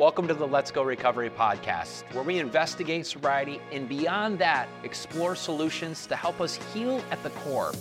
Welcome 0.00 0.26
to 0.28 0.34
the 0.34 0.46
Let's 0.46 0.70
Go 0.70 0.82
Recovery 0.82 1.28
podcast, 1.28 2.04
where 2.14 2.24
we 2.24 2.38
investigate 2.38 3.04
sobriety 3.04 3.60
and 3.70 3.86
beyond 3.86 4.38
that, 4.38 4.66
explore 4.82 5.36
solutions 5.36 6.06
to 6.06 6.16
help 6.16 6.40
us 6.40 6.54
heal 6.72 7.04
at 7.10 7.22
the 7.22 7.28
core, 7.28 7.72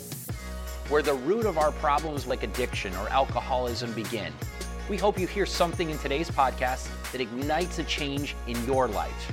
where 0.89 1.01
the 1.01 1.13
root 1.13 1.45
of 1.45 1.57
our 1.57 1.71
problems 1.71 2.27
like 2.27 2.43
addiction 2.43 2.93
or 2.97 3.07
alcoholism 3.07 3.93
begin. 3.93 4.33
We 4.89 4.97
hope 4.97 5.17
you 5.17 5.27
hear 5.27 5.45
something 5.45 5.89
in 5.89 5.97
today's 5.99 6.29
podcast 6.29 6.89
that 7.13 7.21
ignites 7.21 7.79
a 7.79 7.85
change 7.85 8.35
in 8.47 8.65
your 8.65 8.89
life. 8.89 9.31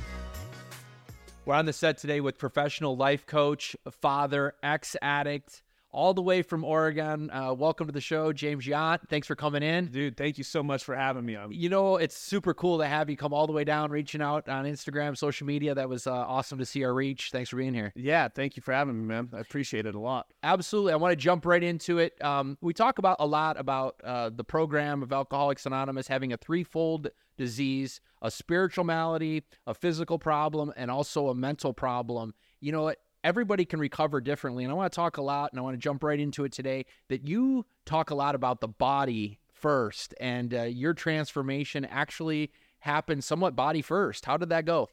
We're 1.45 1.57
on 1.57 1.67
the 1.67 1.73
set 1.73 1.99
today 1.99 2.21
with 2.21 2.39
professional 2.39 2.97
life 2.97 3.27
coach, 3.27 3.75
father, 4.01 4.55
ex 4.63 4.95
addict, 5.03 5.65
all 5.97 6.13
the 6.13 6.21
way 6.21 6.43
from 6.43 6.63
Oregon. 6.63 7.31
Uh, 7.31 7.55
welcome 7.55 7.87
to 7.87 7.93
the 7.93 8.03
show, 8.03 8.31
James 8.31 8.67
Yount. 8.67 9.09
Thanks 9.09 9.27
for 9.27 9.35
coming 9.35 9.63
in. 9.63 9.87
Dude, 9.87 10.15
thank 10.15 10.37
you 10.37 10.45
so 10.45 10.63
much 10.63 10.85
for 10.85 10.95
having 10.95 11.25
me. 11.25 11.37
I'm- 11.37 11.51
You 11.51 11.71
know, 11.71 11.97
it's 11.97 12.15
super 12.17 12.53
cool 12.53 12.79
to 12.79 12.87
have 12.87 13.09
you 13.09 13.17
come 13.17 13.33
all 13.33 13.47
the 13.47 13.55
way 13.55 13.65
down, 13.65 13.91
reaching 13.91 14.21
out 14.21 14.47
on 14.47 14.67
Instagram, 14.67 15.17
social 15.17 15.47
media. 15.47 15.75
That 15.75 15.89
was 15.89 16.07
uh, 16.07 16.13
awesome 16.13 16.59
to 16.59 16.67
see 16.67 16.85
our 16.85 16.93
reach. 16.93 17.31
Thanks 17.33 17.49
for 17.49 17.57
being 17.57 17.73
here. 17.73 17.95
yeah, 17.97 18.29
thank 18.29 18.57
you 18.59 18.63
for 18.63 18.75
having 18.75 18.99
me, 19.01 19.05
man. 19.07 19.31
I 19.33 19.41
appreciate 19.41 19.87
it 19.87 19.95
a 19.95 19.99
lot. 19.99 20.27
Absolutely. 20.43 20.93
I 20.93 20.97
want 20.97 21.13
to 21.13 21.17
jump 21.17 21.47
right 21.47 21.63
into 21.63 21.99
it. 21.99 22.23
Um, 22.23 22.59
we 22.61 22.75
talk 22.75 22.99
about 22.99 23.17
a 23.19 23.27
lot 23.27 23.59
about 23.59 23.99
uh, 24.05 24.29
the 24.29 24.45
program 24.45 25.03
of 25.03 25.13
Alcoholics 25.15 25.65
Anonymous 25.65 26.09
having 26.09 26.31
a 26.33 26.37
threefold 26.37 27.09
disease 27.39 28.01
a 28.23 28.31
spiritual 28.31 28.83
malady, 28.83 29.43
a 29.67 29.75
physical 29.75 30.19
problem, 30.19 30.73
and 30.77 30.91
also 30.91 31.29
a 31.29 31.35
mental 31.35 31.75
problem. 31.75 32.33
You 32.61 32.73
know, 32.73 32.95
everybody 33.27 33.65
can 33.65 33.81
recover 33.81 34.21
differently. 34.21 34.63
And 34.63 34.71
I 34.71 34.77
want 34.77 34.93
to 34.93 34.95
talk 34.97 35.17
a 35.17 35.23
lot, 35.23 35.53
and 35.53 35.59
I 35.59 35.63
want 35.63 35.75
to 35.75 35.79
jump 35.79 36.05
right 36.05 36.19
into 36.19 36.45
it 36.45 36.53
today 36.53 36.87
that 37.09 37.27
you 37.27 37.67
talk 37.85 38.11
a 38.11 38.15
lot 38.15 38.37
about 38.37 38.61
the 38.61 38.69
body 38.69 39.41
first, 39.53 40.15
and 40.21 40.55
uh, 40.55 40.63
your 40.63 40.95
transformation 40.95 41.85
actually 41.85 42.53
happened 42.79 43.25
somewhat 43.25 43.57
body 43.57 43.83
first. 43.83 44.25
How 44.25 44.37
did 44.37 44.51
that 44.51 44.65
go? 44.65 44.89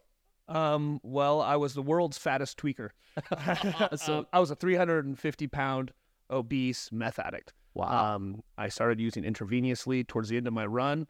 Um, 0.48 1.00
well, 1.04 1.42
I 1.42 1.58
was 1.58 1.76
the 1.76 1.84
world's 1.84 2.18
fattest 2.18 2.58
tweaker. 2.58 2.90
So- 3.98 4.26
I 4.34 4.40
was 4.40 4.50
a 4.50 4.56
350 4.56 5.48
pound 5.48 5.92
obese 6.32 6.92
meth 6.92 7.20
addict. 7.20 7.54
Wow. 7.76 8.16
Um, 8.16 8.44
I 8.58 8.70
started 8.70 9.00
using 9.00 9.24
intravenously 9.24 10.08
towards 10.08 10.30
the 10.30 10.38
end 10.38 10.48
of 10.48 10.54
my 10.54 10.66
run, 10.66 11.06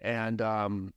and 0.00 0.42
um, 0.42 0.92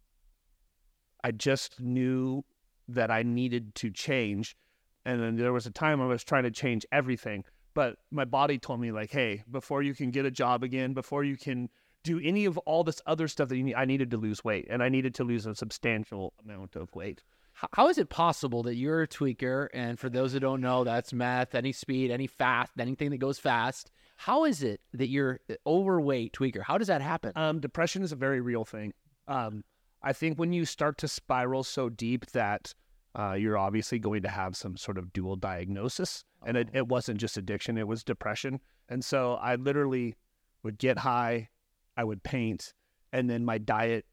I 1.24 1.32
just 1.32 1.80
knew 1.80 2.44
that 2.90 3.10
I 3.10 3.24
needed 3.24 3.74
to 3.76 3.90
change. 3.90 4.58
And 5.06 5.22
then 5.22 5.36
there 5.36 5.54
was 5.54 5.66
a 5.66 5.72
time 5.72 6.02
I 6.02 6.06
was 6.06 6.24
trying 6.24 6.44
to 6.44 6.52
change 6.52 6.86
everything, 6.92 7.44
but 7.74 7.98
my 8.12 8.26
body 8.26 8.58
told 8.58 8.80
me 8.80 8.92
like, 8.92 9.12
"Hey, 9.12 9.44
before 9.50 9.82
you 9.82 9.96
can 9.96 10.12
get 10.12 10.26
a 10.26 10.32
job 10.32 10.64
again, 10.64 10.94
before 10.94 11.24
you 11.24 11.38
can 11.38 11.70
do 12.04 12.20
any 12.20 12.46
of 12.46 12.58
all 12.60 12.84
this 12.84 13.02
other 13.06 13.28
stuff 13.28 13.50
that 13.50 13.58
you 13.58 13.64
need, 13.64 13.76
I 13.76 13.86
needed 13.86 14.12
to 14.12 14.18
lose 14.18 14.44
weight, 14.44 14.68
and 14.70 14.82
I 14.84 14.90
needed 14.90 15.16
to 15.16 15.24
lose 15.24 15.46
a 15.46 15.56
substantial 15.56 16.34
amount 16.44 16.76
of 16.76 16.94
weight." 16.96 17.24
How 17.74 17.90
is 17.90 17.98
it 17.98 18.10
possible 18.10 18.64
that 18.64 18.76
you're 18.76 19.04
a 19.04 19.08
tweaker, 19.08 19.68
and 19.74 20.00
for 20.00 20.10
those 20.10 20.34
who 20.34 20.40
don't 20.40 20.62
know, 20.62 20.84
that's 20.84 21.14
meth, 21.14 21.54
any 21.54 21.72
speed, 21.72 22.10
any 22.10 22.28
fast, 22.28 22.72
anything 22.80 23.12
that 23.12 23.18
goes 23.18 23.40
fast? 23.40 23.92
How 24.16 24.46
is 24.46 24.64
it 24.64 24.82
that 24.94 25.10
you're 25.10 25.40
overweight 25.66 26.34
tweaker? 26.34 26.62
How 26.62 26.78
does 26.78 26.88
that 26.88 27.02
happen? 27.02 27.34
Um, 27.36 27.60
depression 27.60 28.04
is 28.04 28.12
a 28.12 28.16
very 28.16 28.40
real 28.40 28.66
thing. 28.66 28.94
Um, 29.28 29.64
I 30.02 30.14
think 30.14 30.40
when 30.40 30.54
you 30.54 30.66
start 30.66 30.98
to 31.00 31.08
spiral 31.08 31.64
so 31.64 31.90
deep 31.90 32.28
that 32.28 32.74
uh, 33.16 33.34
you're 33.34 33.58
obviously 33.58 34.00
going 34.00 34.22
to 34.24 34.30
have 34.30 34.56
some 34.56 34.78
sort 34.78 34.98
of 34.98 35.12
dual 35.14 35.36
diagnosis, 35.36 36.24
and 36.46 36.56
it, 36.58 36.70
it 36.74 36.88
wasn't 36.88 37.20
just 37.20 37.38
addiction; 37.38 37.78
it 37.78 37.88
was 37.88 38.04
depression. 38.04 38.60
And 38.90 39.04
so 39.06 39.34
I 39.36 39.56
literally 39.56 40.16
would 40.64 40.78
get 40.78 41.00
high, 41.00 41.50
I 41.98 42.04
would 42.04 42.24
paint, 42.24 42.74
and 43.14 43.30
then 43.30 43.44
my 43.46 43.58
diet, 43.58 44.06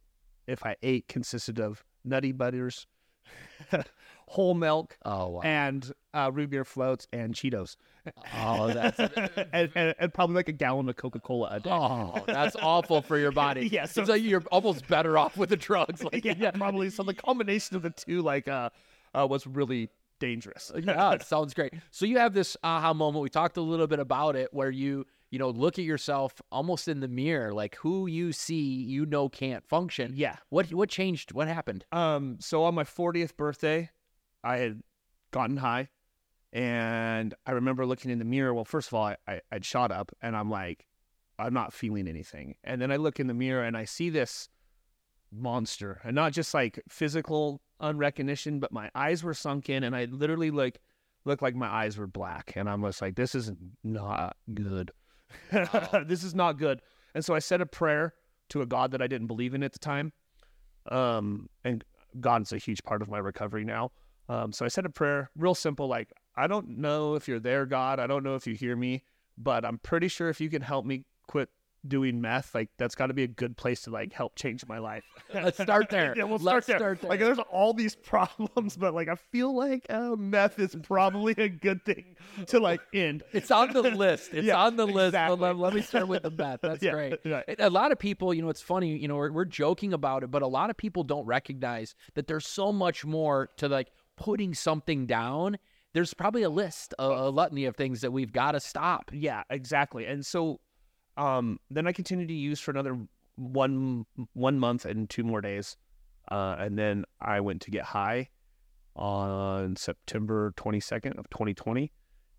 if 0.46 0.64
I 0.64 0.76
ate, 0.82 1.08
consisted 1.08 1.58
of 1.60 1.84
nutty 2.04 2.32
butters, 2.32 2.86
whole 4.26 4.54
milk, 4.54 4.96
Oh, 5.04 5.28
wow. 5.28 5.40
and 5.42 5.90
uh, 6.14 6.30
root 6.32 6.50
beer 6.50 6.64
floats 6.64 7.06
and 7.12 7.34
Cheetos. 7.34 7.76
Oh, 8.42 8.68
that's 8.72 8.98
and, 9.52 9.70
and, 9.74 9.94
and 9.98 10.14
probably 10.14 10.36
like 10.36 10.48
a 10.48 10.52
gallon 10.52 10.88
of 10.88 10.96
Coca 10.96 11.20
Cola 11.20 11.48
a 11.52 11.60
day. 11.60 11.70
oh, 11.70 12.22
that's 12.26 12.56
awful 12.62 13.02
for 13.02 13.18
your 13.18 13.32
body. 13.32 13.68
Yeah, 13.68 13.86
so- 13.86 14.00
it's 14.02 14.10
like 14.10 14.22
you're 14.22 14.42
almost 14.50 14.86
better 14.88 15.18
off 15.18 15.36
with 15.36 15.50
the 15.50 15.56
drugs. 15.56 16.02
Like, 16.02 16.24
yeah, 16.24 16.50
probably. 16.52 16.90
So 16.90 17.02
the 17.02 17.14
combination 17.14 17.76
of 17.76 17.82
the 17.82 17.90
two, 17.90 18.22
like, 18.22 18.48
uh, 18.48 18.70
uh 19.14 19.26
was 19.26 19.46
really 19.46 19.90
dangerous. 20.18 20.72
yeah, 20.82 21.12
it 21.12 21.22
sounds 21.22 21.54
great. 21.54 21.74
So 21.90 22.06
you 22.06 22.18
have 22.18 22.34
this 22.34 22.56
aha 22.62 22.92
moment. 22.92 23.22
We 23.22 23.28
talked 23.28 23.56
a 23.56 23.62
little 23.62 23.86
bit 23.86 23.98
about 23.98 24.36
it, 24.36 24.52
where 24.52 24.70
you 24.70 25.06
you 25.30 25.38
know 25.38 25.50
look 25.50 25.78
at 25.78 25.84
yourself 25.84 26.40
almost 26.50 26.88
in 26.88 27.00
the 27.00 27.08
mirror, 27.08 27.52
like 27.52 27.76
who 27.76 28.06
you 28.06 28.32
see, 28.32 28.82
you 28.82 29.06
know 29.06 29.28
can't 29.28 29.64
function. 29.66 30.12
Yeah. 30.14 30.36
What 30.50 30.72
what 30.72 30.88
changed? 30.88 31.32
What 31.32 31.48
happened? 31.48 31.84
Um. 31.92 32.36
So 32.40 32.64
on 32.64 32.74
my 32.74 32.84
40th 32.84 33.36
birthday, 33.36 33.90
I 34.42 34.58
had 34.58 34.82
gotten 35.30 35.58
high, 35.58 35.88
and 36.52 37.34
I 37.46 37.52
remember 37.52 37.86
looking 37.86 38.10
in 38.10 38.18
the 38.18 38.24
mirror. 38.24 38.54
Well, 38.54 38.64
first 38.64 38.88
of 38.88 38.94
all, 38.94 39.04
I, 39.04 39.16
I 39.26 39.40
I'd 39.52 39.64
shot 39.64 39.90
up, 39.92 40.12
and 40.22 40.36
I'm 40.36 40.50
like, 40.50 40.86
I'm 41.38 41.54
not 41.54 41.72
feeling 41.72 42.08
anything. 42.08 42.56
And 42.64 42.80
then 42.80 42.90
I 42.90 42.96
look 42.96 43.20
in 43.20 43.26
the 43.26 43.34
mirror, 43.34 43.62
and 43.62 43.76
I 43.76 43.84
see 43.84 44.10
this 44.10 44.48
monster, 45.32 46.00
and 46.04 46.14
not 46.14 46.32
just 46.32 46.54
like 46.54 46.80
physical 46.88 47.60
unrecognition, 47.80 48.60
but 48.60 48.72
my 48.72 48.90
eyes 48.94 49.22
were 49.22 49.34
sunk 49.34 49.68
in, 49.68 49.84
and 49.84 49.94
I 49.94 50.06
literally 50.06 50.50
like 50.50 50.80
looked 51.24 51.42
like 51.42 51.54
my 51.54 51.68
eyes 51.68 51.98
were 51.98 52.06
black, 52.06 52.52
and 52.56 52.68
I'm 52.68 52.82
just 52.82 53.02
like, 53.02 53.14
this 53.14 53.34
is 53.34 53.52
not 53.84 54.36
good. 54.54 54.90
this 56.06 56.24
is 56.24 56.34
not 56.34 56.58
good. 56.58 56.80
And 57.14 57.24
so 57.24 57.34
I 57.34 57.38
said 57.38 57.60
a 57.60 57.66
prayer 57.66 58.14
to 58.50 58.62
a 58.62 58.66
God 58.66 58.90
that 58.92 59.02
I 59.02 59.06
didn't 59.06 59.26
believe 59.26 59.54
in 59.54 59.62
at 59.62 59.72
the 59.72 59.78
time. 59.78 60.12
Um, 60.90 61.48
and 61.64 61.84
God's 62.20 62.52
a 62.52 62.58
huge 62.58 62.82
part 62.82 63.02
of 63.02 63.08
my 63.08 63.18
recovery 63.18 63.64
now. 63.64 63.92
Um, 64.28 64.52
so 64.52 64.64
I 64.64 64.68
said 64.68 64.86
a 64.86 64.90
prayer, 64.90 65.30
real 65.36 65.54
simple, 65.54 65.86
like, 65.86 66.12
I 66.36 66.46
don't 66.46 66.78
know 66.78 67.14
if 67.14 67.26
you're 67.26 67.40
there, 67.40 67.66
God. 67.66 67.98
I 67.98 68.06
don't 68.06 68.22
know 68.22 68.34
if 68.34 68.46
you 68.46 68.54
hear 68.54 68.76
me, 68.76 69.02
but 69.36 69.64
I'm 69.64 69.78
pretty 69.78 70.08
sure 70.08 70.28
if 70.28 70.40
you 70.40 70.48
can 70.48 70.62
help 70.62 70.84
me 70.86 71.04
quit 71.26 71.48
doing 71.86 72.20
meth, 72.20 72.54
like 72.54 72.68
that's 72.78 72.94
got 72.94 73.06
to 73.06 73.14
be 73.14 73.22
a 73.22 73.28
good 73.28 73.56
place 73.56 73.82
to 73.82 73.90
like 73.90 74.12
help 74.12 74.34
change 74.36 74.66
my 74.66 74.78
life. 74.78 75.04
Let's 75.34 75.62
start 75.62 75.88
there. 75.90 76.14
yeah, 76.16 76.24
we'll 76.24 76.38
Let's 76.38 76.42
start 76.42 76.66
there. 76.66 76.78
start 76.78 77.00
there. 77.02 77.10
Like 77.10 77.20
there's 77.20 77.38
all 77.50 77.72
these 77.72 77.94
problems, 78.04 78.76
but 78.76 78.94
like 78.94 79.08
I 79.08 79.14
feel 79.14 79.54
like 79.54 79.86
uh, 79.88 80.16
meth 80.16 80.58
is 80.58 80.76
probably 80.82 81.34
a 81.38 81.48
good 81.48 81.84
thing 81.84 82.16
to 82.48 82.58
like 82.60 82.80
end. 82.92 83.22
It's 83.32 83.50
on 83.50 83.72
the 83.72 83.82
list. 83.82 84.30
It's 84.32 84.46
Yeah, 84.46 84.62
on 84.62 84.76
the 84.76 84.86
list. 84.86 85.08
Exactly. 85.08 85.36
let, 85.38 85.56
let 85.56 85.74
me 85.74 85.82
start 85.82 86.08
with 86.08 86.22
the 86.22 86.30
bet. 86.30 86.60
That's 86.62 86.82
Yeah, 86.82 86.92
great. 86.92 87.14
right. 87.24 87.44
A 87.58 87.70
lot 87.70 87.92
of 87.92 87.98
people, 87.98 88.34
you 88.34 88.42
know, 88.42 88.48
it's 88.48 88.62
funny, 88.62 88.96
you 88.96 89.08
know, 89.08 89.16
we're, 89.16 89.32
we're 89.32 89.44
joking 89.44 89.92
about 89.92 90.22
it, 90.24 90.30
but 90.30 90.42
a 90.42 90.46
lot 90.46 90.70
of 90.70 90.76
people 90.76 91.04
don't 91.04 91.26
recognize 91.26 91.94
that 92.14 92.26
there's 92.26 92.46
so 92.46 92.72
much 92.72 93.04
more 93.04 93.50
to 93.58 93.68
like 93.68 93.88
putting 94.16 94.52
something 94.54 95.06
down. 95.06 95.58
There's 95.94 96.12
probably 96.12 96.42
a 96.42 96.50
list, 96.50 96.92
a, 96.98 97.04
a 97.04 97.30
litany 97.30 97.64
of 97.64 97.74
things 97.76 98.02
that 98.02 98.12
we've 98.12 98.32
got 98.32 98.52
to 98.52 98.60
stop. 98.60 99.10
Yeah, 99.12 99.42
exactly. 99.48 100.04
And 100.04 100.24
so 100.24 100.60
um 101.18 101.58
then 101.70 101.86
I 101.86 101.92
continued 101.92 102.28
to 102.28 102.34
use 102.34 102.60
for 102.60 102.70
another 102.70 102.98
one 103.36 104.06
one 104.32 104.58
month 104.58 104.84
and 104.84 105.08
two 105.10 105.24
more 105.24 105.40
days. 105.40 105.76
Uh 106.30 106.56
and 106.58 106.78
then 106.78 107.04
I 107.20 107.40
went 107.40 107.62
to 107.62 107.70
get 107.70 107.84
high 107.84 108.28
on 108.96 109.76
September 109.76 110.52
22nd 110.56 111.18
of 111.18 111.28
2020 111.30 111.92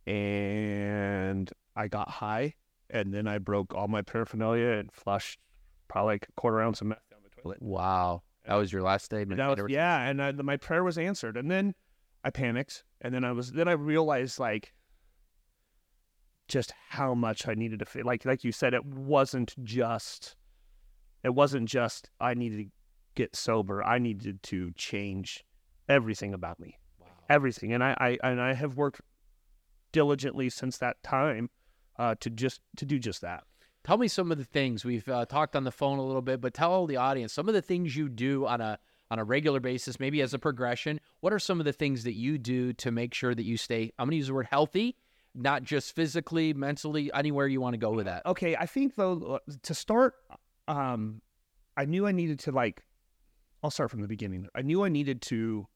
and 0.07 1.51
I 1.75 1.87
got 1.87 2.09
high 2.09 2.55
and 2.89 3.13
then 3.13 3.27
I 3.27 3.37
broke 3.37 3.73
all 3.73 3.87
my 3.87 4.01
paraphernalia 4.01 4.71
and 4.71 4.91
flushed 4.91 5.39
probably 5.87 6.15
like 6.15 6.27
a 6.29 6.31
quarter 6.33 6.61
ounce 6.61 6.81
of 6.81 6.87
meth 6.87 7.09
down 7.11 7.19
the 7.23 7.41
toilet. 7.41 7.61
Wow. 7.61 8.23
That 8.45 8.55
was 8.55 8.73
your 8.73 8.81
last 8.81 9.05
statement. 9.05 9.37
That 9.37 9.49
was, 9.49 9.69
yeah, 9.69 10.01
and 10.01 10.21
I, 10.21 10.31
my 10.31 10.57
prayer 10.57 10.83
was 10.83 10.97
answered. 10.97 11.37
And 11.37 11.51
then 11.51 11.75
I 12.23 12.31
panicked, 12.31 12.83
and 13.01 13.13
then 13.13 13.23
I 13.23 13.31
was 13.31 13.51
then 13.51 13.67
I 13.67 13.73
realized 13.73 14.39
like 14.39 14.73
just 16.49 16.73
how 16.89 17.13
much 17.13 17.47
I 17.47 17.53
needed 17.53 17.79
to 17.79 17.85
feel. 17.85 18.05
Like 18.05 18.25
like 18.25 18.43
you 18.43 18.51
said, 18.51 18.73
it 18.73 18.85
wasn't 18.85 19.53
just 19.63 20.35
it 21.23 21.33
wasn't 21.33 21.69
just 21.69 22.09
I 22.19 22.33
needed 22.33 22.57
to 22.57 22.65
get 23.15 23.35
sober. 23.35 23.83
I 23.83 23.99
needed 23.99 24.43
to 24.43 24.71
change 24.71 25.45
everything 25.87 26.33
about 26.33 26.59
me, 26.59 26.77
everything. 27.29 27.73
And 27.73 27.83
I, 27.83 27.95
I 27.99 28.17
and 28.23 28.41
I 28.41 28.53
have 28.53 28.75
worked 28.75 29.01
diligently 29.91 30.49
since 30.49 30.77
that 30.77 31.01
time 31.03 31.49
uh, 31.97 32.15
to 32.19 32.29
just 32.29 32.61
to 32.77 32.85
do 32.85 32.99
just 32.99 33.21
that. 33.21 33.43
Tell 33.83 33.97
me 33.97 34.07
some 34.07 34.31
of 34.31 34.37
the 34.37 34.45
things 34.45 34.83
we've 34.83 35.07
uh, 35.07 35.25
talked 35.25 35.55
on 35.55 35.63
the 35.63 35.71
phone 35.71 35.99
a 35.99 36.05
little 36.05 36.21
bit, 36.21 36.41
but 36.41 36.53
tell 36.53 36.85
the 36.85 36.97
audience 36.97 37.33
some 37.33 37.47
of 37.47 37.53
the 37.53 37.61
things 37.61 37.95
you 37.95 38.09
do 38.09 38.45
on 38.45 38.61
a 38.61 38.79
on 39.11 39.19
a 39.19 39.23
regular 39.23 39.59
basis, 39.59 39.99
maybe 39.99 40.21
as 40.21 40.33
a 40.33 40.39
progression. 40.39 40.99
What 41.21 41.33
are 41.33 41.39
some 41.39 41.59
of 41.59 41.65
the 41.65 41.73
things 41.73 42.03
that 42.03 42.13
you 42.13 42.37
do 42.37 42.73
to 42.73 42.91
make 42.91 43.13
sure 43.13 43.33
that 43.33 43.43
you 43.43 43.57
stay? 43.57 43.91
I'm 43.97 44.05
going 44.05 44.11
to 44.11 44.17
use 44.17 44.27
the 44.27 44.33
word 44.35 44.47
healthy, 44.51 44.95
not 45.35 45.63
just 45.63 45.95
physically, 45.95 46.53
mentally, 46.53 47.11
anywhere 47.13 47.47
you 47.47 47.61
want 47.61 47.73
to 47.73 47.77
go 47.77 47.91
with 47.91 48.05
that. 48.05 48.25
Okay, 48.25 48.55
I 48.55 48.65
think 48.65 48.95
though 48.95 49.39
to 49.63 49.73
start, 49.73 50.15
um, 50.67 51.21
I 51.77 51.85
knew 51.85 52.05
I 52.07 52.11
needed 52.11 52.39
to 52.39 52.51
like. 52.51 52.83
I'll 53.63 53.71
start 53.71 53.91
from 53.91 54.01
the 54.01 54.07
beginning. 54.07 54.47
I 54.55 54.61
knew 54.61 54.83
I 54.83 54.89
needed 54.89 55.21
to. 55.23 55.67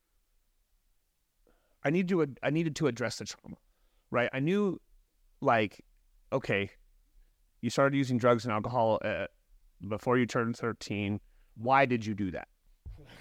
I 1.84 1.90
needed 1.90 2.10
to. 2.10 2.36
I 2.42 2.50
needed 2.50 2.76
to 2.78 2.88
address 2.88 3.18
the 3.18 3.26
trauma, 3.26 3.58
right? 4.10 4.30
I 4.34 4.40
knew, 4.40 4.80
like, 5.42 5.82
okay, 6.32 6.70
you 7.62 7.70
started 7.70 7.96
using 7.98 8.18
drugs 8.18 8.46
and 8.46 8.54
alcohol 8.54 9.00
uh, 9.04 9.26
before 9.88 10.18
you 10.18 10.26
turned 10.26 10.56
thirteen. 10.58 11.20
Why 11.56 11.86
did 11.86 12.06
you 12.06 12.14
do 12.14 12.32
that? 12.32 12.48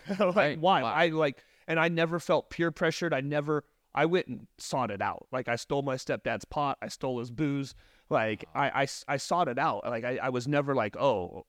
like 0.18 0.36
Right. 0.36 0.60
why? 0.60 0.82
Wow. 0.82 0.92
I 0.92 1.08
like, 1.08 1.42
and 1.66 1.78
I 1.78 1.88
never 1.88 2.18
felt 2.18 2.50
peer 2.50 2.70
pressured. 2.70 3.12
I 3.12 3.20
never. 3.20 3.64
I 3.94 4.06
went 4.06 4.26
and 4.26 4.46
sought 4.58 4.90
it 4.90 5.02
out. 5.02 5.26
Like 5.32 5.48
I 5.48 5.56
stole 5.56 5.82
my 5.82 5.96
stepdad's 5.96 6.44
pot. 6.44 6.78
I 6.80 6.88
stole 6.88 7.18
his 7.18 7.30
booze. 7.30 7.74
Like 8.08 8.44
I, 8.54 8.82
I, 8.82 8.86
I 9.08 9.16
sought 9.18 9.48
it 9.48 9.58
out. 9.58 9.84
Like 9.84 10.04
I, 10.04 10.18
I 10.22 10.28
was 10.30 10.48
never 10.48 10.74
like, 10.74 10.96
oh, 10.96 11.44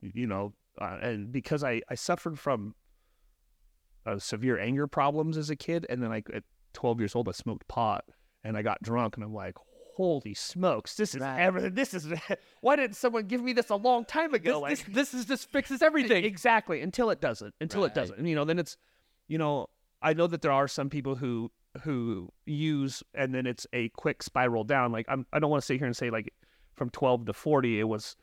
you 0.00 0.26
know, 0.26 0.52
uh, 0.80 0.98
and 1.02 1.32
because 1.32 1.64
I, 1.64 1.82
I 1.88 1.94
suffered 1.96 2.38
from 2.38 2.74
uh, 4.06 4.18
severe 4.18 4.58
anger 4.58 4.86
problems 4.86 5.36
as 5.36 5.50
a 5.50 5.56
kid, 5.56 5.86
and 5.88 6.02
then 6.02 6.10
like 6.10 6.28
at 6.32 6.44
12 6.74 7.00
years 7.00 7.14
old, 7.16 7.28
I 7.28 7.32
smoked 7.32 7.66
pot 7.68 8.04
and 8.44 8.56
I 8.56 8.62
got 8.62 8.80
drunk, 8.82 9.16
and 9.16 9.24
I'm 9.24 9.34
like, 9.34 9.56
holy 9.96 10.32
smokes, 10.34 10.94
this 10.94 11.14
is 11.16 11.20
Right. 11.20 11.40
everything. 11.40 11.74
This 11.74 11.92
is 11.92 12.06
why 12.60 12.76
didn't 12.76 12.94
someone 12.94 13.26
give 13.26 13.42
me 13.42 13.52
this 13.52 13.68
a 13.70 13.74
long 13.76 14.04
time 14.04 14.32
ago? 14.32 14.52
This, 14.52 14.60
Like- 14.62 14.86
this, 14.94 15.10
this 15.10 15.14
is 15.14 15.26
just 15.26 15.50
fixes 15.50 15.82
everything. 15.82 16.24
Exactly. 16.24 16.80
Until 16.80 17.10
it 17.10 17.20
doesn't. 17.20 17.54
Until 17.60 17.82
Right. 17.82 17.90
it 17.90 17.94
doesn't. 17.94 18.18
And, 18.18 18.28
you 18.28 18.36
know, 18.36 18.44
then 18.44 18.60
it's, 18.60 18.76
you 19.26 19.38
know, 19.38 19.66
I 20.00 20.14
know 20.14 20.28
that 20.28 20.42
there 20.42 20.52
are 20.52 20.68
some 20.68 20.88
people 20.88 21.16
who 21.16 21.50
who 21.82 22.28
use 22.46 23.02
and 23.14 23.34
then 23.34 23.46
it's 23.46 23.66
a 23.72 23.88
quick 23.90 24.22
spiral 24.22 24.64
down. 24.64 24.92
Like 24.92 25.06
I'm, 25.08 25.26
I 25.32 25.38
don't 25.38 25.50
want 25.50 25.62
to 25.62 25.66
sit 25.66 25.78
here 25.78 25.86
and 25.86 25.96
say 25.96 26.10
like 26.10 26.32
from 26.74 26.90
12 26.90 27.26
to 27.26 27.32
40 27.32 27.80
it 27.80 27.84
was 27.84 28.16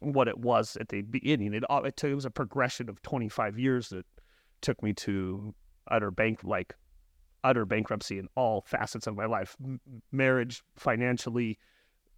what 0.00 0.28
it 0.28 0.38
was 0.38 0.76
at 0.76 0.88
the 0.88 1.02
beginning. 1.02 1.54
It 1.54 1.64
it, 1.70 1.96
took, 1.96 2.10
it 2.10 2.14
was 2.14 2.24
a 2.24 2.30
progression 2.30 2.88
of 2.88 3.00
25 3.02 3.58
years 3.58 3.88
that 3.90 4.06
took 4.60 4.82
me 4.82 4.92
to 4.94 5.54
utter 5.88 6.10
bank 6.10 6.40
like 6.44 6.74
utter 7.44 7.64
bankruptcy 7.64 8.18
in 8.18 8.28
all 8.36 8.62
facets 8.62 9.06
of 9.06 9.16
my 9.16 9.26
life, 9.26 9.56
M- 9.62 9.80
marriage, 10.12 10.62
financially, 10.76 11.58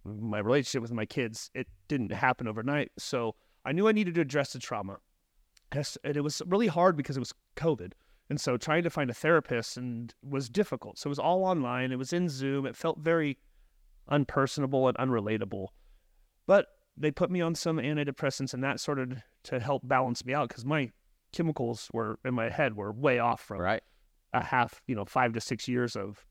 my 0.03 0.39
relationship 0.39 0.81
with 0.81 0.91
my 0.91 1.05
kids. 1.05 1.49
It 1.53 1.67
didn't 1.87 2.11
happen 2.11 2.47
overnight, 2.47 2.91
so 2.97 3.35
I 3.65 3.71
knew 3.71 3.87
I 3.87 3.91
needed 3.91 4.15
to 4.15 4.21
address 4.21 4.53
the 4.53 4.59
trauma. 4.59 4.97
And 5.71 6.15
it 6.15 6.21
was 6.21 6.41
really 6.45 6.67
hard 6.67 6.95
because 6.95 7.17
it 7.17 7.19
was 7.19 7.33
COVID. 7.55 7.93
And 8.29 8.41
so 8.41 8.57
trying 8.57 8.83
to 8.83 8.89
find 8.89 9.09
a 9.09 9.13
therapist 9.13 9.77
and 9.77 10.13
was 10.23 10.49
difficult. 10.49 10.97
So 10.97 11.07
it 11.07 11.09
was 11.09 11.19
all 11.19 11.43
online. 11.45 11.91
It 11.91 11.97
was 11.99 12.11
in 12.13 12.27
Zoom. 12.27 12.65
It 12.65 12.75
felt 12.75 12.99
very 12.99 13.37
unpersonable 14.09 14.87
and 14.89 14.97
unrelatable. 14.97 15.67
But 16.47 16.67
they 16.97 17.11
put 17.11 17.29
me 17.29 17.41
on 17.41 17.55
some 17.55 17.77
antidepressants 17.77 18.53
and 18.53 18.63
that 18.63 18.79
started 18.79 19.21
to 19.43 19.59
help 19.59 19.87
balance 19.87 20.23
me 20.25 20.33
out 20.33 20.47
because 20.49 20.65
my 20.65 20.91
chemicals 21.33 21.89
were 21.93 22.19
in 22.23 22.33
my 22.33 22.49
head 22.49 22.75
were 22.75 22.91
way 22.91 23.19
off 23.19 23.41
from 23.41 23.59
Right. 23.59 23.83
a 24.33 24.43
half, 24.43 24.81
you 24.87 24.95
know, 24.95 25.05
five 25.05 25.33
to 25.33 25.41
six 25.41 25.67
years 25.67 25.95
of 25.95 26.25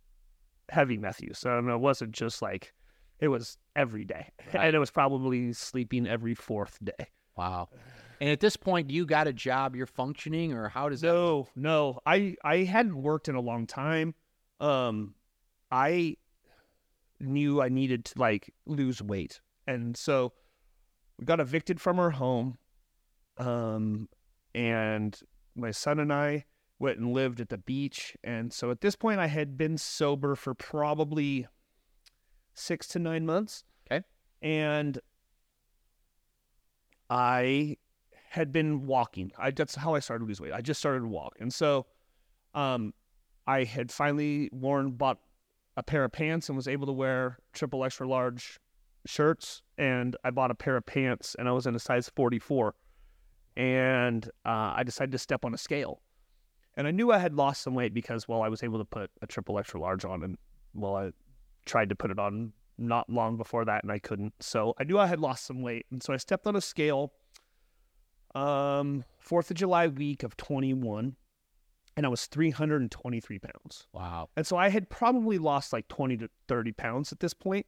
heavy 0.70 0.96
meth 0.96 1.20
use. 1.20 1.38
So 1.38 1.58
it 1.58 1.80
wasn't 1.80 2.12
just 2.12 2.40
like 2.42 2.72
it 3.20 3.28
was 3.28 3.56
every 3.76 4.04
day, 4.04 4.30
Right. 4.52 4.64
and 4.66 4.74
it 4.74 4.78
was 4.78 4.90
probably 4.90 5.52
sleeping 5.52 6.06
every 6.06 6.34
fourth 6.34 6.78
day. 6.82 7.08
Wow. 7.36 7.68
And 8.20 8.30
at 8.30 8.40
this 8.40 8.56
point, 8.56 8.90
you 8.90 9.06
got 9.06 9.26
a 9.26 9.32
job, 9.32 9.74
you're 9.76 9.86
functioning, 9.86 10.52
or 10.52 10.68
how 10.68 10.88
does 10.88 11.00
that? 11.00 11.12
No, 11.12 11.48
no, 11.56 12.00
I 12.06 12.36
I 12.44 12.58
hadn't 12.58 13.00
worked 13.00 13.28
in 13.28 13.34
a 13.34 13.40
long 13.40 13.66
time. 13.66 14.14
Um, 14.60 15.14
I 15.70 16.16
knew 17.20 17.60
I 17.60 17.68
needed 17.68 18.04
to 18.06 18.18
like 18.18 18.52
lose 18.66 19.02
weight, 19.02 19.40
and 19.66 19.96
so 19.96 20.32
we 21.18 21.24
got 21.24 21.40
evicted 21.40 21.80
from 21.80 21.98
our 21.98 22.10
home. 22.10 22.58
Um, 23.36 24.08
and 24.54 25.18
my 25.56 25.72
son 25.72 25.98
and 25.98 26.12
I 26.12 26.44
went 26.78 26.98
and 26.98 27.12
lived 27.12 27.40
at 27.40 27.48
the 27.48 27.58
beach, 27.58 28.16
and 28.22 28.52
so 28.52 28.70
at 28.70 28.80
this 28.80 28.96
point, 28.96 29.20
I 29.20 29.26
had 29.26 29.56
been 29.56 29.76
sober 29.78 30.34
for 30.34 30.54
probably 30.54 31.46
six 32.54 32.86
to 32.88 32.98
nine 32.98 33.26
months. 33.26 33.64
Okay. 33.90 34.04
and 34.40 34.98
I 37.10 37.76
had 38.34 38.50
been 38.50 38.84
walking. 38.84 39.30
I 39.38 39.52
that's 39.52 39.76
how 39.76 39.94
I 39.94 40.00
started 40.00 40.24
to 40.24 40.28
lose 40.28 40.40
weight. 40.40 40.52
I 40.52 40.60
just 40.60 40.80
started 40.80 41.00
to 41.00 41.08
walk, 41.08 41.36
and 41.38 41.54
so 41.54 41.86
um, 42.52 42.92
I 43.46 43.62
had 43.62 43.92
finally 43.92 44.50
worn 44.52 44.90
bought 44.90 45.18
a 45.76 45.84
pair 45.84 46.02
of 46.02 46.10
pants 46.10 46.48
and 46.48 46.56
was 46.56 46.66
able 46.66 46.86
to 46.86 46.92
wear 46.92 47.38
triple 47.52 47.84
extra 47.84 48.08
large 48.08 48.58
shirts. 49.06 49.62
And 49.78 50.16
I 50.24 50.30
bought 50.30 50.50
a 50.50 50.54
pair 50.54 50.76
of 50.76 50.84
pants, 50.84 51.36
and 51.38 51.48
I 51.48 51.52
was 51.52 51.66
in 51.68 51.76
a 51.76 51.78
size 51.78 52.10
forty 52.16 52.40
four, 52.40 52.74
and 53.56 54.24
uh, 54.44 54.74
I 54.78 54.82
decided 54.82 55.12
to 55.12 55.18
step 55.18 55.44
on 55.44 55.54
a 55.54 55.58
scale. 55.58 56.02
And 56.76 56.88
I 56.88 56.90
knew 56.90 57.12
I 57.12 57.18
had 57.18 57.34
lost 57.34 57.62
some 57.62 57.74
weight 57.74 57.94
because 57.94 58.26
well, 58.26 58.42
I 58.42 58.48
was 58.48 58.64
able 58.64 58.80
to 58.80 58.84
put 58.84 59.12
a 59.22 59.28
triple 59.28 59.60
extra 59.60 59.78
large 59.78 60.04
on, 60.04 60.24
and 60.24 60.36
well, 60.74 60.96
I 60.96 61.12
tried 61.66 61.88
to 61.90 61.94
put 61.94 62.10
it 62.10 62.18
on 62.18 62.52
not 62.78 63.08
long 63.08 63.36
before 63.36 63.64
that, 63.64 63.84
and 63.84 63.92
I 63.92 64.00
couldn't. 64.00 64.34
So 64.40 64.74
I 64.80 64.82
knew 64.82 64.98
I 64.98 65.06
had 65.06 65.20
lost 65.20 65.46
some 65.46 65.62
weight, 65.62 65.86
and 65.92 66.02
so 66.02 66.12
I 66.12 66.16
stepped 66.16 66.48
on 66.48 66.56
a 66.56 66.60
scale 66.60 67.12
um 68.34 69.04
Fourth 69.18 69.50
of 69.50 69.56
July 69.56 69.86
week 69.88 70.22
of 70.22 70.36
21, 70.36 71.16
and 71.96 72.06
I 72.06 72.08
was 72.08 72.26
323 72.26 73.38
pounds. 73.38 73.86
Wow. 73.92 74.28
And 74.36 74.46
so 74.46 74.56
I 74.56 74.68
had 74.68 74.90
probably 74.90 75.38
lost 75.38 75.72
like 75.72 75.88
20 75.88 76.18
to 76.18 76.28
30 76.48 76.72
pounds 76.72 77.12
at 77.12 77.20
this 77.20 77.32
point. 77.32 77.66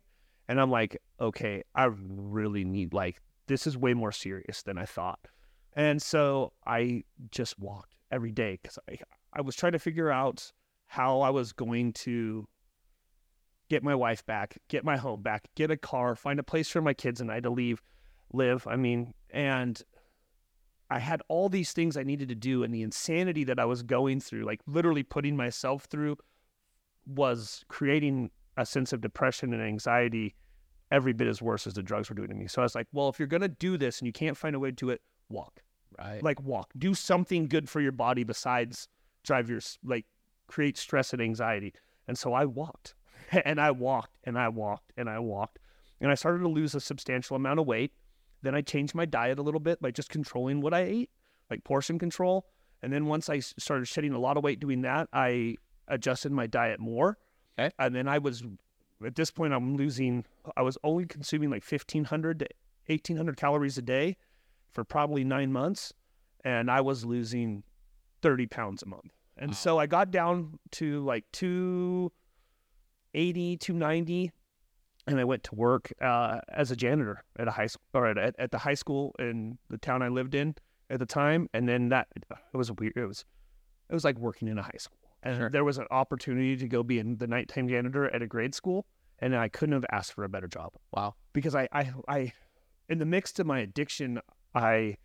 And 0.49 0.61
I'm 0.61 0.71
like, 0.71 1.01
okay, 1.21 1.63
I 1.75 1.89
really 1.97 2.65
need, 2.65 2.93
like, 2.93 3.21
this 3.47 3.67
is 3.67 3.77
way 3.77 3.95
more 3.95 4.13
serious 4.13 4.63
than 4.63 4.79
I 4.79 4.85
thought. 4.85 5.21
And 5.73 6.01
so 6.01 6.53
I 6.67 7.05
just 7.31 7.59
walked 7.59 7.95
every 8.11 8.33
day 8.33 8.59
because 8.61 8.79
I, 8.89 8.99
I 9.33 9.41
was 9.41 9.57
trying 9.57 9.73
to 9.73 9.79
figure 9.79 10.11
out 10.11 10.53
how 10.87 11.21
I 11.21 11.31
was 11.31 11.53
going 11.53 11.93
to 11.95 12.47
get 13.69 13.83
my 13.83 13.95
wife 13.95 14.25
back, 14.27 14.59
get 14.69 14.85
my 14.85 14.97
home 14.97 15.23
back, 15.23 15.49
get 15.57 15.71
a 15.71 15.77
car, 15.77 16.15
find 16.15 16.39
a 16.39 16.45
place 16.45 16.69
for 16.69 16.81
my 16.81 16.95
kids 16.95 17.21
and 17.21 17.31
I 17.31 17.41
to 17.41 17.51
leave, 17.51 17.83
live. 18.33 18.67
I 18.67 18.77
mean, 18.77 19.15
and 19.31 19.83
I 20.91 20.99
had 21.01 21.23
all 21.29 21.49
these 21.49 21.73
things 21.73 21.97
I 21.97 22.03
needed 22.03 22.29
to 22.29 22.35
do, 22.35 22.63
and 22.63 22.73
the 22.73 22.83
insanity 22.83 23.45
that 23.45 23.59
I 23.59 23.65
was 23.65 23.83
going 23.83 24.21
through, 24.21 24.45
like 24.45 24.61
literally 24.67 25.03
putting 25.03 25.37
myself 25.37 25.85
through, 25.85 26.17
was 27.07 27.65
creating 27.69 28.31
a 28.57 28.65
sense 28.65 28.93
of 28.93 29.01
depression 29.01 29.53
and 29.53 29.63
anxiety 29.63 30.35
every 30.91 31.13
bit 31.13 31.27
as 31.27 31.43
worse 31.43 31.67
as 31.67 31.75
the 31.75 31.83
drugs 31.83 32.09
were 32.09 32.15
doing 32.15 32.29
to 32.29 32.35
me. 32.35 32.47
So 32.47 32.63
I 32.63 32.65
was 32.65 32.75
like, 32.75 32.87
well, 32.93 33.09
if 33.09 33.19
you're 33.19 33.29
going 33.29 33.43
to 33.43 33.49
do 33.49 33.77
this 33.77 33.99
and 33.99 34.07
you 34.07 34.13
can't 34.13 34.37
find 34.37 34.55
a 34.55 34.59
way 34.59 34.71
to 34.71 34.77
do 34.77 34.91
it, 34.91 35.03
walk. 35.29 35.63
Right. 35.99 36.23
Like, 36.23 36.41
walk. 36.43 36.73
Do 36.79 36.95
something 36.95 37.49
good 37.49 37.69
for 37.69 37.81
your 37.81 37.93
body 37.93 38.25
besides 38.25 38.89
drive 39.25 39.51
your, 39.51 39.61
like, 39.85 40.07
create 40.47 40.77
stress 40.79 41.13
and 41.13 41.21
anxiety. 41.21 41.75
And 42.07 42.17
so 42.17 42.33
I 42.33 42.45
walked 42.45 42.95
and 43.45 43.61
I 43.61 43.71
walked 43.73 44.17
and 44.25 44.39
I 44.39 44.49
walked 44.49 44.93
and 44.97 45.09
I 45.09 45.19
walked. 45.19 45.59
And 46.01 46.11
I 46.11 46.15
started 46.15 46.41
to 46.41 46.49
lose 46.49 46.75
a 46.75 46.81
substantial 46.81 47.37
amount 47.37 47.59
of 47.59 47.67
weight. 47.67 47.93
Then 48.47 48.55
I 48.55 48.61
changed 48.61 48.95
my 48.95 49.07
diet 49.07 49.41
a 49.41 49.43
little 49.43 49.59
bit 49.59 49.83
by 49.83 49.91
just 49.91 50.09
controlling 50.09 50.61
what 50.61 50.73
I 50.73 50.83
ate, 50.83 51.11
like 51.51 51.65
portion 51.65 51.99
control. 51.99 52.47
And 52.81 52.93
then 52.93 53.07
once 53.07 53.29
I 53.29 53.41
started 53.41 53.89
shedding 53.89 54.13
a 54.13 54.21
lot 54.21 54.37
of 54.37 54.45
weight 54.45 54.61
doing 54.61 54.83
that, 54.83 55.09
I 55.13 55.57
adjusted 55.89 56.31
my 56.31 56.47
diet 56.47 56.79
more. 56.79 57.19
Okay. 57.59 57.75
And 57.81 57.93
then 57.93 58.07
I 58.07 58.19
was, 58.19 58.45
at 59.05 59.17
this 59.17 59.33
point, 59.33 59.53
I'm 59.53 59.77
losing, 59.77 60.25
I 60.57 60.63
was 60.63 60.79
only 60.85 61.07
consuming 61.07 61.51
like 61.51 61.65
1,500 61.69 62.39
to 62.39 62.47
1,800 62.87 63.37
calories 63.37 63.79
a 63.79 63.83
day 63.83 64.17
for 64.71 64.85
probably 64.85 65.25
nine 65.25 65.51
months. 65.51 65.93
And 66.45 66.71
I 66.71 66.83
was 66.83 67.05
losing 67.05 67.65
30 68.23 68.47
pounds 68.47 68.85
a 68.85 68.87
month. 68.87 69.13
And 69.37 69.51
Wow. 69.51 69.57
so 69.57 69.79
I 69.79 69.87
got 69.87 70.13
down 70.13 70.61
to 70.73 71.05
like 71.05 71.25
280, 71.33 73.57
290 73.57 74.31
and 75.07 75.21
I 75.21 75.25
went 75.25 75.45
to 75.45 75.55
work 75.55 75.93
uh, 76.01 76.41
as 76.49 76.71
a 76.71 76.77
janitor 76.77 77.25
at 77.39 77.47
a 77.49 77.53
high 77.53 77.69
school 77.69 77.85
or 77.95 78.07
at, 78.07 78.35
at 78.39 78.51
the 78.51 78.59
high 78.59 78.75
school 78.75 79.15
in 79.19 79.59
the 79.69 79.79
town 79.79 80.03
I 80.03 80.09
lived 80.09 80.35
in 80.35 80.55
at 80.91 80.99
the 80.99 81.07
time. 81.07 81.49
And 81.55 81.69
then 81.69 81.89
that 81.91 82.09
it 82.17 82.57
was 82.57 82.73
weird. 82.73 82.95
It 82.97 83.07
was 83.07 83.25
it 83.89 83.95
was 83.95 84.05
like 84.05 84.19
working 84.19 84.49
in 84.49 84.59
a 84.59 84.63
high 84.63 84.79
school. 84.79 84.99
And 85.23 85.37
Sure. 85.39 85.51
there 85.51 85.65
was 85.65 85.79
an 85.79 85.87
opportunity 85.91 86.57
to 86.57 86.69
go 86.69 86.83
be 86.83 86.99
in 86.99 87.17
the 87.17 87.27
nighttime 87.27 87.69
janitor 87.69 88.13
at 88.15 88.23
a 88.23 88.27
grade 88.27 88.55
school, 88.55 88.87
and 89.19 89.35
I 89.35 89.49
couldn't 89.49 89.73
have 89.73 89.87
asked 89.91 90.13
for 90.13 90.25
a 90.25 90.29
better 90.29 90.47
job 90.47 90.73
wow. 90.93 91.15
because 91.33 91.55
I 91.55 91.69
I, 91.73 91.93
I 92.09 92.33
in 92.89 92.99
the 92.99 93.07
mix 93.07 93.37
of 93.39 93.47
my 93.47 93.61
addiction, 93.61 94.21
I 94.55 94.97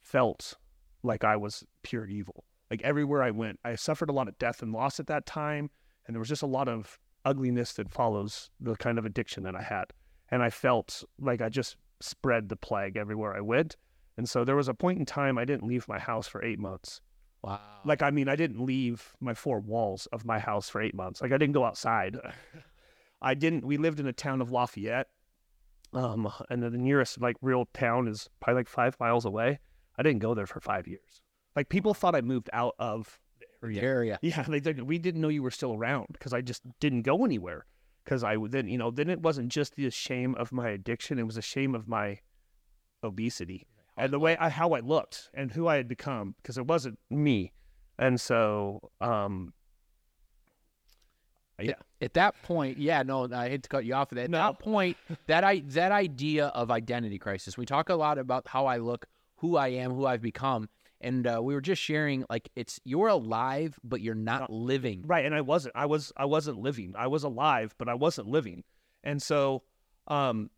felt 0.00 0.54
like 1.02 1.24
I 1.24 1.36
was 1.36 1.64
pure 1.82 2.06
evil. 2.06 2.44
Like 2.70 2.82
everywhere 2.82 3.22
I 3.22 3.30
went, 3.32 3.58
I 3.64 3.74
suffered 3.74 4.10
a 4.10 4.12
lot 4.12 4.28
of 4.28 4.38
death 4.38 4.62
and 4.62 4.72
loss 4.72 5.00
at 5.00 5.08
that 5.08 5.26
time, 5.26 5.70
and 6.06 6.14
there 6.14 6.20
was 6.20 6.28
just 6.28 6.42
a 6.42 6.46
lot 6.46 6.68
of 6.68 6.98
ugliness 7.24 7.72
that 7.74 7.90
follows 7.90 8.50
the 8.60 8.76
kind 8.76 8.98
of 8.98 9.04
addiction 9.04 9.42
that 9.44 9.54
I 9.54 9.62
had. 9.62 9.92
And 10.30 10.42
I 10.42 10.50
felt 10.50 11.04
like 11.18 11.40
I 11.40 11.48
just 11.48 11.76
spread 12.00 12.48
the 12.48 12.56
plague 12.56 12.96
everywhere 12.96 13.34
I 13.34 13.40
went. 13.40 13.76
And 14.16 14.28
so 14.28 14.44
there 14.44 14.56
was 14.56 14.68
a 14.68 14.74
point 14.74 14.98
in 14.98 15.06
time 15.06 15.38
I 15.38 15.44
didn't 15.44 15.66
leave 15.66 15.88
my 15.88 15.98
house 15.98 16.28
for 16.28 16.44
eight 16.44 16.58
months. 16.58 17.00
Wow. 17.42 17.60
Like, 17.84 18.02
I 18.02 18.10
mean, 18.10 18.28
I 18.28 18.36
didn't 18.36 18.64
leave 18.64 19.14
my 19.20 19.34
four 19.34 19.60
walls 19.60 20.06
of 20.12 20.24
my 20.24 20.38
house 20.38 20.68
for 20.68 20.82
eight 20.82 20.94
months. 20.94 21.22
Like, 21.22 21.32
I 21.32 21.38
didn't 21.38 21.54
go 21.54 21.64
outside. 21.64 22.18
I 23.22 23.34
didn't. 23.34 23.64
We 23.64 23.76
lived 23.76 24.00
in 24.00 24.06
a 24.06 24.12
town 24.12 24.40
of 24.40 24.50
Lafayette, 24.50 25.08
um, 25.92 26.30
and 26.48 26.62
then 26.62 26.72
the 26.72 26.78
nearest 26.78 27.20
like 27.20 27.36
real 27.42 27.66
town 27.74 28.08
is 28.08 28.28
probably 28.40 28.60
like 28.60 28.68
five 28.68 28.98
miles 29.00 29.24
away. 29.24 29.58
I 29.98 30.02
didn't 30.02 30.20
go 30.20 30.34
there 30.34 30.46
for 30.46 30.60
five 30.60 30.86
years. 30.86 31.22
Like, 31.56 31.68
people 31.68 31.94
thought 31.94 32.14
I 32.14 32.20
moved 32.20 32.48
out 32.52 32.74
of 32.78 33.18
area. 33.62 33.82
area. 33.82 34.18
Yeah, 34.22 34.42
they 34.48 34.60
did. 34.60 34.82
We 34.82 34.98
didn't 34.98 35.20
know 35.20 35.28
you 35.28 35.42
were 35.42 35.50
still 35.50 35.74
around 35.74 36.08
because 36.12 36.32
I 36.32 36.40
just 36.40 36.62
didn't 36.80 37.02
go 37.02 37.24
anywhere. 37.24 37.66
Because 38.04 38.24
I 38.24 38.36
then, 38.48 38.66
you 38.66 38.78
know, 38.78 38.90
then 38.90 39.10
it 39.10 39.20
wasn't 39.20 39.50
just 39.50 39.76
the 39.76 39.90
shame 39.90 40.34
of 40.36 40.52
my 40.52 40.70
addiction; 40.70 41.18
it 41.18 41.24
was 41.26 41.36
a 41.36 41.42
shame 41.42 41.74
of 41.74 41.86
my 41.86 42.20
obesity 43.02 43.66
and 43.96 44.12
the 44.12 44.18
way 44.18 44.36
I 44.38 44.48
how 44.48 44.72
I 44.72 44.80
looked 44.80 45.30
and 45.34 45.50
who 45.52 45.68
I 45.68 45.76
had 45.76 45.88
become 45.88 46.34
because 46.42 46.56
it 46.58 46.66
wasn't 46.66 46.98
me, 47.10 47.52
and 47.98 48.20
so 48.20 48.90
um, 49.00 49.52
yeah, 51.60 51.74
At 52.00 52.14
that 52.14 52.40
point, 52.42 52.78
yeah, 52.78 53.02
no, 53.02 53.28
I 53.30 53.50
hate 53.50 53.64
to 53.64 53.68
cut 53.68 53.84
you 53.84 53.94
off. 53.94 54.12
At 54.14 54.30
No. 54.30 54.38
that 54.38 54.58
point, 54.58 54.96
that 55.26 55.44
I 55.44 55.60
that 55.66 55.92
idea 55.92 56.46
of 56.48 56.70
identity 56.70 57.18
crisis. 57.18 57.58
We 57.58 57.66
talk 57.66 57.90
a 57.90 57.94
lot 57.94 58.16
about 58.18 58.48
how 58.48 58.64
I 58.66 58.78
look, 58.78 59.06
who 59.36 59.56
I 59.56 59.68
am, 59.68 59.92
who 59.92 60.06
I've 60.06 60.22
become, 60.22 60.68
and 61.00 61.26
uh, 61.26 61.40
we 61.42 61.54
were 61.54 61.60
just 61.60 61.80
sharing 61.80 62.24
like 62.28 62.50
it's 62.56 62.80
you're 62.84 63.08
alive, 63.08 63.78
but 63.82 64.00
you're 64.00 64.14
not 64.14 64.50
living. 64.52 65.04
right. 65.06 65.24
And 65.24 65.34
I 65.34 65.40
wasn't. 65.40 65.74
I 65.76 65.86
was. 65.86 66.12
I 66.16 66.24
wasn't 66.24 66.58
living. 66.58 66.94
I 66.96 67.06
was 67.06 67.24
alive, 67.24 67.74
but 67.78 67.88
I 67.88 67.94
wasn't 67.94 68.28
living. 68.28 68.64
And 69.02 69.22
so, 69.22 69.62
um, 70.08 70.50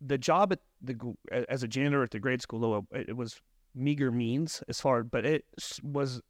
the 0.00 0.18
job 0.18 0.52
at 0.52 0.60
the 0.80 0.96
as 1.48 1.62
a 1.62 1.68
janitor 1.68 2.02
at 2.02 2.10
the 2.10 2.18
grade 2.18 2.42
school, 2.42 2.60
though, 2.60 2.86
it, 2.92 3.16
was 3.16 3.40
meager 3.74 4.10
means 4.10 4.62
as 4.68 4.80
far, 4.80 5.02
but 5.02 5.24
it 5.26 5.44
was. 5.82 6.20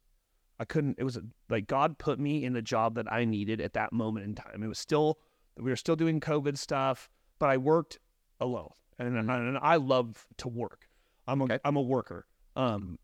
I 0.59 0.65
couldn't. 0.65 0.97
It 0.97 1.03
was 1.03 1.19
like 1.49 1.67
God 1.67 1.99
put 1.99 2.19
me 2.19 2.43
in 2.43 2.53
the 2.53 2.63
job 2.63 2.95
that 2.95 3.11
I 3.11 3.25
needed 3.25 3.61
at 3.61 3.73
that 3.73 3.93
moment 3.93 4.25
in 4.25 4.33
time. 4.33 4.63
It 4.63 4.67
was 4.67 4.79
still 4.79 5.19
we 5.57 5.69
were 5.69 5.75
still 5.75 5.95
doing 5.95 6.19
COVID 6.19 6.57
stuff, 6.57 7.09
but 7.39 7.49
I 7.49 7.57
worked 7.57 7.99
alone, 8.39 8.71
and, 8.99 9.15
and, 9.17 9.31
I, 9.31 9.37
and 9.37 9.57
I 9.59 9.75
love 9.75 10.25
to 10.37 10.47
work. 10.47 10.87
I'm 11.27 11.41
a 11.41 11.43
Okay. 11.45 11.59
am 11.63 11.75
a 11.75 11.81
worker. 11.81 12.25
Um, 12.55 12.97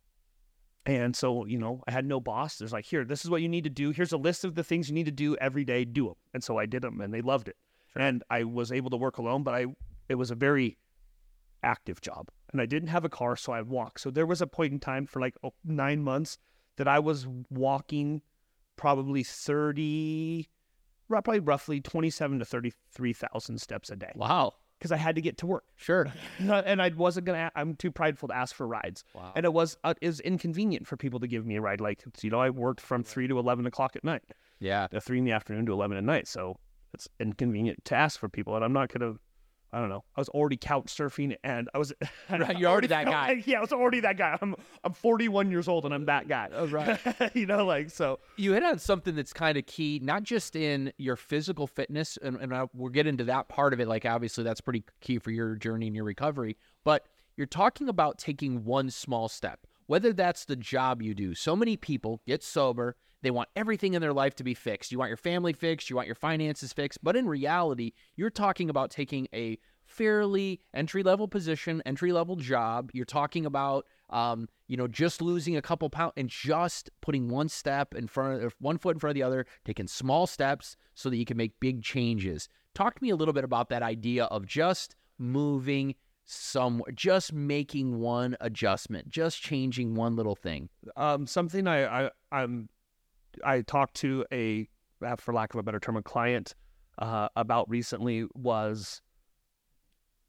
and 0.86 1.16
so 1.16 1.46
you 1.46 1.58
know, 1.58 1.82
I 1.88 1.92
had 1.92 2.06
no 2.06 2.20
boss. 2.20 2.58
There's 2.58 2.74
like, 2.74 2.86
here, 2.86 3.06
this 3.06 3.24
is 3.24 3.30
what 3.30 3.42
you 3.42 3.50
need 3.50 3.64
to 3.64 3.70
do. 3.70 3.92
Here's 3.92 4.12
a 4.12 4.18
list 4.18 4.44
of 4.44 4.56
the 4.56 4.64
things 4.64 4.90
you 4.90 4.96
need 4.96 5.06
to 5.06 5.12
do 5.12 5.36
every 5.38 5.64
day. 5.64 5.86
Do 5.86 6.08
them. 6.08 6.16
And 6.34 6.44
so 6.44 6.58
I 6.58 6.66
did 6.66 6.82
them, 6.82 7.02
and 7.02 7.14
they 7.14 7.22
loved 7.22 7.48
it. 7.48 7.58
And 7.96 8.24
I 8.30 8.44
was 8.44 8.72
able 8.72 8.90
to 8.90 8.98
work 8.98 9.18
alone, 9.18 9.44
but 9.44 9.54
I 9.54 9.68
it 10.10 10.16
was 10.16 10.32
a 10.32 10.36
very 10.36 10.78
active 11.64 12.02
job, 12.02 12.30
and 12.52 12.62
I 12.62 12.66
didn't 12.66 12.90
have 12.90 13.06
a 13.06 13.10
car, 13.10 13.36
so 13.36 13.54
I 13.54 13.62
walked. 13.62 14.02
So 14.02 14.10
there 14.12 14.26
was 14.26 14.42
a 14.42 14.48
point 14.48 14.74
in 14.74 14.80
time 14.80 15.06
for 15.06 15.20
like 15.20 15.36
oh, 15.44 15.54
nine 15.64 16.04
months 16.04 16.38
that 16.78 16.88
I 16.88 17.00
was 17.00 17.28
walking 17.50 18.22
probably 18.76 19.24
30, 19.24 20.50
probably 21.08 21.40
roughly 21.40 21.80
27 21.80 22.40
to 22.40 22.46
33,000 22.46 23.60
steps 23.60 23.90
a 23.90 23.96
day 23.96 24.12
Wow. 24.16 24.54
Because 24.84 24.92
I 24.92 24.98
had 24.98 25.16
to 25.16 25.22
get 25.22 25.38
to 25.38 25.46
work. 25.46 25.64
Sure. 25.78 26.12
and 26.40 26.82
I 26.82 26.90
wasn't 26.90 27.26
going 27.26 27.40
to, 27.40 27.50
I'm 27.56 27.74
too 27.76 27.90
prideful 27.90 28.28
to 28.28 28.36
ask 28.36 28.54
for 28.54 28.68
rides. 28.68 29.06
Wow. 29.14 29.32
And 29.34 29.46
it 29.46 29.54
was, 29.54 29.78
uh, 29.86 29.94
is 30.02 30.20
inconvenient 30.20 30.88
for 30.88 30.98
people 30.98 31.22
to 31.22 31.28
give 31.28 31.46
me 31.46 31.56
a 31.56 31.62
ride. 31.62 31.80
Like, 31.80 32.04
you 32.22 32.30
know, 32.30 32.42
I 32.42 32.50
worked 32.50 32.82
from 32.82 33.02
3 33.02 33.30
to 33.30 33.40
11 33.40 33.66
o'clock 33.66 33.96
at 33.96 34.04
night, 34.04 34.24
yeah. 34.60 34.88
3 34.88 35.20
in 35.20 35.24
the 35.24 35.32
afternoon 35.32 35.66
to 35.68 35.72
11 35.72 35.96
at 35.96 36.04
night. 36.04 36.28
So 36.28 36.58
it's 36.94 37.08
inconvenient 37.18 37.86
to 37.86 37.96
ask 37.96 38.20
for 38.20 38.28
people. 38.28 38.58
And 38.58 38.66
I'm 38.66 38.74
not 38.74 38.92
going 38.92 39.14
to, 39.14 39.20
I 39.74 39.80
don't 39.80 39.90
know. 39.90 40.04
I 40.16 40.22
was 40.22 40.30
already 40.30 40.56
couch 40.56 40.86
surfing 40.86 41.36
and 41.44 41.68
I 41.74 41.80
was. 41.80 41.92
Right, 42.30 42.58
you're 42.58 42.70
already 42.70 42.88
that 42.88 43.06
guy. 43.06 43.44
Yeah, 43.46 43.58
I 43.58 43.62
was 43.62 43.74
already 43.74 44.00
that 44.02 44.18
guy. 44.18 44.38
I'm 44.42 44.56
I'm 44.84 44.94
41 44.94 45.50
years 45.52 45.68
old 45.68 45.86
and 45.86 45.94
I'm 45.94 46.06
that 46.06 46.28
guy. 46.28 46.50
Oh, 46.54 46.68
right. 46.68 47.00
you 47.34 47.46
know, 47.46 47.66
like 47.66 47.90
so. 47.90 48.20
You 48.38 48.54
hit 48.54 48.64
on 48.64 48.80
something 48.80 49.16
that's 49.16 49.34
kind 49.34 49.58
of 49.58 49.66
key, 49.66 50.00
not 50.02 50.24
just 50.24 50.56
in 50.56 50.94
your 50.98 51.16
physical 51.16 51.68
fitness, 51.68 52.18
and, 52.22 52.38
and 52.38 52.54
I, 52.54 52.68
we'll 52.74 52.90
get 52.90 53.08
into 53.08 53.24
that 53.26 53.50
part 53.50 53.74
of 53.74 53.80
it. 53.80 53.88
Like, 53.88 54.06
obviously, 54.06 54.44
that's 54.44 54.62
pretty 54.62 54.84
key 55.02 55.20
for 55.20 55.32
your 55.32 55.56
journey 55.56 55.88
and 55.88 55.96
your 55.96 56.06
recovery. 56.06 56.58
But 56.84 57.06
you're 57.36 57.48
talking 57.48 57.90
about 57.90 58.18
taking 58.18 58.64
one 58.64 58.90
small 58.90 59.28
step, 59.28 59.66
whether 59.88 60.14
that's 60.14 60.46
the 60.46 60.56
job 60.56 61.02
you 61.02 61.14
do. 61.14 61.34
So 61.34 61.56
many 61.56 61.78
people 61.78 62.22
get 62.28 62.44
sober, 62.44 62.96
they 63.24 63.32
want 63.32 63.50
everything 63.56 63.96
in 63.96 64.02
their 64.02 64.14
life 64.14 64.36
to 64.36 64.44
be 64.44 64.54
fixed. 64.54 64.92
You 64.92 65.00
want 65.00 65.10
your 65.10 65.18
family 65.18 65.54
fixed, 65.54 65.90
you 65.90 65.96
want 65.96 66.08
your 66.08 66.16
finances 66.16 66.72
fixed. 66.74 67.04
But 67.04 67.16
in 67.16 67.28
reality, 67.28 67.94
you're 68.16 68.30
talking 68.30 68.70
about 68.70 68.92
taking 68.92 69.28
a 69.34 69.58
fairly 69.86 70.60
entry 70.74 71.04
level 71.04 71.28
position, 71.28 71.82
entry 71.86 72.12
level 72.12 72.36
job. 72.36 72.92
You're 72.94 73.06
talking 73.06 73.46
about, 73.46 73.86
um, 74.10 74.48
you 74.68 74.78
know, 74.78 74.88
just 74.88 75.22
losing 75.22 75.56
a 75.56 75.62
couple 75.62 75.90
pounds 75.90 76.14
and 76.18 76.30
just 76.30 76.90
putting 77.02 77.30
one 77.30 77.50
step 77.50 77.96
in 77.96 78.08
front 78.08 78.44
of 78.44 78.56
one 78.60 78.78
foot 78.78 78.96
in 78.96 79.00
front 79.00 79.12
of 79.12 79.16
the 79.16 79.24
other, 79.24 79.46
taking 79.66 79.88
small 79.88 80.28
steps 80.28 80.76
so 80.94 81.10
that 81.10 81.18
you 81.18 81.26
can 81.26 81.38
make 81.38 81.60
big 81.60 81.82
changes. 81.82 82.50
Talk 82.76 82.96
to 82.96 83.04
me 83.04 83.10
a 83.10 83.16
little 83.16 83.34
bit 83.34 83.44
about 83.44 83.70
that 83.70 83.84
idea 83.84 84.26
of 84.26 84.46
just 84.46 84.96
moving 85.18 85.96
somewhere, 86.26 86.92
just 86.94 87.34
making 87.34 88.00
one 88.00 88.36
adjustment, 88.42 89.10
just 89.10 89.42
changing 89.42 89.96
one 89.96 90.16
little 90.16 90.36
thing. 90.36 90.70
um, 90.96 91.28
something 91.28 91.68
I, 91.68 92.06
I 92.06 92.12
I'm 92.32 92.70
I 93.44 93.62
talked 93.62 93.96
to 93.96 94.26
a 94.32 94.68
uh, 95.06 95.16
for 95.18 95.34
lack 95.34 95.54
of 95.54 95.60
a 95.60 95.64
better 95.64 95.80
term 95.80 95.98
a 95.98 96.02
client 96.02 96.56
uh, 96.98 97.30
about 97.36 97.70
recently 97.70 98.26
was 98.34 99.02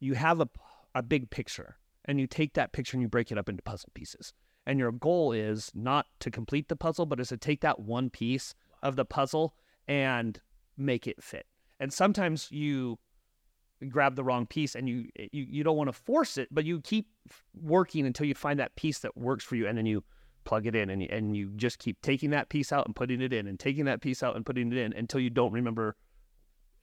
you 0.01 0.15
have 0.15 0.41
a 0.41 0.49
a 0.95 1.03
big 1.03 1.31
picture 1.31 1.77
and 2.05 2.21
you 2.21 2.27
take 2.27 2.55
that 2.55 2.73
picture 2.73 2.97
and 2.97 3.03
you 3.03 3.09
break 3.09 3.33
it 3.33 3.39
up 3.39 3.49
into 3.49 3.63
puzzle 3.63 3.91
pieces. 3.95 4.33
And 4.67 4.79
your 4.79 4.93
goal 4.93 5.33
is 5.33 5.71
not 5.75 6.07
to 6.21 6.31
complete 6.31 6.69
the 6.69 6.77
puzzle 6.77 7.07
but 7.07 7.21
is 7.21 7.29
to 7.29 7.37
take 7.37 7.61
that 7.63 7.81
one 7.81 8.11
piece 8.11 8.55
of 8.83 8.97
the 8.97 9.05
puzzle 9.05 9.55
and 9.89 10.41
make 10.77 11.07
it 11.07 11.23
fit. 11.23 11.47
And 11.81 11.93
sometimes 11.93 12.51
you 12.51 12.99
grab 13.89 14.17
the 14.17 14.25
wrong 14.25 14.47
piece 14.47 14.75
and 14.75 14.89
you 14.89 15.09
you, 15.33 15.45
you 15.49 15.65
don't 15.65 15.77
want 15.77 15.89
to 15.89 15.93
force 15.93 16.39
it 16.39 16.49
but 16.51 16.65
you 16.65 16.81
keep 16.81 17.07
working 17.61 18.07
until 18.07 18.25
you 18.25 18.35
find 18.35 18.59
that 18.59 18.75
piece 18.77 19.01
that 19.01 19.15
works 19.17 19.45
for 19.45 19.57
you 19.57 19.67
and 19.67 19.77
then 19.77 19.85
you 19.85 20.03
plug 20.45 20.67
it 20.67 20.75
in 20.75 20.91
and 20.91 21.03
you, 21.03 21.09
and 21.11 21.37
you 21.37 21.51
just 21.57 21.79
keep 21.79 22.01
taking 22.03 22.31
that 22.31 22.49
piece 22.49 22.73
out 22.73 22.87
and 22.87 22.95
putting 22.95 23.21
it 23.21 23.33
in 23.33 23.47
and 23.47 23.59
taking 23.59 23.85
that 23.87 24.01
piece 24.01 24.23
out 24.23 24.37
and 24.37 24.45
putting 24.45 24.73
it 24.73 24.79
in 24.79 24.93
until 24.93 25.21
you 25.21 25.31
don't 25.31 25.53
remember 25.53 25.97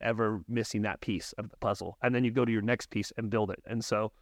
ever 0.00 0.42
missing 0.48 0.82
that 0.82 1.00
piece 1.00 1.32
of 1.38 1.48
the 1.50 1.56
puzzle. 1.58 1.96
And 2.02 2.14
then 2.14 2.24
you 2.24 2.30
go 2.30 2.44
to 2.44 2.52
your 2.52 2.62
next 2.62 2.90
piece 2.90 3.12
and 3.16 3.30
build 3.30 3.50
it. 3.50 3.62
And 3.66 3.84
so 3.84 4.12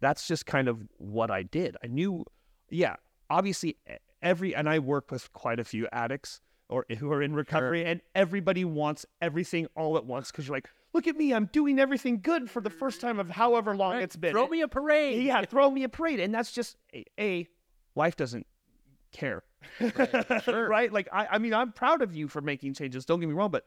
that's 0.00 0.26
just 0.26 0.46
kind 0.46 0.68
of 0.68 0.82
what 0.98 1.30
I 1.30 1.42
did. 1.42 1.76
I 1.82 1.86
knew 1.86 2.24
yeah 2.70 2.96
obviously 3.30 3.76
every 4.22 4.54
and 4.54 4.68
I 4.68 4.78
work 4.78 5.10
with 5.10 5.32
quite 5.32 5.60
a 5.60 5.64
few 5.64 5.88
addicts 5.92 6.40
or 6.68 6.84
who 6.98 7.10
are 7.12 7.22
in 7.22 7.34
recovery 7.34 7.84
and 7.84 8.00
everybody 8.14 8.64
wants 8.64 9.06
everything 9.22 9.66
all 9.74 9.96
at 9.96 10.04
once 10.04 10.30
because 10.30 10.46
you're 10.46 10.56
like 10.56 10.68
look 10.92 11.06
at 11.06 11.16
me 11.16 11.32
I'm 11.32 11.46
doing 11.46 11.78
everything 11.78 12.20
good 12.20 12.50
for 12.50 12.60
the 12.60 12.70
first 12.70 13.00
time 13.00 13.18
of 13.18 13.30
however 13.30 13.74
long 13.76 13.96
it's 13.96 14.16
been. 14.16 14.32
Throw 14.32 14.48
me 14.48 14.60
a 14.60 14.68
parade. 14.68 15.22
yeah, 15.22 15.44
throw 15.44 15.70
me 15.70 15.84
a 15.84 15.88
parade. 15.88 16.20
And 16.20 16.34
that's 16.34 16.52
just 16.52 16.76
a, 16.94 17.04
a 17.18 17.48
life 17.94 18.16
doesn't 18.16 18.46
care. 19.12 19.42
Right, 20.46 20.92
Like 20.92 21.08
I, 21.12 21.26
I 21.32 21.38
mean, 21.38 21.54
I'm 21.54 21.72
proud 21.72 22.02
of 22.02 22.14
you 22.14 22.28
for 22.28 22.40
making 22.40 22.74
changes. 22.74 23.04
Don't 23.04 23.20
get 23.20 23.28
me 23.28 23.34
wrong, 23.34 23.50
but 23.50 23.64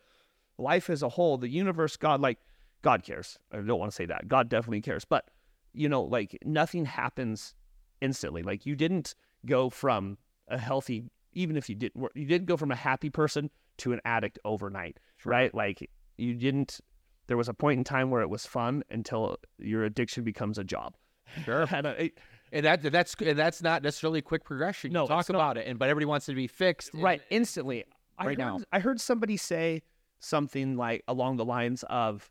life 0.57 0.89
as 0.89 1.03
a 1.03 1.09
whole, 1.09 1.37
the 1.37 1.49
universe, 1.49 1.97
God, 1.97 2.21
like 2.21 2.39
God 2.81 3.03
cares. 3.03 3.37
I 3.51 3.57
don't 3.57 3.79
want 3.79 3.91
to 3.91 3.95
say 3.95 4.05
that. 4.05 4.27
God 4.27 4.49
definitely 4.49 4.81
cares. 4.81 5.05
But 5.05 5.25
you 5.73 5.87
know, 5.89 6.01
like 6.03 6.37
nothing 6.45 6.85
happens 6.85 7.53
instantly. 8.01 8.43
Like 8.43 8.65
you 8.65 8.75
didn't 8.75 9.15
go 9.45 9.69
from 9.69 10.17
a 10.47 10.57
healthy, 10.57 11.03
even 11.33 11.55
if 11.57 11.69
you 11.69 11.75
didn't, 11.75 12.05
you 12.15 12.25
didn't 12.25 12.47
go 12.47 12.57
from 12.57 12.71
a 12.71 12.75
happy 12.75 13.09
person 13.09 13.49
to 13.77 13.93
an 13.93 14.01
addict 14.05 14.37
overnight, 14.45 14.97
right? 15.25 15.53
Like 15.53 15.89
you 16.17 16.33
didn't. 16.35 16.79
There 17.27 17.37
was 17.37 17.47
a 17.47 17.53
point 17.53 17.77
in 17.77 17.83
time 17.83 18.09
where 18.09 18.21
it 18.21 18.29
was 18.29 18.45
fun 18.45 18.83
until 18.89 19.37
your 19.57 19.85
addiction 19.85 20.23
becomes 20.23 20.57
a 20.57 20.63
job. 20.63 20.95
Sure. 21.45 21.65
And, 21.71 21.87
uh, 21.87 21.93
it- 21.97 22.17
And 22.51 22.65
that 22.65 22.81
that's 22.81 23.15
and 23.15 23.37
that's 23.39 23.61
not 23.61 23.81
necessarily 23.83 24.19
a 24.19 24.21
quick 24.21 24.43
progression. 24.43 24.91
You 24.91 24.95
No, 24.95 25.07
talk 25.07 25.21
it's 25.21 25.29
not. 25.29 25.35
about 25.37 25.57
it, 25.57 25.67
and 25.67 25.79
but 25.79 25.89
everybody 25.89 26.05
wants 26.05 26.27
it 26.27 26.33
to 26.33 26.35
be 26.35 26.47
fixed. 26.47 26.93
and- 26.93 27.01
right 27.03 27.21
instantly 27.29 27.85
I 28.17 28.25
Right 28.25 28.37
heard, 28.39 28.45
now. 28.45 28.59
i 28.71 28.79
heard 28.79 28.99
somebody 29.01 29.37
say 29.37 29.81
something 30.19 30.75
like 30.77 31.03
along 31.07 31.37
the 31.37 31.45
lines 31.45 31.83
of 31.89 32.29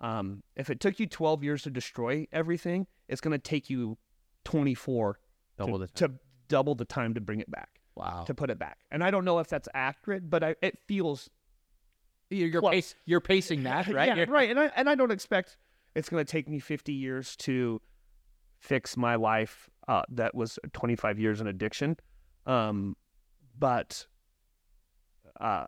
um, 0.00 0.42
if 0.54 0.70
it 0.70 0.78
took 0.80 1.00
you 1.00 1.06
12 1.06 1.42
years 1.42 1.62
to 1.62 1.70
destroy 1.70 2.26
everything 2.30 2.86
it's 3.08 3.20
going 3.20 3.32
to 3.32 3.38
take 3.38 3.68
you 3.68 3.98
24 4.44 5.18
Double 5.56 5.78
to, 5.80 5.86
to 5.94 6.12
double 6.46 6.74
the 6.76 6.84
time 6.84 7.14
to 7.14 7.20
bring 7.20 7.40
it 7.40 7.50
back 7.50 7.80
Wow. 7.96 8.22
to 8.28 8.34
put 8.34 8.48
it 8.50 8.60
back 8.60 8.78
and 8.92 9.02
i 9.02 9.10
don't 9.10 9.24
know 9.24 9.40
if 9.40 9.48
that's 9.48 9.68
accurate 9.74 10.30
but 10.30 10.44
I, 10.44 10.54
it 10.62 10.78
feels 10.86 11.28
You're, 12.30 12.48
you're, 12.48 12.62
pace, 12.62 12.94
you're 13.06 13.20
pacing 13.20 13.64
that, 13.64 13.88
right? 13.92 14.06
yeah, 14.08 14.14
You're- 14.14 14.30
right 14.32 14.48
and 14.50 14.60
I, 14.60 14.70
and 14.76 14.88
I 14.88 14.94
don't 14.94 15.10
expect 15.10 15.56
it's 15.96 16.08
going 16.08 16.24
to 16.24 16.30
take 16.30 16.48
me 16.48 16.60
50 16.60 16.92
years 16.92 17.34
to 17.38 17.80
fix 18.58 18.96
my 18.96 19.14
life 19.14 19.68
uh, 19.88 20.02
that 20.08 20.34
was 20.34 20.58
25 20.72 21.18
years 21.18 21.40
in 21.40 21.46
addiction 21.46 21.96
um, 22.46 22.96
but 23.58 24.06
uh, 25.40 25.66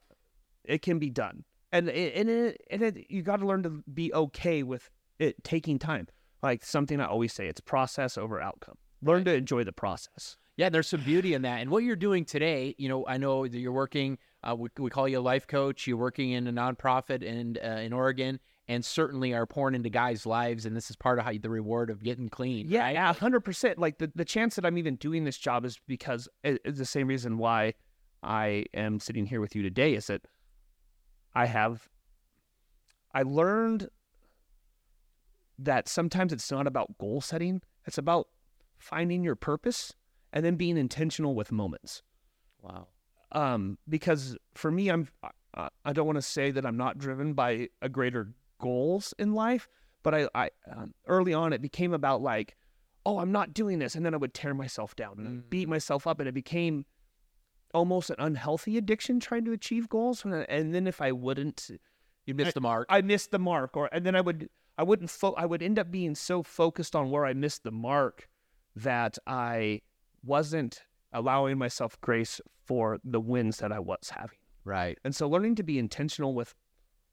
it 0.64 0.82
can 0.82 0.98
be 0.98 1.10
done 1.10 1.44
and 1.72 1.88
it, 1.88 2.14
and, 2.14 2.28
it, 2.28 2.60
and 2.70 2.82
it, 2.82 3.06
you 3.08 3.22
got 3.22 3.36
to 3.36 3.46
learn 3.46 3.62
to 3.62 3.82
be 3.92 4.12
okay 4.12 4.62
with 4.62 4.90
it 5.18 5.42
taking 5.44 5.78
time 5.78 6.06
like 6.42 6.64
something 6.64 7.00
i 7.00 7.04
always 7.06 7.32
say 7.32 7.46
it's 7.46 7.60
process 7.60 8.18
over 8.18 8.40
outcome 8.40 8.76
learn 9.02 9.24
to 9.24 9.32
enjoy 9.34 9.64
the 9.64 9.72
process 9.72 10.36
Yeah, 10.60 10.68
there's 10.68 10.88
some 10.88 11.00
beauty 11.00 11.32
in 11.32 11.40
that. 11.40 11.62
And 11.62 11.70
what 11.70 11.84
you're 11.84 11.96
doing 11.96 12.26
today, 12.26 12.74
you 12.76 12.90
know, 12.90 13.06
I 13.06 13.16
know 13.16 13.48
that 13.48 13.58
you're 13.58 13.72
working. 13.72 14.18
Uh, 14.44 14.54
we, 14.58 14.68
we 14.78 14.90
call 14.90 15.08
you 15.08 15.18
a 15.18 15.22
life 15.22 15.46
coach. 15.46 15.86
You're 15.86 15.96
working 15.96 16.32
in 16.32 16.46
a 16.46 16.52
nonprofit 16.52 17.22
in 17.22 17.56
uh, 17.64 17.78
in 17.78 17.94
Oregon, 17.94 18.38
and 18.70 18.84
certainly 18.84 19.34
are 19.34 19.46
pouring 19.46 19.74
into 19.74 19.90
guys' 19.90 20.24
lives. 20.24 20.64
And 20.64 20.76
this 20.76 20.90
is 20.90 20.96
part 20.96 21.18
of 21.18 21.24
how 21.24 21.32
you, 21.32 21.40
the 21.40 21.50
reward 21.50 21.90
of 21.90 22.04
getting 22.04 22.28
clean. 22.28 22.68
Yeah, 22.68 22.82
right? 22.82 22.94
yeah, 22.94 23.12
hundred 23.12 23.40
percent. 23.40 23.80
Like 23.80 23.98
the, 23.98 24.12
the 24.14 24.24
chance 24.24 24.54
that 24.54 24.64
I'm 24.64 24.78
even 24.78 24.94
doing 24.94 25.24
this 25.24 25.36
job 25.36 25.64
is 25.64 25.80
because 25.88 26.28
it- 26.44 26.62
it's 26.64 26.78
the 26.78 26.84
same 26.84 27.08
reason 27.08 27.36
why 27.36 27.74
I 28.22 28.66
am 28.72 29.00
sitting 29.00 29.26
here 29.26 29.40
with 29.40 29.56
you 29.56 29.62
today. 29.62 29.94
Is 29.94 30.06
that 30.06 30.22
I 31.34 31.46
have 31.46 31.88
I 33.12 33.22
learned 33.22 33.88
that 35.58 35.88
sometimes 35.88 36.32
it's 36.32 36.50
not 36.52 36.68
about 36.68 36.96
goal 36.96 37.20
setting; 37.20 37.62
it's 37.86 37.98
about 37.98 38.28
finding 38.78 39.24
your 39.24 39.34
purpose 39.34 39.94
and 40.32 40.44
then 40.44 40.54
being 40.54 40.76
intentional 40.76 41.34
with 41.34 41.50
moments. 41.50 42.02
Wow. 42.62 42.86
Um, 43.32 43.78
because 43.88 44.36
for 44.54 44.70
me, 44.70 44.90
I'm 44.90 45.08
I, 45.54 45.70
I 45.84 45.92
don't 45.92 46.06
want 46.06 46.18
to 46.18 46.22
say 46.22 46.52
that 46.52 46.64
I'm 46.64 46.76
not 46.76 46.98
driven 46.98 47.32
by 47.32 47.68
a 47.82 47.88
greater 47.88 48.32
goals 48.60 49.14
in 49.18 49.34
life, 49.34 49.68
but 50.02 50.14
I, 50.14 50.28
I 50.34 50.50
um, 50.70 50.94
early 51.06 51.34
on 51.34 51.52
it 51.52 51.60
became 51.62 51.92
about 51.92 52.22
like, 52.22 52.56
oh, 53.06 53.18
I'm 53.18 53.32
not 53.32 53.54
doing 53.54 53.78
this, 53.78 53.94
and 53.94 54.04
then 54.04 54.14
I 54.14 54.18
would 54.18 54.34
tear 54.34 54.54
myself 54.54 54.94
down 54.94 55.14
and 55.18 55.28
I'd 55.28 55.50
beat 55.50 55.68
myself 55.68 56.06
up, 56.06 56.20
and 56.20 56.28
it 56.28 56.34
became 56.34 56.84
almost 57.72 58.10
an 58.10 58.16
unhealthy 58.18 58.76
addiction 58.76 59.20
trying 59.20 59.44
to 59.44 59.52
achieve 59.52 59.88
goals. 59.88 60.24
And, 60.24 60.34
and 60.48 60.74
then 60.74 60.86
if 60.86 61.00
I 61.00 61.12
wouldn't, 61.12 61.70
You 62.26 62.34
missed 62.34 62.54
the 62.54 62.60
mark. 62.60 62.86
I 62.90 63.00
missed 63.00 63.30
the 63.30 63.38
mark, 63.38 63.76
or 63.76 63.88
and 63.92 64.04
then 64.04 64.14
I 64.14 64.20
would 64.20 64.48
I 64.76 64.82
wouldn't 64.82 65.10
fo- 65.10 65.34
I 65.34 65.46
would 65.46 65.62
end 65.62 65.78
up 65.78 65.90
being 65.90 66.14
so 66.14 66.42
focused 66.42 66.94
on 66.96 67.10
where 67.10 67.24
I 67.26 67.32
missed 67.32 67.64
the 67.64 67.72
mark 67.72 68.28
that 68.76 69.18
I 69.26 69.82
wasn't 70.24 70.82
allowing 71.12 71.58
myself 71.58 72.00
grace 72.00 72.40
for 72.64 72.98
the 73.04 73.20
wins 73.20 73.58
that 73.58 73.72
I 73.72 73.78
was 73.80 74.10
having. 74.10 74.38
right. 74.64 74.98
And 75.04 75.14
so 75.14 75.28
learning 75.28 75.56
to 75.56 75.62
be 75.62 75.78
intentional 75.78 76.34
with 76.34 76.54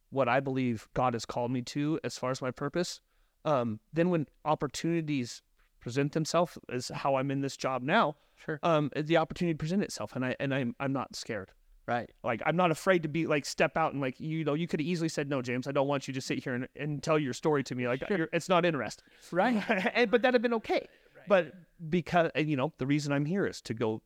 what 0.10 0.28
I 0.30 0.40
believe 0.40 0.88
God 0.94 1.14
has 1.14 1.26
called 1.26 1.52
me 1.52 1.62
to 1.64 2.00
as 2.04 2.18
far 2.18 2.32
as 2.32 2.42
my 2.42 2.52
purpose, 2.52 3.02
um, 3.46 3.80
then 3.94 4.10
when 4.10 4.28
opportunities 4.46 5.42
present 5.80 6.12
themselves 6.14 6.58
as 6.72 6.90
how 6.90 7.16
I'm 7.16 7.32
in 7.32 7.42
this 7.42 7.56
job 7.58 7.82
now, 7.82 8.16
Sure. 8.46 8.60
um, 8.62 8.92
the 8.96 9.18
opportunity 9.18 9.56
present 9.56 9.82
itself 9.84 10.16
and 10.16 10.24
I 10.24 10.36
and 10.40 10.54
I'm 10.54 10.76
I'm 10.80 10.94
not 10.94 11.16
scared. 11.16 11.52
Right. 11.88 12.10
Like 12.24 12.42
I'm 12.46 12.56
not 12.58 12.70
afraid 12.70 13.04
to 13.04 13.10
be 13.10 13.26
like 13.26 13.46
step 13.46 13.78
out 13.78 13.94
and 13.94 14.02
like 14.02 14.20
you 14.20 14.44
know 14.44 14.54
you 14.54 14.68
could 14.68 14.80
have 14.82 14.88
easily 14.88 15.10
said 15.10 15.30
no 15.30 15.42
James 15.42 15.68
I 15.68 15.72
don't 15.72 15.88
want 15.88 16.08
you 16.08 16.14
to 16.14 16.22
sit 16.22 16.44
here 16.44 16.54
and, 16.54 16.68
and 16.76 17.02
tell 17.02 17.18
your 17.18 17.34
story 17.34 17.64
to 17.64 17.76
me 17.76 17.88
like 17.88 18.04
you're, 18.10 18.30
it's 18.34 18.50
not 18.50 18.66
interesting 18.66 19.06
Right. 19.32 19.64
and, 19.96 20.12
but 20.12 20.22
that'd 20.22 20.36
have 20.36 20.42
been 20.42 20.54
okay 20.56 20.88
but 21.28 21.54
because 21.90 22.30
and, 22.36 22.50
you 22.50 22.58
know 22.58 22.74
the 22.78 22.86
reason 22.86 23.12
I'm 23.14 23.26
here 23.26 23.48
is 23.48 23.62
to 23.64 23.74
go 23.74 24.02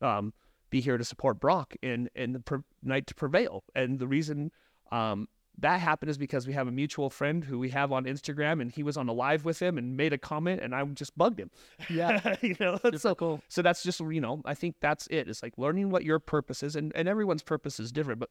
um, 0.00 0.32
be 0.70 0.80
here 0.80 0.96
to 0.96 1.04
support 1.04 1.40
Brock 1.40 1.74
in 1.82 2.08
in 2.14 2.32
the 2.32 2.40
pre- 2.40 2.60
night 2.82 3.06
to 3.08 3.14
prevail 3.14 3.64
and 3.74 3.98
the 3.98 4.06
reason 4.08 4.50
um, 4.92 5.26
that 5.58 5.80
happened 5.80 6.10
is 6.10 6.18
because 6.18 6.46
we 6.46 6.52
have 6.52 6.66
a 6.66 6.72
mutual 6.72 7.10
friend 7.10 7.44
who 7.44 7.58
we 7.58 7.70
have 7.70 7.92
on 7.92 8.04
Instagram 8.04 8.60
and 8.60 8.72
he 8.72 8.82
was 8.82 8.96
on 8.96 9.08
a 9.08 9.12
live 9.12 9.44
with 9.44 9.60
him 9.62 9.78
and 9.78 9.96
made 9.96 10.12
a 10.12 10.18
comment 10.18 10.60
and 10.62 10.74
I 10.74 10.84
just 10.84 11.16
bugged 11.16 11.38
him 11.38 11.50
Yeah. 11.88 12.34
you 12.42 12.56
know 12.58 12.78
so 12.96 13.14
cool. 13.14 13.40
so 13.48 13.62
that's 13.62 13.82
just 13.82 14.00
you 14.00 14.20
know 14.20 14.42
i 14.44 14.54
think 14.54 14.74
that's 14.80 15.06
it 15.08 15.28
it's 15.28 15.42
like 15.42 15.56
learning 15.56 15.90
what 15.90 16.04
your 16.04 16.18
purpose 16.18 16.62
is 16.62 16.74
and, 16.76 16.92
and 16.94 17.08
everyone's 17.08 17.42
purpose 17.42 17.78
is 17.78 17.92
different 17.92 18.18
but 18.20 18.30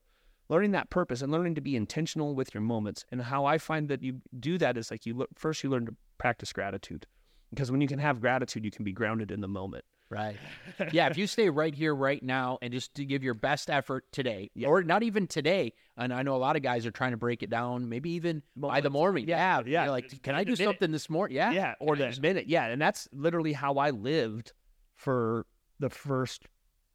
learning 0.49 0.71
that 0.71 0.89
purpose 0.89 1.21
and 1.21 1.31
learning 1.31 1.55
to 1.55 1.61
be 1.61 1.75
intentional 1.75 2.35
with 2.35 2.53
your 2.53 2.61
moments 2.61 3.05
and 3.11 3.21
how 3.21 3.45
i 3.45 3.57
find 3.57 3.87
that 3.89 4.03
you 4.03 4.21
do 4.39 4.57
that 4.57 4.77
is 4.77 4.91
like 4.91 5.05
you 5.05 5.13
look 5.13 5.29
first 5.35 5.63
you 5.63 5.69
learn 5.69 5.85
to 5.85 5.95
practice 6.17 6.51
gratitude 6.51 7.05
because 7.51 7.71
when 7.71 7.79
you 7.81 7.87
can 7.87 7.99
have 7.99 8.19
gratitude 8.19 8.65
you 8.65 8.71
can 8.71 8.83
be 8.83 8.91
grounded 8.91 9.31
in 9.31 9.39
the 9.41 9.47
moment 9.47 9.85
Right. 10.09 10.37
Yeah. 10.91 11.07
If 11.07 11.17
you 11.17 11.27
stay 11.27 11.49
right 11.49 11.73
here, 11.73 11.93
right 11.95 12.21
now, 12.21 12.57
and 12.61 12.71
just 12.73 12.95
to 12.95 13.05
give 13.05 13.23
your 13.23 13.33
best 13.35 13.69
effort 13.69 14.05
today, 14.11 14.49
Yeah. 14.55 14.67
or 14.69 14.83
not 14.83 15.03
even 15.03 15.27
today, 15.27 15.73
and 15.97 16.13
I 16.13 16.23
know 16.23 16.35
a 16.35 16.37
lot 16.37 16.55
of 16.55 16.61
guys 16.63 16.85
are 16.85 16.91
trying 16.91 17.11
to 17.11 17.17
break 17.17 17.43
it 17.43 17.49
down, 17.49 17.89
maybe 17.89 18.11
even 18.11 18.41
by 18.55 18.81
the 18.81 18.89
morning. 18.89 19.27
Yeah, 19.27 19.59
Yeah. 19.59 19.63
yeah. 19.65 19.83
You're 19.83 19.91
like, 19.91 20.21
can 20.23 20.33
I 20.35 20.43
do 20.43 20.51
minute. 20.51 20.63
something 20.65 20.91
this 20.91 21.09
morning? 21.09 21.35
Yeah. 21.37 21.51
yeah 21.51 21.73
or 21.79 21.95
that 21.95 22.19
minute 22.21 22.47
yeah 22.47 22.65
and 22.67 22.81
that's 22.81 23.07
literally 23.13 23.53
how 23.53 23.75
i 23.75 23.89
lived 23.91 24.53
for 24.95 25.45
the 25.79 25.89
first 25.89 26.47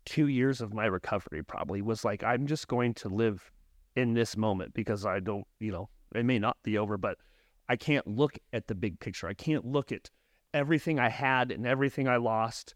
two 0.04 0.26
years 0.28 0.60
of 0.60 0.72
my 0.74 0.86
recovery 0.86 1.42
probably 1.42 1.82
was 1.82 2.04
like 2.04 2.22
i'm 2.22 2.46
just 2.46 2.68
going 2.68 2.94
to 2.94 3.08
live 3.08 3.50
in 3.96 4.14
this 4.14 4.36
moment 4.36 4.72
because 4.74 5.04
i 5.06 5.18
don't 5.20 5.44
you 5.60 5.70
know 5.72 5.88
it 6.14 6.24
may 6.24 6.38
not 6.38 6.56
be 6.62 6.78
over 6.78 6.96
but 6.96 7.16
i 7.68 7.76
can't 7.76 8.06
look 8.06 8.38
at 8.52 8.66
the 8.68 8.74
big 8.74 8.98
picture 9.00 9.26
i 9.28 9.34
can't 9.34 9.64
look 9.64 9.92
at 9.92 10.08
everything 10.54 10.98
i 10.98 11.08
had 11.08 11.50
and 11.52 11.66
everything 11.66 12.08
i 12.08 12.16
lost 12.16 12.74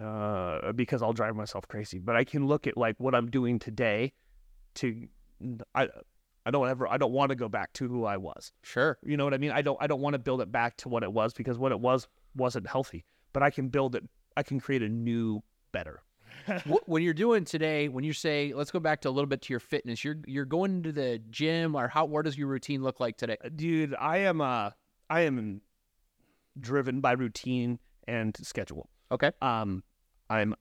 uh, 0.00 0.72
because 0.72 1.02
i'll 1.02 1.12
drive 1.12 1.36
myself 1.36 1.66
crazy 1.68 1.98
but 1.98 2.16
i 2.16 2.24
can 2.24 2.46
look 2.46 2.66
at 2.66 2.76
like 2.76 2.96
what 2.98 3.14
i'm 3.14 3.30
doing 3.30 3.58
today 3.58 4.12
to 4.74 5.06
i 5.74 5.88
i 6.46 6.50
don't 6.50 6.68
ever 6.68 6.88
i 6.88 6.96
don't 6.96 7.12
want 7.12 7.28
to 7.30 7.34
go 7.36 7.48
back 7.48 7.72
to 7.74 7.86
who 7.88 8.04
i 8.04 8.16
was 8.16 8.52
Sure. 8.62 8.98
you 9.04 9.16
know 9.16 9.24
what 9.24 9.34
I 9.34 9.38
mean? 9.38 9.50
I 9.50 9.62
don't 9.62 9.76
I 9.80 9.86
don't 9.86 10.00
want 10.00 10.14
to 10.14 10.18
build 10.18 10.40
it 10.40 10.50
back 10.50 10.76
to 10.78 10.88
what 10.88 11.02
it 11.02 11.12
was 11.12 11.32
because 11.34 11.58
what 11.58 11.72
it 11.72 11.80
was 11.80 12.08
wasn't 12.34 12.66
healthy. 12.66 13.04
But 13.32 13.42
I 13.42 13.50
can 13.50 13.68
build 13.68 13.94
it. 13.94 14.04
I 14.36 14.42
can 14.42 14.58
create 14.60 14.82
a 14.82 14.88
new 14.88 15.42
better. 15.72 16.02
When 16.86 17.02
you're 17.02 17.14
doing 17.14 17.44
today, 17.44 17.88
when 17.88 18.04
you 18.04 18.12
say, 18.12 18.52
let's 18.54 18.70
go 18.70 18.80
back 18.80 19.00
to 19.02 19.08
a 19.08 19.10
little 19.10 19.28
bit 19.28 19.42
to 19.42 19.52
your 19.52 19.60
fitness, 19.60 20.02
you're 20.04 20.16
you're 20.26 20.44
going 20.46 20.82
to 20.84 20.92
the 20.92 21.20
gym, 21.30 21.74
or 21.74 21.88
how? 21.88 22.06
What 22.06 22.24
does 22.24 22.38
your 22.38 22.48
routine 22.48 22.82
look 22.82 23.00
like 23.00 23.16
today? 23.16 23.36
Uh, 23.44 23.50
Dude, 23.54 23.94
I 23.98 24.18
am 24.18 24.40
uh 24.40 24.70
I 25.10 25.20
am 25.22 25.60
driven 26.58 27.00
by 27.00 27.12
routine 27.12 27.78
and 28.08 28.36
schedule. 28.42 28.88
Okay. 29.12 29.30
Um 29.42 29.82
I'm 30.30 30.54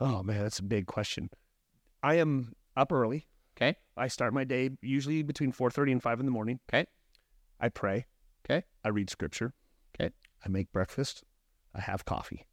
Oh 0.00 0.22
man, 0.22 0.42
that's 0.42 0.58
a 0.58 0.64
big 0.64 0.86
question. 0.86 1.28
I 2.02 2.14
am 2.14 2.54
up 2.74 2.90
early. 2.90 3.28
Okay. 3.56 3.76
I 3.96 4.08
start 4.08 4.32
my 4.32 4.44
day 4.44 4.70
usually 4.80 5.22
between 5.22 5.52
4:30 5.52 5.92
and 5.92 6.02
5 6.02 6.20
in 6.20 6.26
the 6.26 6.32
morning. 6.32 6.58
Okay. 6.68 6.86
I 7.60 7.68
pray. 7.68 8.06
Okay. 8.44 8.64
I 8.82 8.88
read 8.88 9.10
scripture. 9.10 9.52
Okay. 9.94 10.14
I 10.44 10.48
make 10.48 10.72
breakfast. 10.72 11.22
I 11.74 11.82
have 11.82 12.06
coffee. 12.06 12.46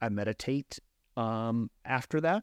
I 0.00 0.08
meditate 0.08 0.80
um, 1.16 1.70
after 1.84 2.20
that, 2.20 2.42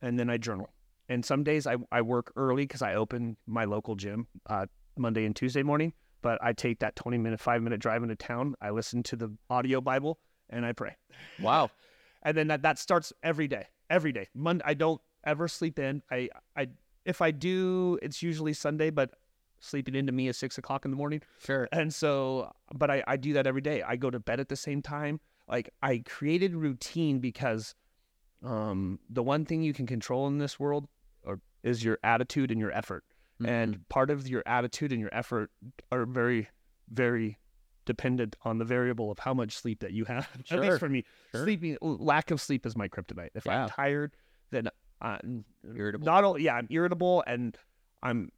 and 0.00 0.18
then 0.18 0.30
I 0.30 0.38
journal. 0.38 0.70
And 1.08 1.22
some 1.22 1.44
days 1.44 1.66
I, 1.66 1.76
I 1.90 2.00
work 2.00 2.32
early 2.36 2.64
because 2.64 2.80
I 2.80 2.94
open 2.94 3.36
my 3.46 3.66
local 3.66 3.96
gym 3.96 4.28
uh, 4.46 4.66
Monday 4.96 5.26
and 5.26 5.36
Tuesday 5.36 5.62
morning. 5.62 5.92
But 6.22 6.38
I 6.42 6.54
take 6.54 6.78
that 6.78 6.96
20 6.96 7.18
minute, 7.18 7.40
five 7.40 7.60
minute 7.60 7.80
drive 7.80 8.02
into 8.02 8.16
town. 8.16 8.54
I 8.62 8.70
listen 8.70 9.02
to 9.02 9.16
the 9.16 9.36
audio 9.50 9.82
Bible 9.82 10.18
and 10.52 10.64
I 10.64 10.72
pray. 10.72 10.96
Wow. 11.40 11.70
And 12.22 12.36
then 12.36 12.46
that, 12.48 12.62
that 12.62 12.78
starts 12.78 13.12
every 13.22 13.48
day, 13.48 13.66
every 13.90 14.12
day. 14.12 14.28
Monday, 14.34 14.62
I 14.64 14.74
don't 14.74 15.00
ever 15.24 15.48
sleep 15.48 15.78
in. 15.78 16.02
I, 16.10 16.28
I, 16.56 16.68
if 17.04 17.20
I 17.20 17.32
do, 17.32 17.98
it's 18.02 18.22
usually 18.22 18.52
Sunday, 18.52 18.90
but 18.90 19.10
sleeping 19.58 19.94
into 19.94 20.12
me 20.12 20.28
is 20.28 20.36
six 20.36 20.58
o'clock 20.58 20.84
in 20.84 20.90
the 20.90 20.96
morning. 20.96 21.22
Sure. 21.44 21.68
And 21.72 21.92
so, 21.92 22.52
but 22.72 22.90
I, 22.90 23.02
I 23.06 23.16
do 23.16 23.32
that 23.32 23.46
every 23.46 23.60
day. 23.60 23.82
I 23.82 23.96
go 23.96 24.10
to 24.10 24.20
bed 24.20 24.38
at 24.38 24.48
the 24.48 24.56
same 24.56 24.82
time. 24.82 25.20
Like 25.48 25.70
I 25.82 26.02
created 26.06 26.54
routine 26.54 27.18
because 27.18 27.74
um, 28.44 28.98
the 29.08 29.22
one 29.22 29.44
thing 29.44 29.62
you 29.62 29.72
can 29.72 29.86
control 29.86 30.26
in 30.26 30.38
this 30.38 30.60
world 30.60 30.88
or, 31.24 31.40
is 31.62 31.84
your 31.84 31.98
attitude 32.04 32.50
and 32.50 32.60
your 32.60 32.72
effort. 32.72 33.04
Mm-hmm. 33.40 33.50
And 33.50 33.88
part 33.88 34.10
of 34.10 34.28
your 34.28 34.42
attitude 34.46 34.92
and 34.92 35.00
your 35.00 35.12
effort 35.12 35.50
are 35.90 36.06
very, 36.06 36.48
very 36.88 37.38
dependent 37.84 38.36
on 38.44 38.58
the 38.58 38.64
variable 38.64 39.10
of 39.10 39.18
how 39.18 39.34
much 39.34 39.56
sleep 39.56 39.80
that 39.80 39.92
you 39.92 40.04
have. 40.04 40.28
At 40.50 40.60
least 40.60 40.78
for 40.78 40.88
me, 40.88 41.04
Sure. 41.32 41.44
sleeping 41.44 41.76
lack 41.80 42.30
of 42.30 42.40
sleep 42.40 42.64
is 42.66 42.76
my 42.76 42.88
kryptonite. 42.88 43.30
If 43.34 43.46
Yeah. 43.46 43.64
I'm 43.64 43.68
tired, 43.68 44.16
then 44.50 44.68
I'm 45.00 45.44
Irritable. 45.64 46.04
Not 46.06 46.24
only, 46.24 46.44
yeah, 46.44 46.54
I'm 46.54 46.68
irritable 46.70 47.24
and 47.26 47.56
I'm 48.02 48.30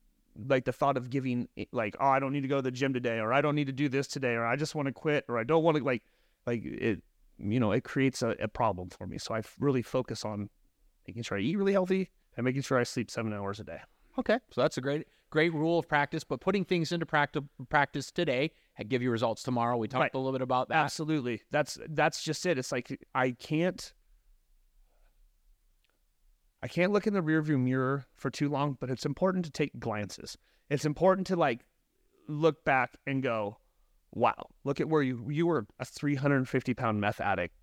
like 0.48 0.64
the 0.64 0.72
thought 0.72 0.96
of 0.96 1.10
giving 1.10 1.48
like 1.72 1.94
oh 2.00 2.06
I 2.08 2.18
don't 2.18 2.32
need 2.32 2.40
to 2.40 2.48
go 2.48 2.56
to 2.56 2.62
the 2.62 2.70
gym 2.72 2.92
today 2.92 3.18
or 3.20 3.32
I 3.32 3.40
don't 3.40 3.54
need 3.54 3.66
to 3.68 3.72
do 3.72 3.88
this 3.88 4.08
today 4.08 4.32
or 4.32 4.44
I 4.44 4.56
just 4.56 4.74
want 4.74 4.86
to 4.86 4.92
quit 4.92 5.24
or 5.28 5.38
I 5.38 5.44
don't 5.44 5.62
want 5.62 5.76
to 5.76 5.84
like 5.84 6.02
like 6.44 6.64
it 6.64 7.02
you 7.38 7.60
know 7.60 7.70
it 7.70 7.84
creates 7.84 8.20
a, 8.22 8.30
a 8.40 8.48
problem 8.48 8.88
for 8.90 9.06
me. 9.06 9.18
So 9.18 9.34
I 9.34 9.42
really 9.60 9.82
focus 9.82 10.24
on 10.24 10.50
making 11.06 11.22
sure 11.22 11.38
I 11.38 11.40
eat 11.42 11.56
really 11.56 11.72
healthy 11.72 12.10
and 12.36 12.44
making 12.44 12.62
sure 12.62 12.78
I 12.78 12.82
sleep 12.82 13.10
seven 13.12 13.32
hours 13.32 13.60
a 13.60 13.64
day. 13.64 13.78
Okay, 14.18 14.38
so 14.50 14.60
that's 14.60 14.76
a 14.76 14.80
great 14.80 15.06
great 15.30 15.52
rule 15.54 15.78
of 15.78 15.86
practice. 15.88 16.24
But 16.24 16.40
putting 16.40 16.64
things 16.64 16.90
into 16.92 17.06
practice 17.06 17.44
practice 17.68 18.10
today 18.10 18.50
give 18.82 19.02
you 19.02 19.10
results 19.12 19.44
tomorrow. 19.44 19.76
We 19.76 19.86
talked 19.86 20.00
Right. 20.00 20.14
a 20.14 20.18
little 20.18 20.32
bit 20.32 20.42
about 20.42 20.68
that. 20.70 20.78
Absolutely. 20.78 21.42
That's 21.52 21.78
that's 21.90 22.24
just 22.24 22.44
it. 22.46 22.58
It's 22.58 22.72
like 22.72 22.98
I 23.14 23.30
can't 23.30 23.92
I 26.62 26.66
can't 26.68 26.92
look 26.92 27.06
in 27.06 27.14
the 27.14 27.22
rearview 27.22 27.60
mirror 27.60 28.06
for 28.14 28.30
too 28.30 28.48
long, 28.48 28.76
but 28.80 28.90
it's 28.90 29.04
important 29.04 29.44
to 29.44 29.50
take 29.50 29.78
glances. 29.78 30.38
It's 30.70 30.84
important 30.86 31.26
to 31.28 31.36
like 31.36 31.60
look 32.26 32.64
back 32.64 32.96
and 33.06 33.22
go, 33.22 33.58
wow, 34.12 34.48
look 34.64 34.80
at 34.80 34.88
where 34.88 35.02
you 35.02 35.28
you 35.30 35.46
were 35.46 35.66
a 35.78 35.84
350 35.84 36.74
pound 36.74 37.00
meth 37.00 37.20
addict 37.20 37.54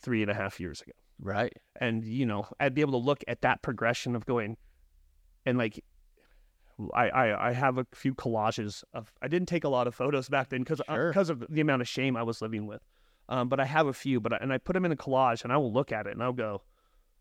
three 0.00 0.22
and 0.22 0.30
a 0.30 0.34
half 0.34 0.60
years 0.60 0.80
ago. 0.80 0.92
Right. 1.20 1.52
And 1.80 2.04
you 2.04 2.24
know, 2.26 2.46
I'd 2.60 2.74
be 2.74 2.80
able 2.80 2.92
to 3.00 3.04
look 3.04 3.24
at 3.26 3.42
that 3.42 3.60
progression 3.60 4.14
of 4.14 4.24
going 4.24 4.56
and 5.44 5.58
like 5.58 5.84
I, 6.94 7.08
I, 7.08 7.48
I 7.48 7.52
have 7.52 7.78
a 7.78 7.86
few 7.92 8.14
collages 8.14 8.84
of 8.94 9.12
I 9.20 9.28
didn't 9.28 9.48
take 9.48 9.64
a 9.64 9.68
lot 9.68 9.86
of 9.86 9.94
photos 9.94 10.28
back 10.28 10.48
then 10.48 10.60
because 10.62 10.80
Sure. 10.88 11.08
because 11.08 11.30
of 11.30 11.44
the 11.48 11.60
amount 11.60 11.82
of 11.82 11.88
shame 11.88 12.16
I 12.16 12.22
was 12.22 12.40
living 12.40 12.66
with, 12.66 12.82
um, 13.28 13.48
but 13.48 13.58
I 13.60 13.64
have 13.64 13.86
a 13.86 13.92
few. 13.92 14.20
But 14.20 14.32
I, 14.34 14.36
and 14.40 14.52
I 14.52 14.58
put 14.58 14.74
them 14.74 14.84
in 14.84 14.92
a 14.92 14.96
collage 14.96 15.42
and 15.44 15.52
I 15.52 15.56
will 15.56 15.72
look 15.72 15.90
at 15.92 16.06
it 16.06 16.12
and 16.12 16.22
I'll 16.22 16.32
go, 16.32 16.62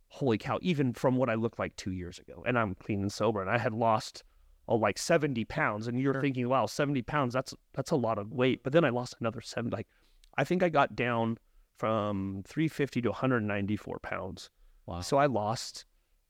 holy 0.09 0.37
cow! 0.37 0.59
Even 0.61 0.93
from 0.93 1.15
what 1.15 1.29
I 1.29 1.35
looked 1.35 1.59
like 1.59 1.75
two 1.75 1.91
years 1.91 2.19
ago, 2.19 2.43
and 2.45 2.57
I'm 2.57 2.75
clean 2.75 3.01
and 3.01 3.11
sober, 3.11 3.41
and 3.41 3.49
I 3.49 3.57
had 3.57 3.73
lost 3.73 4.23
oh 4.67 4.75
like 4.75 4.97
seventy 4.97 5.43
pounds, 5.45 5.87
and 5.87 5.99
you're 5.99 6.13
Sure. 6.13 6.21
thinking, 6.21 6.47
wow, 6.49 6.65
seventy 6.67 7.01
pounds 7.01 7.33
that's 7.33 7.53
that's 7.73 7.91
a 7.91 7.95
lot 7.95 8.19
of 8.19 8.31
weight. 8.33 8.63
But 8.63 8.73
then 8.73 8.85
I 8.85 8.89
lost 8.89 9.15
another 9.19 9.41
seven. 9.41 9.71
Like 9.71 9.87
I 10.37 10.43
think 10.43 10.61
I 10.61 10.69
got 10.69 10.95
down 10.95 11.37
from 11.77 12.43
350 12.47 13.01
to 13.03 13.09
194 13.09 13.99
pounds. 13.99 14.49
Wow. 14.87 15.01
So 15.01 15.17
I 15.17 15.25
lost 15.27 15.85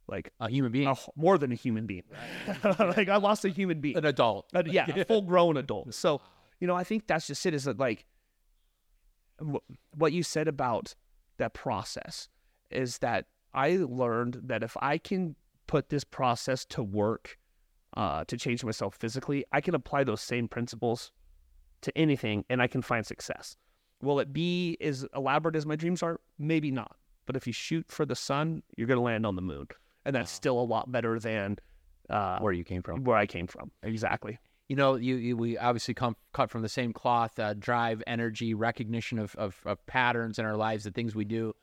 like 0.08 0.32
A 0.40 0.50
human 0.50 0.72
being, 0.72 0.88
a, 0.88 0.96
more 1.16 1.38
than 1.38 1.52
a 1.52 1.56
human 1.56 1.86
being. 1.86 2.04
like 2.80 3.10
I 3.10 3.18
lost 3.18 3.46
a 3.46 3.50
human 3.50 3.82
being. 3.82 3.98
an 3.98 4.06
adult. 4.06 4.48
Uh, 4.54 4.64
yeah, 4.66 4.90
a 4.90 5.06
full 5.12 5.22
grown 5.22 5.58
adult. 5.58 5.94
So, 5.94 6.22
you 6.60 6.68
know, 6.68 6.76
I 6.76 6.84
think 6.84 7.08
that's 7.08 7.28
just 7.28 7.46
it 7.46 7.54
is 7.54 7.66
that 7.66 7.78
like 7.78 8.06
wh- 9.42 9.58
what 9.96 10.14
you 10.14 10.24
said 10.24 10.48
about 10.48 10.96
that 11.38 11.54
process 11.54 12.30
is 12.72 13.00
that 13.00 13.26
I 13.54 13.78
learned 13.78 14.42
that 14.44 14.64
if 14.64 14.76
I 14.82 14.98
can 14.98 15.36
put 15.68 15.90
this 15.90 16.04
process 16.04 16.66
to 16.66 16.84
work 16.84 17.38
uh, 17.96 18.24
to 18.26 18.38
change 18.38 18.64
myself 18.64 18.96
physically, 18.96 19.46
I 19.52 19.62
can 19.62 19.76
apply 19.76 20.04
those 20.04 20.22
same 20.22 20.48
principles 20.48 21.12
to 21.82 21.96
anything 21.98 22.46
and 22.50 22.62
I 22.62 22.68
can 22.68 22.82
find 22.82 23.06
success. 23.06 23.56
Will 24.02 24.20
it 24.20 24.32
be 24.32 24.78
as 24.80 25.06
elaborate 25.16 25.56
as 25.56 25.66
my 25.66 25.76
dreams 25.76 26.04
are? 26.04 26.20
Maybe 26.38 26.72
not. 26.72 26.96
But 27.26 27.36
if 27.36 27.48
you 27.48 27.54
shoot 27.54 27.86
for 27.90 28.06
the 28.06 28.16
sun, 28.16 28.64
you're 28.78 28.88
going 28.88 28.98
to 28.98 29.04
land 29.04 29.26
on 29.26 29.36
the 29.36 29.42
moon. 29.42 29.68
And 30.08 30.16
that's 30.16 30.32
still 30.32 30.58
a 30.58 30.64
lot 30.64 30.90
better 30.90 31.20
than 31.20 31.58
uh, 32.10 32.40
Where 32.40 32.54
you 32.54 32.64
came 32.64 32.82
from. 32.82 33.04
where 33.04 33.18
I 33.18 33.26
came 33.26 33.46
from. 33.46 33.72
Exactly. 33.84 34.40
You 34.70 34.78
know, 34.78 34.96
you, 34.96 35.16
you 35.16 35.36
we 35.36 35.58
obviously 35.58 35.94
come 35.94 36.16
cut 36.32 36.50
from 36.50 36.62
the 36.62 36.70
same 36.70 36.94
cloth. 36.94 37.38
Uh, 37.38 37.54
drive, 37.54 38.02
energy, 38.08 38.54
recognition 38.54 39.20
of, 39.20 39.36
of 39.36 39.58
of 39.66 39.86
patterns 39.86 40.40
in 40.40 40.46
our 40.46 40.56
lives, 40.56 40.86
the 40.86 40.92
things 40.92 41.14
we 41.14 41.26
do. 41.26 41.54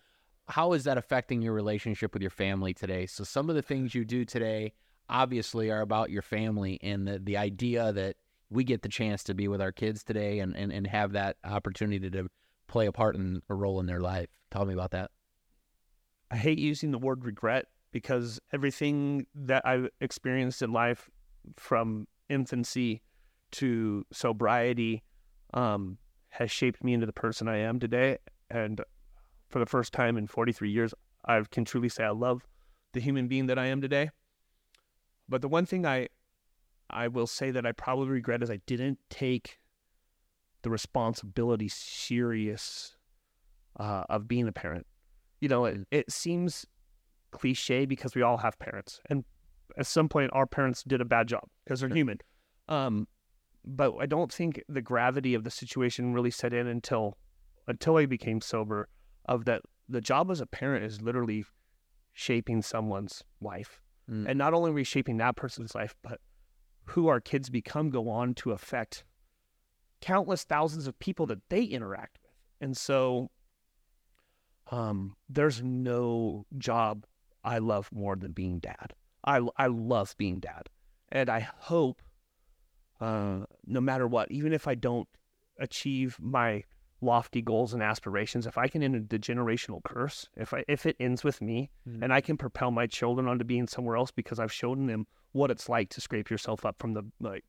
How 0.48 0.74
is 0.74 0.84
that 0.84 0.98
affecting 0.98 1.40
your 1.40 1.54
relationship 1.54 2.12
with 2.12 2.20
your 2.22 2.30
family 2.30 2.74
today? 2.74 3.06
So 3.06 3.24
some 3.24 3.48
of 3.48 3.56
the 3.56 3.62
things 3.62 3.94
you 3.94 4.04
do 4.04 4.26
today 4.26 4.74
obviously 5.08 5.70
are 5.70 5.80
about 5.80 6.10
your 6.10 6.22
family 6.22 6.78
and 6.82 7.08
the 7.08 7.18
the 7.18 7.38
idea 7.38 7.92
that 7.92 8.16
we 8.50 8.62
get 8.62 8.82
the 8.82 8.88
chance 8.90 9.24
to 9.24 9.34
be 9.34 9.48
with 9.48 9.62
our 9.62 9.72
kids 9.72 10.04
today 10.04 10.40
and 10.40 10.54
and, 10.54 10.70
and 10.70 10.86
have 10.86 11.12
that 11.12 11.38
opportunity 11.44 12.10
to 12.10 12.28
play 12.66 12.84
a 12.86 12.92
part 12.92 13.16
in 13.16 13.40
a 13.48 13.54
role 13.54 13.80
in 13.80 13.86
their 13.86 14.00
life. 14.00 14.28
Tell 14.50 14.66
me 14.66 14.74
about 14.74 14.90
that. 14.90 15.10
I 16.30 16.36
hate 16.36 16.58
using 16.58 16.90
the 16.90 16.98
word 16.98 17.24
regret 17.24 17.66
because 17.94 18.40
everything 18.52 19.24
that 19.36 19.64
I've 19.64 19.88
experienced 20.00 20.62
in 20.62 20.72
life 20.72 21.08
from 21.56 22.08
infancy 22.28 23.02
to 23.52 24.04
sobriety 24.12 25.04
um, 25.54 25.98
has 26.30 26.50
shaped 26.50 26.82
me 26.82 26.92
into 26.92 27.06
the 27.06 27.12
person 27.12 27.46
I 27.46 27.58
am 27.58 27.78
today. 27.78 28.18
And 28.50 28.80
for 29.48 29.60
the 29.60 29.66
first 29.66 29.92
time 29.92 30.16
in 30.16 30.26
43 30.26 30.68
years, 30.68 30.92
I 31.24 31.40
can 31.48 31.64
truly 31.64 31.88
say 31.88 32.02
I 32.02 32.10
love 32.10 32.48
the 32.94 33.00
human 33.00 33.28
being 33.28 33.46
that 33.46 33.60
I 33.60 33.66
am 33.66 33.80
today. 33.80 34.10
But 35.28 35.40
the 35.40 35.48
one 35.48 35.64
thing 35.64 35.86
I 35.86 36.08
I 36.90 37.06
will 37.06 37.28
say 37.28 37.52
that 37.52 37.64
I 37.64 37.70
probably 37.70 38.08
regret 38.08 38.42
is 38.42 38.50
I 38.50 38.58
didn't 38.66 38.98
take 39.08 39.60
the 40.62 40.70
responsibility 40.70 41.68
serious 41.68 42.96
uh, 43.78 44.02
of 44.08 44.26
being 44.26 44.48
a 44.48 44.52
parent. 44.52 44.84
You 45.40 45.48
know, 45.48 45.64
it, 45.64 45.86
it 45.92 46.10
seems 46.10 46.66
cliche 47.34 47.84
because 47.84 48.14
we 48.14 48.22
all 48.22 48.38
have 48.38 48.58
parents, 48.58 49.00
and 49.10 49.24
at 49.76 49.86
some 49.86 50.08
point 50.08 50.30
our 50.32 50.46
parents 50.46 50.82
did 50.84 51.00
a 51.00 51.04
bad 51.04 51.26
job 51.28 51.44
because 51.64 51.80
they're 51.80 51.88
human. 51.88 52.18
Um, 52.68 53.06
but 53.64 53.94
I 54.00 54.06
don't 54.06 54.32
think 54.32 54.62
the 54.68 54.80
gravity 54.82 55.34
of 55.34 55.44
the 55.44 55.50
situation 55.50 56.14
really 56.14 56.30
set 56.30 56.52
in 56.54 56.66
until 56.66 57.18
until 57.66 57.96
I 57.96 58.06
became 58.06 58.40
sober. 58.40 58.88
Of 59.26 59.46
that, 59.46 59.62
the 59.88 60.02
job 60.02 60.30
as 60.30 60.40
a 60.40 60.46
parent 60.46 60.84
is 60.84 61.00
literally 61.00 61.44
shaping 62.12 62.62
someone's 62.62 63.24
life, 63.40 63.80
Mm. 64.10 64.28
and 64.28 64.38
not 64.38 64.52
only 64.52 64.70
reshaping 64.70 65.16
that 65.16 65.34
person's 65.34 65.74
life, 65.74 65.94
but 66.02 66.20
who 66.84 67.08
our 67.08 67.20
kids 67.20 67.48
become 67.48 67.88
go 67.88 68.10
on 68.10 68.34
to 68.34 68.52
affect 68.52 69.02
countless 70.02 70.44
thousands 70.44 70.86
of 70.86 70.98
people 70.98 71.24
that 71.26 71.40
they 71.48 71.62
interact 71.64 72.18
with. 72.22 72.32
And 72.60 72.76
so 72.76 73.30
um, 74.70 75.16
there's 75.28 75.62
no 75.62 76.44
job 76.58 77.06
I 77.44 77.58
love 77.58 77.90
more 77.92 78.16
than 78.16 78.32
being 78.32 78.58
dad. 78.58 78.94
I, 79.24 79.40
I 79.56 79.66
love 79.66 80.14
being 80.18 80.38
dad. 80.40 80.68
And 81.10 81.28
I 81.28 81.40
hope, 81.40 82.02
uh, 83.00 83.44
no 83.66 83.80
matter 83.80 84.06
what, 84.06 84.30
even 84.30 84.52
if 84.52 84.66
I 84.66 84.74
don't 84.74 85.08
achieve 85.58 86.16
my 86.20 86.64
lofty 87.00 87.42
goals 87.42 87.74
and 87.74 87.82
aspirations, 87.82 88.46
if 88.46 88.56
I 88.56 88.66
can 88.68 88.82
end 88.82 89.08
the 89.08 89.18
generational 89.18 89.82
curse, 89.84 90.28
if 90.36 90.54
I 90.54 90.64
if 90.68 90.86
it 90.86 90.96
ends 90.98 91.22
with 91.22 91.40
me 91.42 91.70
Mm. 91.86 92.02
and 92.02 92.12
I 92.12 92.20
can 92.20 92.36
propel 92.36 92.70
my 92.70 92.86
children 92.86 93.28
onto 93.28 93.44
being 93.44 93.66
somewhere 93.66 93.96
else 93.96 94.10
because 94.10 94.38
I've 94.38 94.52
shown 94.52 94.86
them 94.86 95.06
what 95.32 95.50
it's 95.50 95.68
like 95.68 95.90
to 95.90 96.00
scrape 96.00 96.30
yourself 96.30 96.64
up 96.64 96.76
from 96.78 96.94
the 96.94 97.02
like 97.20 97.44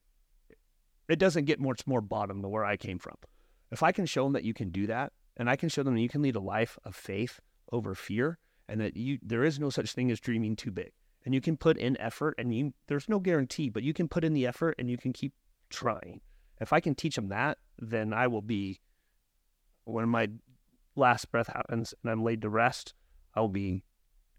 it 1.08 1.20
doesn't 1.20 1.46
get 1.46 1.60
much 1.60 1.86
more 1.88 2.02
bottom 2.02 2.42
than 2.42 2.52
where 2.52 2.66
I 2.66 2.78
came 2.78 3.00
from. 3.00 3.16
If 3.72 3.82
I 3.84 3.92
can 3.92 4.06
show 4.06 4.24
them 4.24 4.34
that 4.34 4.44
you 4.44 4.54
can 4.54 4.72
do 4.72 4.88
that, 4.88 5.14
and 5.38 5.50
I 5.50 5.56
can 5.56 5.70
show 5.70 5.84
them 5.84 5.96
that 5.96 6.02
you 6.02 6.10
can 6.10 6.22
lead 6.22 6.36
a 6.36 6.40
life 6.40 6.78
of 6.84 6.96
faith 6.96 7.40
over 7.72 7.94
fear, 7.96 8.40
and 8.68 8.82
that 8.82 8.98
you 8.98 9.20
there 9.22 9.44
is 9.44 9.60
no 9.60 9.70
such 9.70 9.94
thing 9.94 10.12
as 10.12 10.20
dreaming 10.20 10.56
too 10.56 10.72
big, 10.72 10.92
and 11.26 11.34
you 11.34 11.42
can 11.42 11.58
put 11.58 11.78
in 11.78 12.00
effort, 12.00 12.36
and 12.38 12.54
you 12.54 12.74
there's 12.88 13.10
no 13.10 13.20
guarantee, 13.20 13.70
but 13.70 13.84
you 13.84 13.94
can 13.94 14.08
put 14.08 14.24
in 14.24 14.34
the 14.34 14.48
effort, 14.48 14.76
and 14.80 14.90
you 14.90 14.98
can 14.98 15.14
keep 15.14 15.34
trying. 15.70 16.22
If 16.62 16.72
I 16.72 16.80
can 16.80 16.96
teach 16.96 17.16
them 17.16 17.30
that, 17.30 17.58
then 17.80 18.14
I 18.14 18.28
will 18.28 18.42
be 18.42 18.80
when 19.84 20.10
my 20.10 20.30
last 20.96 21.32
breath 21.32 21.48
happens 21.48 21.94
and 22.02 22.12
I'm 22.12 22.24
laid 22.24 22.42
to 22.42 22.50
rest, 22.50 22.94
I 23.34 23.42
will 23.42 23.50
be 23.50 23.84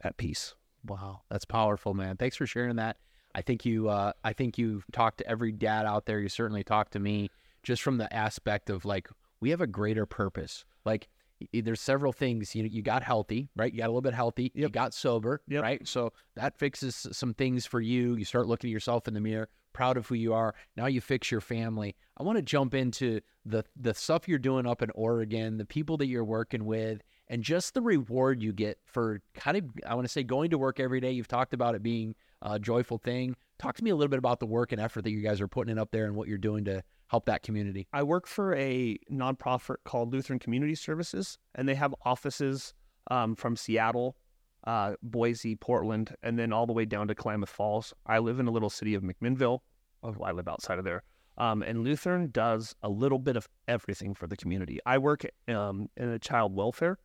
at 0.01 0.17
peace. 0.17 0.55
Wow, 0.85 1.23
that's 1.31 1.45
powerful, 1.45 1.95
man. 1.95 2.17
Thanks 2.17 2.37
for 2.37 2.47
sharing 2.47 2.77
that. 2.77 2.97
I 3.35 3.43
think 3.43 3.65
you, 3.65 3.89
uh, 3.89 4.12
I 4.25 4.33
think 4.33 4.57
you've 4.57 4.85
talked 4.93 5.19
to 5.19 5.29
every 5.29 5.53
dad 5.53 5.85
out 5.85 6.07
there. 6.07 6.21
You 6.21 6.29
certainly 6.29 6.65
talked 6.65 6.93
to 6.93 6.99
me, 7.01 7.29
just 7.62 7.83
from 7.83 7.99
the 7.99 8.12
aspect 8.15 8.71
of 8.71 8.85
like 8.85 9.09
we 9.41 9.51
have 9.51 9.61
a 9.61 9.67
greater 9.67 10.07
purpose. 10.07 10.65
Like 10.85 11.09
there's 11.53 11.81
several 11.81 12.12
things. 12.12 12.55
You 12.55 12.64
you 12.64 12.83
got 12.83 13.03
healthy, 13.03 13.49
right? 13.57 13.72
You 13.72 13.79
got 13.79 13.87
a 13.87 13.88
little 13.92 14.01
bit 14.03 14.14
healthy. 14.14 14.53
You 14.55 14.68
got 14.68 14.94
sober, 14.94 15.42
Yep. 15.49 15.62
right? 15.62 15.88
So 15.88 16.12
that 16.35 16.59
fixes 16.59 17.07
some 17.12 17.35
things 17.35 17.66
for 17.66 17.81
you. 17.81 18.16
You 18.16 18.25
start 18.25 18.46
looking 18.46 18.68
at 18.70 18.72
yourself 18.72 19.07
in 19.09 19.14
the 19.14 19.20
mirror, 19.20 19.49
proud 19.72 19.96
of 19.96 20.07
who 20.07 20.14
you 20.14 20.33
are. 20.35 20.55
Now 20.77 20.87
you 20.87 21.01
fix 21.01 21.31
your 21.31 21.40
family. 21.40 21.94
I 22.16 22.22
want 22.22 22.37
to 22.37 22.42
jump 22.42 22.75
into 22.75 23.20
the 23.44 23.64
the 23.77 23.94
stuff 23.94 24.29
you're 24.29 24.38
doing 24.38 24.66
up 24.66 24.83
in 24.83 24.90
Oregon, 24.94 25.59
the 25.59 25.64
people 25.66 25.96
that 25.99 26.07
you're 26.07 26.25
working 26.25 26.64
with, 26.64 27.03
and 27.29 27.42
just 27.42 27.75
the 27.75 27.83
reward 27.83 28.42
you 28.42 28.53
get 28.53 28.79
for 28.85 29.20
kind 29.35 29.57
of 29.57 29.64
I 29.87 29.94
want 29.94 30.07
to 30.07 30.12
say 30.12 30.22
going 30.22 30.51
to 30.51 30.59
work 30.59 30.81
every 30.81 31.01
day. 31.01 31.12
You've 31.12 31.29
talked 31.29 31.55
about 31.55 31.75
it 31.75 31.83
being 31.83 32.14
a 32.42 32.59
joyful 32.59 32.99
thing. 32.99 33.37
Talk 33.59 33.77
to 33.77 33.85
me 33.85 33.90
a 33.90 33.96
little 33.96 34.11
bit 34.11 34.18
about 34.18 34.40
the 34.40 34.46
work 34.46 34.72
and 34.72 34.81
effort 34.81 35.03
that 35.05 35.11
you 35.11 35.20
guys 35.20 35.40
are 35.40 35.49
putting 35.49 35.72
in 35.72 35.79
up 35.79 35.90
there 35.90 36.05
and 36.05 36.14
what 36.14 36.29
you're 36.29 36.38
doing 36.38 36.64
to 36.66 36.83
help 37.09 37.27
that 37.27 37.42
community. 37.42 37.87
I 37.92 38.03
work 38.03 38.27
for 38.27 38.55
a 38.55 38.99
nonprofit 39.11 39.77
called 39.85 40.12
Lutheran 40.12 40.38
Community 40.38 40.75
Services, 40.75 41.38
and 41.55 41.68
they 41.68 41.75
have 41.75 41.94
offices 42.05 42.75
um, 43.11 43.35
from 43.37 43.57
Seattle, 43.57 44.16
uh, 44.64 44.94
Boise, 45.03 45.57
Portland, 45.57 46.14
and 46.22 46.38
then 46.38 46.53
all 46.53 46.66
the 46.66 46.72
way 46.72 46.85
down 46.85 47.09
to 47.09 47.14
Klamath 47.14 47.49
Falls. 47.49 47.94
I 48.07 48.18
live 48.18 48.40
in 48.40 48.49
a 48.49 48.51
little 48.51 48.70
city 48.70 48.94
of 48.94 49.03
McMinnville. 49.03 49.61
Oh, 50.03 50.16
I 50.22 50.33
live 50.33 50.49
outside 50.49 50.79
of 50.79 50.85
there. 50.85 51.03
Um, 51.38 51.62
and 51.62 51.85
Lutheran 51.85 52.31
does 52.31 52.75
a 52.83 52.88
little 52.88 53.18
bit 53.18 53.37
of 53.37 53.49
everything 53.68 54.14
for 54.14 54.27
the 54.27 54.37
community. 54.37 54.79
I 54.87 54.99
work 54.99 55.25
um, 55.49 55.88
in 55.96 56.09
a 56.09 56.18
child 56.18 56.55
welfare 56.55 56.99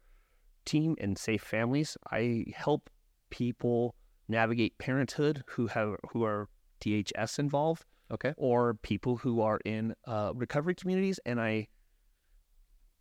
team 0.65 0.95
in 0.99 1.15
Safe 1.15 1.41
Families. 1.41 1.97
I 2.11 2.45
help 2.55 2.89
people 3.29 3.95
navigate 4.27 4.77
parenthood 4.77 5.43
who 5.47 5.67
have 5.67 5.95
who 6.11 6.23
are 6.23 6.47
DHS 6.81 7.39
involved 7.39 7.85
Okay. 8.11 8.33
or 8.37 8.73
people 8.75 9.17
who 9.17 9.41
are 9.41 9.59
in 9.63 9.95
uh, 10.05 10.33
recovery 10.35 10.75
communities, 10.75 11.19
and 11.25 11.39
I 11.39 11.67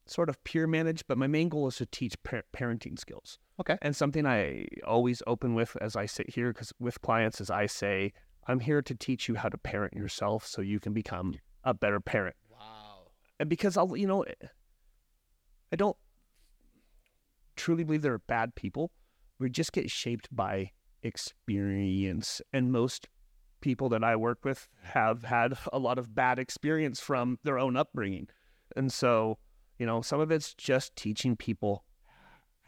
sort 0.07 0.29
of 0.29 0.43
peer 0.45 0.67
manage. 0.67 1.07
But 1.07 1.19
my 1.19 1.27
main 1.27 1.49
goal 1.49 1.67
is 1.69 1.77
to 1.77 1.87
teach 1.87 2.21
par- 2.23 2.45
parenting 2.53 2.99
skills. 2.99 3.39
Okay. 3.61 3.77
And 3.83 3.95
something 3.95 4.27
I 4.27 4.67
always 4.87 5.23
open 5.27 5.55
with 5.55 5.77
as 5.81 5.97
I 5.97 6.07
sit 6.07 6.31
here, 6.31 6.53
because 6.53 6.73
with 6.79 7.01
clients, 7.03 7.41
is 7.41 7.51
I 7.51 7.67
say, 7.67 8.13
I'm 8.47 8.61
here 8.61 8.83
to 8.83 8.95
teach 8.95 9.29
you 9.29 9.35
how 9.35 9.49
to 9.49 9.59
parent 9.59 9.95
yourself 9.95 10.47
so 10.47 10.63
you 10.63 10.81
can 10.81 10.93
become 10.93 11.35
a 11.65 11.75
better 11.75 12.01
parent. 12.01 12.37
Wow. 12.51 13.09
And 13.39 13.49
because 13.49 13.77
I'll, 13.77 13.97
you 13.97 14.07
know, 14.07 14.25
I 15.73 15.77
don't 15.77 15.97
truly 17.57 17.85
believe 17.85 18.03
there 18.03 18.15
are 18.15 18.19
bad 18.19 18.55
people. 18.55 18.91
We 19.39 19.51
just 19.51 19.73
get 19.73 19.91
shaped 19.91 20.29
by 20.35 20.71
experience. 21.03 22.41
And 22.53 22.73
most 22.73 23.09
people 23.61 23.89
that 23.91 24.05
I 24.05 24.17
work 24.17 24.45
with 24.45 24.69
have 24.83 25.25
had 25.25 25.57
a 25.73 25.79
lot 25.79 25.99
of 25.99 26.15
bad 26.15 26.39
experience 26.39 27.01
from 27.01 27.39
their 27.45 27.59
own 27.59 27.77
upbringing. 27.77 28.29
And 28.77 28.93
so, 28.93 29.39
you 29.79 29.87
know, 29.87 30.03
some 30.03 30.21
of 30.21 30.31
it's 30.31 30.55
just 30.55 30.97
teaching 30.97 31.37
people 31.37 31.85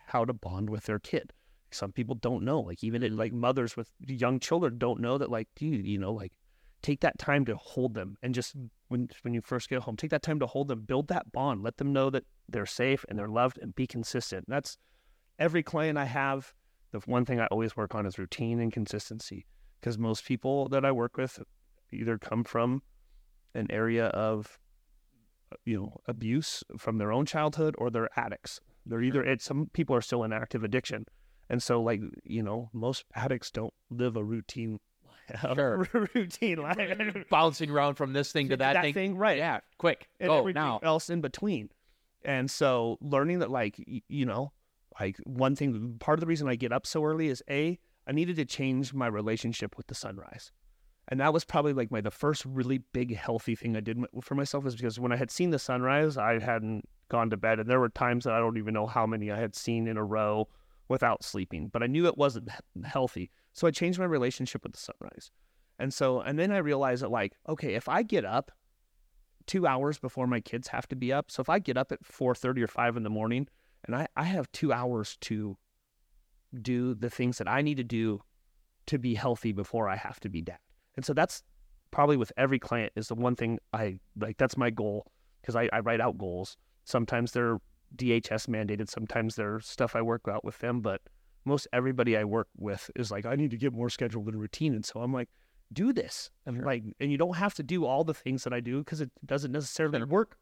how 0.07 0.25
to 0.25 0.33
bond 0.33 0.69
with 0.69 0.85
their 0.85 0.99
kid. 0.99 1.33
Some 1.71 1.93
people 1.93 2.15
don't 2.17 2.45
know, 2.45 2.61
like 2.61 2.85
even 2.85 3.03
in, 3.03 3.17
like 3.17 3.33
mothers 3.33 3.77
with 3.77 3.91
young 4.07 4.41
children 4.41 4.77
don't 4.77 5.01
know 5.01 5.17
that, 5.17 5.31
like, 5.31 5.49
dude, 5.57 5.87
you 5.87 5.99
know, 5.99 6.13
like 6.13 6.33
take 6.83 7.01
that 7.01 7.19
time 7.19 7.45
to 7.47 7.57
hold 7.57 7.95
them 7.95 8.17
and 8.23 8.35
just 8.35 8.57
when 8.93 9.09
when 9.23 9.33
you 9.33 9.41
first 9.41 9.71
get 9.71 9.81
home, 9.81 9.97
take 9.97 10.11
that 10.11 10.23
time 10.23 10.39
to 10.39 10.47
hold 10.47 10.69
them, 10.69 10.83
build 10.83 11.09
that 11.09 11.33
bond, 11.33 11.63
let 11.63 11.79
them 11.79 11.93
know 11.93 12.11
that 12.11 12.25
they're 12.49 12.67
safe 12.67 13.05
and 13.09 13.19
they're 13.19 13.29
loved, 13.29 13.59
and 13.59 13.75
be 13.75 13.87
consistent. 13.87 14.45
That's 14.47 14.77
every 15.39 15.63
client 15.63 15.97
I 15.97 16.05
have. 16.05 16.53
The 16.93 17.01
one 17.01 17.25
thing 17.25 17.41
I 17.41 17.47
always 17.47 17.77
work 17.77 17.95
on 17.95 18.07
is 18.07 18.19
routine 18.19 18.61
and 18.61 18.73
consistency 18.73 19.47
because 19.81 19.99
most 19.99 20.25
people 20.25 20.69
that 20.69 20.85
I 20.85 20.93
work 20.93 21.17
with 21.17 21.41
either 21.91 22.19
come 22.19 22.45
from 22.45 22.83
an 23.55 23.67
area 23.71 24.07
of 24.07 24.59
uh, 25.51 25.57
you 25.65 25.77
know 25.79 26.01
abuse 26.07 26.63
from 26.79 26.99
their 26.99 27.13
own 27.13 27.27
childhood 27.27 27.75
or 27.79 27.91
they're 27.91 28.11
addicts. 28.19 28.61
They're 28.87 29.03
either 29.03 29.23
it 29.25 29.41
some 29.43 29.71
people 29.73 29.97
are 29.97 30.01
still 30.03 30.23
in 30.25 30.33
active 30.33 30.65
addiction, 30.65 31.07
and 31.49 31.63
so 31.63 31.81
like 31.83 32.01
you 32.25 32.43
know 32.43 32.69
most 32.73 33.05
addicts 33.15 33.51
don't 33.51 33.73
live 33.91 34.17
a 34.17 34.25
routine 34.25 34.79
Sure. 35.55 35.87
routine 36.15 36.59
life. 36.59 37.25
Bouncing 37.31 37.71
around 37.71 37.95
from 37.95 38.13
this 38.13 38.33
thing 38.33 38.49
to 38.51 38.57
that, 38.59 38.93
thing, 38.93 39.17
right? 39.17 39.39
Yeah, 39.39 39.61
quick. 39.79 40.09
and 40.21 40.29
Go 40.29 40.47
now. 40.49 40.81
else 40.83 41.09
in 41.09 41.21
between. 41.21 41.71
And 42.25 42.51
so 42.51 42.99
learning 43.01 43.39
that, 43.39 43.51
like, 43.51 43.77
you 44.09 44.27
know, 44.27 44.53
like 45.01 45.19
one 45.25 45.57
thing, 45.57 45.97
part 45.99 46.19
of 46.19 46.21
the 46.21 46.27
reason 46.27 46.49
I 46.49 46.55
get 46.55 46.73
up 46.73 46.87
so 46.87 47.05
early 47.05 47.29
is 47.29 47.43
A, 47.49 47.79
I 48.07 48.13
needed 48.13 48.37
to 48.37 48.45
change 48.45 48.93
my 48.93 49.07
relationship 49.07 49.77
with 49.77 49.87
the 49.87 49.95
sunrise. 49.95 50.53
And 51.09 51.21
that 51.21 51.33
was 51.33 51.45
probably 51.45 51.73
like 51.73 51.91
my 51.91 52.01
the 52.01 52.11
first 52.11 52.45
really 52.45 52.79
big 52.93 53.17
healthy 53.17 53.55
thing 53.55 53.77
I 53.77 53.81
did 53.81 53.99
for 54.23 54.35
myself 54.35 54.67
is 54.67 54.77
because 54.77 55.01
when 55.01 55.13
I 55.13 55.17
had 55.17 55.31
seen 55.31 55.51
the 55.51 55.59
sunrise, 55.59 56.17
I 56.17 56.39
hadn't 56.39 56.89
gone 57.09 57.31
to 57.31 57.37
bed, 57.37 57.59
and 57.59 57.69
there 57.69 57.81
were 57.81 57.89
times 57.89 58.25
that 58.25 58.35
I 58.35 58.39
don't 58.39 58.57
even 58.57 58.75
know 58.75 58.87
how 58.87 59.07
many 59.07 59.31
I 59.31 59.39
had 59.39 59.55
seen 59.55 59.87
in 59.87 59.97
a 59.97 60.05
row 60.05 60.49
without 60.89 61.25
sleeping. 61.25 61.69
But 61.69 61.83
I 61.83 61.87
knew 61.87 62.07
it 62.07 62.17
wasn't 62.17 62.49
healthy, 62.85 63.31
so 63.53 63.67
I 63.67 63.73
changed 63.73 63.99
my 63.99 64.05
relationship 64.05 64.63
with 64.63 64.73
the 64.73 64.79
sunrise. 64.79 65.31
And 65.79 65.93
so, 65.93 66.21
and 66.21 66.39
then 66.39 66.53
I 66.53 66.59
realized 66.59 67.03
that 67.03 67.11
like, 67.11 67.35
okay, 67.49 67.75
if 67.75 67.89
I 67.89 68.03
get 68.03 68.25
up 68.25 68.53
two 69.47 69.67
hours 69.67 69.99
before 69.99 70.29
my 70.29 70.41
kids 70.41 70.69
have 70.69 70.87
to 70.89 70.97
be 70.97 71.13
up, 71.13 71.31
so 71.31 71.41
if 71.41 71.49
I 71.49 71.59
get 71.59 71.77
up 71.77 71.91
at 71.91 72.05
four 72.07 72.35
thirty 72.35 72.63
or 72.63 72.69
five 72.69 72.97
in 72.97 73.03
the 73.03 73.11
morning, 73.11 73.49
and 73.85 73.95
I 73.97 74.07
I 74.17 74.25
have 74.25 74.51
two 74.53 74.73
hours 74.73 75.17
to 75.23 75.57
do 76.61 76.95
the 76.95 77.11
things 77.11 77.39
that 77.39 77.49
I 77.49 77.63
need 77.63 77.77
to 77.79 77.85
do 77.85 78.21
to 78.87 78.99
be 78.99 79.15
healthy 79.15 79.53
before 79.53 79.89
I 79.89 79.97
have 79.97 80.21
to 80.21 80.29
be 80.29 80.43
dad. 80.43 80.59
And 80.97 81.05
so 81.05 81.15
that's 81.15 81.43
probably 81.91 82.17
with 82.17 82.33
every 82.37 82.59
client 82.59 82.93
is 82.97 83.09
the 83.09 83.15
one 83.15 83.37
thing 83.37 83.59
I 83.73 84.01
like. 84.19 84.37
That's 84.39 84.57
my 84.57 84.71
goal 84.71 85.07
because 85.41 85.57
I, 85.57 85.69
I 85.73 85.81
write 85.81 86.01
out 86.01 86.19
goals. 86.19 86.57
Sometimes 86.85 87.33
they're 87.33 87.59
DHS 87.97 88.49
mandated. 88.49 88.89
Sometimes 88.91 89.37
they're 89.37 89.61
stuff 89.61 89.95
I 89.97 90.03
work 90.03 90.23
out 90.29 90.45
with 90.45 90.59
them. 90.59 90.81
But 90.81 91.01
most 91.45 91.67
everybody 91.73 92.17
I 92.17 92.25
work 92.25 92.49
with 92.57 92.91
is 92.97 93.11
like, 93.11 93.25
I 93.25 93.35
need 93.37 93.51
to 93.53 93.57
get 93.57 93.73
more 93.73 93.91
scheduled 93.91 94.27
and 94.29 94.41
routine. 94.41 94.75
And 94.75 94.85
so 94.85 95.01
I'm 95.01 95.13
like, 95.13 95.29
do 95.73 95.93
this. 95.93 96.31
And 96.45 96.57
Sure. 96.57 96.67
like, 96.67 96.83
and 97.01 97.11
you 97.11 97.19
don't 97.19 97.37
have 97.37 97.55
to 97.55 97.63
do 97.63 97.85
all 97.85 98.05
the 98.05 98.15
things 98.15 98.45
that 98.45 98.53
I 98.53 98.61
do 98.61 98.79
because 98.79 99.01
it 99.01 99.11
doesn't 99.25 99.53
necessarily 99.53 99.99
Sure. 99.99 100.07
work 100.07 100.37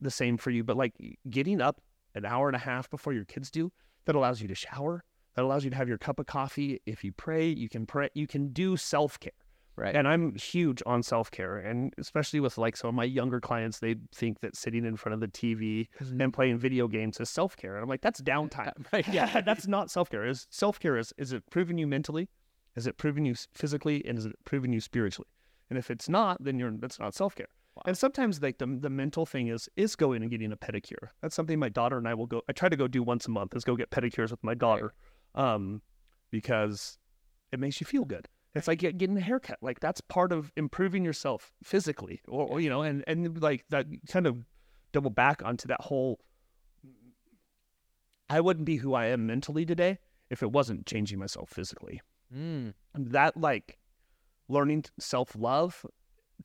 the 0.00 0.10
same 0.10 0.36
for 0.36 0.50
you. 0.50 0.62
But 0.64 0.76
like 0.76 0.94
getting 1.28 1.60
up 1.60 1.80
an 2.18 2.26
hour 2.26 2.48
and 2.48 2.56
a 2.56 2.60
half 2.60 2.90
before 2.90 3.12
your 3.12 3.24
kids 3.24 3.50
do, 3.50 3.72
that 4.04 4.14
allows 4.14 4.40
you 4.40 4.48
to 4.48 4.54
shower. 4.54 5.04
That 5.34 5.44
allows 5.44 5.64
you 5.64 5.70
to 5.70 5.76
have 5.76 5.88
your 5.88 5.98
cup 5.98 6.18
of 6.18 6.26
coffee. 6.26 6.80
If 6.84 7.04
you 7.04 7.12
pray, 7.12 7.48
you 7.48 7.68
can 7.68 7.86
pray. 7.86 8.08
You 8.14 8.26
can 8.26 8.48
do 8.52 8.76
self 8.76 9.20
care. 9.20 9.32
Right. 9.76 9.94
And 9.94 10.08
I'm 10.08 10.34
huge 10.34 10.82
on 10.86 11.04
self 11.04 11.30
care, 11.30 11.58
and 11.58 11.94
especially 11.98 12.40
with 12.40 12.58
like 12.58 12.76
some 12.76 12.88
of 12.88 12.94
my 12.94 13.04
younger 13.04 13.40
clients, 13.40 13.78
they 13.78 13.94
think 14.12 14.40
that 14.40 14.56
sitting 14.56 14.84
in 14.84 14.96
front 14.96 15.14
of 15.14 15.20
the 15.20 15.28
TV 15.28 15.86
and 16.00 16.34
playing 16.34 16.58
video 16.58 16.88
games 16.88 17.20
is 17.20 17.30
self 17.30 17.56
care, 17.56 17.76
and 17.76 17.84
I'm 17.84 17.88
like, 17.88 18.00
that's 18.00 18.20
downtime. 18.20 18.72
right. 18.92 19.06
Yeah, 19.06 19.40
that's 19.46 19.68
not 19.68 19.88
self 19.88 20.10
care. 20.10 20.26
Is 20.26 20.48
self 20.50 20.80
care 20.80 20.96
is 20.96 21.14
is 21.16 21.32
it 21.32 21.44
proving 21.48 21.78
you 21.78 21.86
mentally? 21.86 22.28
Is 22.74 22.88
it 22.88 22.96
proving 22.96 23.24
you 23.24 23.36
physically? 23.54 24.04
And 24.04 24.18
is 24.18 24.26
it 24.26 24.34
proving 24.44 24.72
you 24.72 24.80
spiritually? 24.80 25.28
And 25.70 25.78
if 25.78 25.92
it's 25.92 26.08
not, 26.08 26.42
then 26.42 26.58
you're 26.58 26.72
that's 26.72 26.98
not 26.98 27.14
self 27.14 27.36
care. 27.36 27.48
And 27.86 27.96
sometimes 27.96 28.42
like 28.42 28.58
the 28.58 28.66
the 28.66 28.90
mental 28.90 29.26
thing 29.26 29.48
is 29.48 29.68
is 29.76 29.96
going 29.96 30.22
and 30.22 30.30
getting 30.30 30.52
a 30.52 30.56
pedicure. 30.56 31.10
That's 31.22 31.34
something 31.34 31.58
my 31.58 31.68
daughter 31.68 31.98
and 31.98 32.08
I 32.08 32.14
will 32.14 32.26
go. 32.26 32.42
I 32.48 32.52
try 32.52 32.68
to 32.68 32.76
go 32.76 32.88
do 32.88 33.02
once 33.02 33.26
a 33.26 33.30
month. 33.30 33.54
Is 33.54 33.64
go 33.64 33.76
get 33.76 33.90
pedicures 33.90 34.30
with 34.30 34.42
my 34.42 34.54
daughter, 34.54 34.94
um, 35.34 35.82
because 36.30 36.98
it 37.52 37.60
makes 37.60 37.80
you 37.80 37.86
feel 37.86 38.04
good. 38.04 38.28
It's 38.54 38.66
like 38.66 38.78
getting 38.78 39.16
a 39.16 39.20
haircut. 39.20 39.58
Like 39.60 39.80
that's 39.80 40.00
part 40.00 40.32
of 40.32 40.52
improving 40.56 41.04
yourself 41.04 41.52
physically, 41.62 42.20
or, 42.26 42.46
or 42.46 42.60
you 42.60 42.70
know, 42.70 42.82
and 42.82 43.04
and 43.06 43.40
like 43.42 43.64
that 43.70 43.86
kind 44.08 44.26
of 44.26 44.44
double 44.92 45.10
back 45.10 45.42
onto 45.44 45.68
that 45.68 45.80
whole. 45.80 46.18
I 48.30 48.40
wouldn't 48.40 48.66
be 48.66 48.76
who 48.76 48.94
I 48.94 49.06
am 49.06 49.26
mentally 49.26 49.64
today 49.64 49.98
if 50.30 50.42
it 50.42 50.52
wasn't 50.52 50.86
changing 50.86 51.18
myself 51.18 51.50
physically. 51.50 52.02
Mm. 52.34 52.74
That 52.94 53.36
like 53.36 53.78
learning 54.48 54.84
self 54.98 55.34
love 55.36 55.84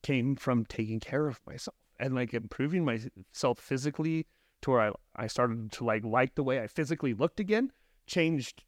came 0.01 0.35
from 0.35 0.65
taking 0.65 0.99
care 0.99 1.27
of 1.27 1.39
myself 1.45 1.75
and 1.99 2.15
like 2.15 2.33
improving 2.33 2.83
myself 2.85 3.59
physically 3.59 4.25
to 4.61 4.71
where 4.71 4.81
I, 4.81 4.91
I 5.15 5.27
started 5.27 5.71
to 5.73 5.83
like 5.83 6.03
like 6.03 6.35
the 6.35 6.43
way 6.43 6.59
I 6.61 6.67
physically 6.67 7.13
looked 7.13 7.39
again 7.39 7.71
changed 8.07 8.63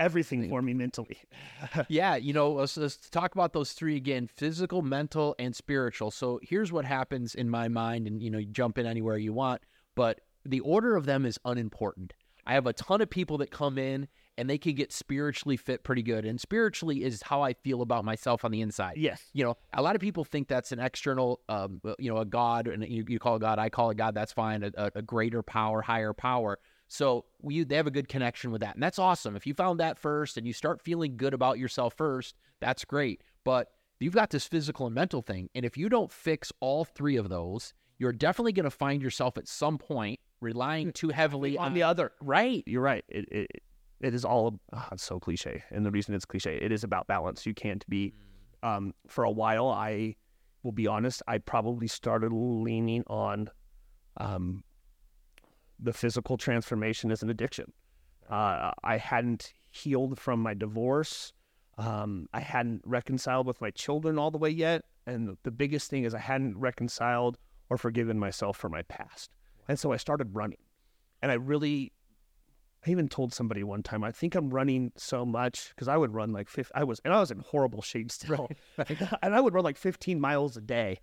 everything 0.00 0.48
for 0.48 0.62
me 0.62 0.72
mentally. 0.72 1.18
yeah, 1.88 2.16
you 2.16 2.32
know, 2.32 2.52
let's, 2.52 2.76
let's 2.76 2.96
talk 3.10 3.34
about 3.34 3.52
those 3.52 3.72
three 3.72 3.96
again 3.96 4.26
physical, 4.26 4.80
mental, 4.82 5.36
and 5.38 5.54
spiritual. 5.54 6.10
So 6.10 6.40
here's 6.42 6.72
what 6.72 6.86
happens 6.86 7.34
in 7.34 7.50
my 7.50 7.68
mind, 7.68 8.06
and 8.06 8.22
you 8.22 8.30
know, 8.30 8.38
you 8.38 8.46
jump 8.46 8.78
in 8.78 8.86
anywhere 8.86 9.18
you 9.18 9.32
want, 9.32 9.60
but 9.94 10.20
the 10.44 10.60
order 10.60 10.96
of 10.96 11.04
them 11.04 11.26
is 11.26 11.38
unimportant. 11.44 12.14
I 12.46 12.54
have 12.54 12.66
a 12.66 12.72
ton 12.72 13.02
of 13.02 13.10
people 13.10 13.38
that 13.38 13.50
come 13.50 13.76
in 13.76 14.08
and 14.40 14.50
they 14.50 14.58
can 14.58 14.74
get 14.74 14.92
spiritually 14.92 15.56
fit 15.56 15.84
pretty 15.84 16.02
good. 16.02 16.24
And 16.24 16.40
spiritually 16.40 17.04
is 17.04 17.22
how 17.22 17.42
I 17.42 17.52
feel 17.52 17.82
about 17.82 18.04
myself 18.04 18.44
on 18.44 18.50
the 18.50 18.60
inside. 18.62 18.94
yes. 18.96 19.22
You 19.32 19.44
know, 19.44 19.56
a 19.74 19.82
lot 19.82 19.94
of 19.94 20.00
people 20.00 20.24
think 20.24 20.48
that's 20.48 20.72
an 20.72 20.80
external, 20.80 21.40
um, 21.48 21.80
you 21.98 22.10
know, 22.10 22.18
a 22.18 22.24
God, 22.24 22.66
and 22.66 22.82
you, 22.88 23.04
you 23.06 23.18
call 23.18 23.38
God, 23.38 23.58
I 23.58 23.68
call 23.68 23.90
it 23.90 23.96
God. 23.96 24.14
That's 24.14 24.32
fine, 24.32 24.62
a, 24.64 24.70
a- 24.76 24.90
a 24.96 25.02
greater 25.02 25.42
power, 25.42 25.82
higher 25.82 26.12
power. 26.12 26.58
So 26.88 27.26
we 27.40 27.62
they 27.62 27.76
have 27.76 27.86
a 27.86 27.90
good 27.92 28.08
connection 28.08 28.50
with 28.50 28.62
that, 28.62 28.74
and 28.74 28.82
that's 28.82 28.98
awesome. 28.98 29.36
If 29.36 29.46
you 29.46 29.54
found 29.54 29.78
that 29.78 29.96
first 29.98 30.36
and 30.36 30.44
you 30.46 30.52
start 30.52 30.80
feeling 30.82 31.16
good 31.16 31.34
about 31.34 31.58
yourself 31.58 31.94
first, 31.96 32.34
that's 32.60 32.84
great. 32.84 33.22
But 33.44 33.68
you've 34.00 34.14
got 34.14 34.30
this 34.30 34.46
physical 34.48 34.86
and 34.86 34.94
mental 34.94 35.22
thing, 35.22 35.50
and 35.54 35.64
if 35.64 35.76
you 35.76 35.88
don't 35.88 36.10
fix 36.10 36.52
all 36.58 36.84
three 36.84 37.14
of 37.16 37.28
those, 37.28 37.74
you're 37.98 38.12
definitely 38.12 38.52
going 38.54 38.64
to 38.64 38.70
find 38.72 39.02
yourself 39.02 39.38
at 39.38 39.46
some 39.46 39.78
point 39.78 40.18
relying 40.40 40.90
too 40.90 41.10
heavily 41.10 41.56
On 41.58 41.66
on 41.66 41.74
the 41.74 41.82
other. 41.84 42.10
right. 42.20 42.64
You're 42.66 42.82
right. 42.82 43.04
It 43.08 43.28
it, 43.30 43.62
it 44.00 44.14
is 44.14 44.24
all 44.24 44.60
it's 44.92 45.02
so 45.02 45.18
cliche. 45.18 45.62
And 45.70 45.84
the 45.84 45.90
reason 45.90 46.14
it's 46.14 46.24
cliche, 46.24 46.58
it 46.60 46.72
is 46.72 46.84
about 46.84 47.06
balance. 47.06 47.46
You 47.46 47.54
can't 47.54 47.88
be 47.88 48.14
um 48.62 48.92
for 49.08 49.24
a 49.24 49.30
while 49.30 49.68
I 49.68 50.16
will 50.62 50.72
be 50.72 50.86
honest, 50.86 51.22
I 51.26 51.38
probably 51.38 51.86
started 51.86 52.32
leaning 52.32 53.04
on 53.06 53.48
um 54.16 54.64
the 55.78 55.92
physical 55.92 56.36
transformation 56.36 57.10
as 57.10 57.22
an 57.22 57.30
addiction. 57.30 57.72
Uh, 58.28 58.70
I 58.84 58.96
hadn't 58.98 59.52
healed 59.70 60.18
from 60.18 60.40
my 60.40 60.54
divorce. 60.54 61.32
Um, 61.78 62.28
I 62.32 62.40
hadn't 62.40 62.82
reconciled 62.84 63.46
with 63.46 63.60
my 63.60 63.70
children 63.70 64.18
all 64.18 64.30
the 64.30 64.38
way 64.38 64.50
yet. 64.50 64.84
And 65.06 65.36
the 65.42 65.50
biggest 65.50 65.90
thing 65.90 66.04
is 66.04 66.14
I 66.14 66.18
hadn't 66.18 66.58
reconciled 66.58 67.38
or 67.70 67.78
forgiven 67.78 68.18
myself 68.18 68.56
for 68.56 68.68
my 68.68 68.82
past. 68.82 69.30
And 69.68 69.78
so 69.78 69.92
I 69.92 69.96
started 69.96 70.34
running. 70.34 70.58
And 71.22 71.32
I 71.32 71.36
really, 71.36 71.92
I 72.86 72.90
even 72.90 73.08
told 73.08 73.34
somebody 73.34 73.62
one 73.62 73.82
time, 73.82 74.02
I 74.02 74.10
think 74.10 74.34
I'm 74.34 74.50
running 74.50 74.92
so 74.96 75.26
much 75.26 75.68
because 75.70 75.86
I 75.88 75.96
would 75.96 76.14
run 76.14 76.32
like 76.32 76.48
50, 76.48 76.72
I 76.74 76.84
was, 76.84 77.00
and 77.04 77.12
I 77.12 77.20
was 77.20 77.30
in 77.30 77.40
horrible 77.40 77.82
shape 77.82 78.10
still. 78.12 78.48
and 79.22 79.34
I 79.34 79.40
would 79.40 79.54
run 79.54 79.64
like 79.64 79.76
15 79.76 80.18
miles 80.20 80.56
a 80.56 80.60
day. 80.60 81.00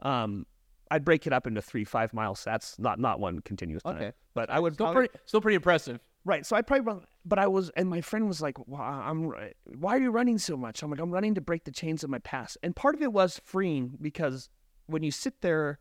Um, 0.00 0.46
I'd 0.90 1.04
break 1.04 1.26
it 1.26 1.32
up 1.32 1.46
into 1.48 1.60
three, 1.60 1.84
five 1.84 2.12
miles. 2.14 2.44
That's 2.44 2.78
not, 2.78 3.00
not 3.00 3.18
one 3.18 3.40
continuous 3.40 3.82
time. 3.82 3.96
Okay. 3.96 4.12
But 4.34 4.50
I 4.50 4.60
would 4.60 4.74
Still 4.74 4.86
probably- 4.86 5.08
pretty, 5.08 5.18
still 5.26 5.40
pretty 5.40 5.56
impressive. 5.56 5.98
Right. 6.24 6.44
So 6.44 6.56
I 6.56 6.62
probably 6.62 6.84
run, 6.84 7.00
but 7.24 7.38
I 7.38 7.46
was, 7.46 7.70
and 7.76 7.88
my 7.88 8.00
friend 8.00 8.26
was 8.26 8.42
like, 8.42 8.58
"Why 8.66 8.80
I'm, 8.82 9.32
why 9.78 9.94
are 9.96 10.00
you 10.00 10.10
running 10.10 10.38
so 10.38 10.56
much?" 10.56 10.82
I'm 10.82 10.90
like, 10.90 10.98
"I'm 10.98 11.12
running 11.12 11.36
to 11.36 11.40
break 11.40 11.62
the 11.62 11.70
chains 11.70 12.02
of 12.02 12.10
my 12.10 12.18
past." 12.18 12.58
And 12.64 12.74
part 12.74 12.96
of 12.96 13.02
it 13.02 13.12
was 13.12 13.40
freeing 13.44 13.96
because 14.02 14.48
when 14.86 15.04
you 15.04 15.12
sit 15.12 15.40
there, 15.40 15.78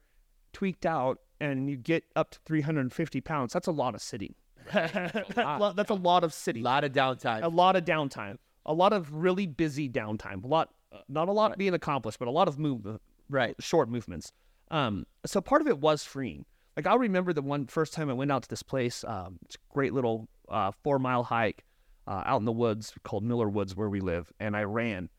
tweaked 0.54 0.86
out, 0.86 1.18
and 1.40 1.68
you 1.68 1.78
get 1.78 2.04
up 2.16 2.30
to 2.30 2.40
350 2.46 3.22
pounds, 3.22 3.54
that's 3.54 3.66
a 3.66 3.72
lot 3.72 3.96
of 3.96 4.04
sitting. 4.04 4.36
That's, 4.72 5.38
a 5.38 5.42
lot, 5.60 5.76
that's 5.76 5.92
a 5.92 5.96
lot 5.96 6.24
of 6.24 6.34
city. 6.34 6.62
A 6.62 6.64
lot 6.64 6.84
of 6.84 6.92
downtime. 6.92 7.44
A 7.44 7.48
lot 7.48 7.76
of 7.76 7.86
downtime. 7.86 8.38
A 8.66 8.74
lot 8.74 8.94
of 8.94 9.14
really 9.14 9.48
busy 9.48 9.90
downtime. 9.90 10.44
A 10.44 10.48
lot, 10.48 10.70
not 11.08 11.28
a 11.28 11.32
lot 11.32 11.58
being 11.58 11.74
accomplished, 11.74 12.20
but 12.20 12.28
a 12.28 12.32
lot 12.32 12.48
of 12.48 12.58
move, 12.58 13.00
right. 13.30 13.56
short 13.60 13.90
movements. 13.90 14.32
Um, 14.72 15.06
so 15.26 15.42
part 15.42 15.62
of 15.62 15.68
it 15.68 15.80
was 15.80 16.04
freeing. 16.04 16.46
Like 16.76 16.88
I'll 16.88 17.00
remember 17.00 17.32
the 17.32 17.42
one 17.42 17.68
first 17.68 17.94
time 17.94 18.10
I 18.10 18.14
went 18.14 18.32
out 18.32 18.44
to 18.44 18.50
this 18.50 18.64
place. 18.64 19.04
Um, 19.06 19.40
it's 19.46 19.56
a 19.56 19.74
great 19.74 19.94
little 19.94 20.28
uh, 20.50 20.72
four 20.84 21.00
mile 21.00 21.24
hike 21.24 21.64
uh, 22.08 22.24
out 22.26 22.40
in 22.40 22.46
the 22.46 22.52
woods 22.52 22.94
called 23.04 23.24
Miller 23.24 23.50
Woods 23.50 23.76
where 23.76 23.90
we 23.90 24.02
live, 24.02 24.32
and 24.40 24.56
I 24.56 24.64
ran, 24.64 25.10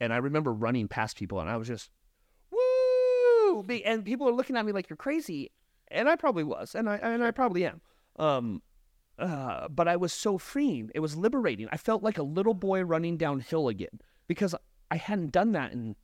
and 0.00 0.12
I 0.12 0.18
remember 0.18 0.52
running 0.52 0.88
past 0.88 1.16
people, 1.16 1.40
and 1.40 1.50
I 1.50 1.56
was 1.56 1.68
just 1.68 1.90
woo, 2.50 3.64
and 3.84 4.04
people 4.04 4.28
are 4.28 4.32
looking 4.32 4.56
at 4.56 4.64
me 4.64 4.72
like 4.72 4.88
you're 4.88 4.96
crazy, 4.96 5.50
and 5.88 6.08
I 6.08 6.16
probably 6.16 6.44
was, 6.44 6.74
and 6.74 6.88
I 6.88 6.96
and 6.96 7.22
I 7.24 7.32
probably 7.32 7.66
am. 7.66 7.80
Um, 8.16 8.62
uh, 9.18 9.68
but 9.68 9.88
I 9.88 9.96
was 9.96 10.12
so 10.12 10.38
freeing. 10.38 10.90
It 10.94 11.00
was 11.00 11.16
liberating. 11.16 11.68
I 11.70 11.76
felt 11.76 12.02
like 12.02 12.18
a 12.18 12.22
little 12.22 12.54
boy 12.54 12.82
running 12.82 13.16
downhill 13.16 13.68
again 13.68 14.00
because 14.26 14.54
I 14.90 14.96
hadn't 14.96 15.32
done 15.32 15.52
that 15.52 15.72
in 15.72 15.96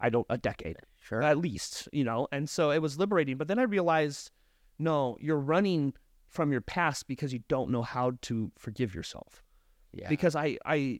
I 0.00 0.10
don't 0.10 0.26
a 0.30 0.38
decade 0.38 0.76
Sure. 1.00 1.22
at 1.22 1.38
least, 1.38 1.88
you 1.92 2.04
know. 2.04 2.28
And 2.30 2.48
so 2.48 2.70
it 2.70 2.80
was 2.80 2.98
liberating. 2.98 3.36
But 3.36 3.48
then 3.48 3.58
I 3.58 3.62
realized, 3.64 4.30
no, 4.78 5.16
you're 5.20 5.38
running 5.38 5.94
from 6.28 6.52
your 6.52 6.60
past 6.60 7.08
because 7.08 7.32
you 7.32 7.40
don't 7.48 7.70
know 7.70 7.82
how 7.82 8.12
to 8.22 8.52
forgive 8.58 8.94
yourself. 8.94 9.42
yeah. 9.92 10.08
Because 10.08 10.36
I 10.36 10.58
I 10.64 10.98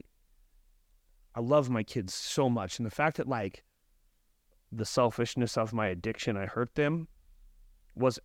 I 1.35 1.41
love 1.41 1.71
my 1.71 1.83
kids 1.85 2.15
so 2.15 2.49
much, 2.49 2.79
and 2.79 2.87
the 2.87 2.91
fact 2.91 3.19
that 3.19 3.29
like 3.29 3.63
the 4.73 4.85
selfishness 4.85 5.57
of 5.57 5.73
my 5.73 5.87
addiction, 5.89 6.37
I 6.37 6.47
hurt 6.47 6.75
them, 6.75 7.09
was 7.95 8.19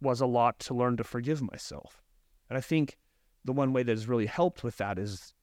was 0.00 0.20
a 0.20 0.26
lot 0.26 0.58
to 0.60 0.74
learn 0.74 0.96
to 0.96 1.04
forgive 1.04 1.42
myself. 1.42 2.02
And 2.48 2.56
I 2.56 2.60
think 2.60 2.96
the 3.44 3.52
one 3.52 3.72
way 3.72 3.82
that 3.82 3.92
has 3.92 4.08
really 4.08 4.26
helped 4.26 4.64
with 4.64 4.76
that 4.78 4.98
is 4.98 5.34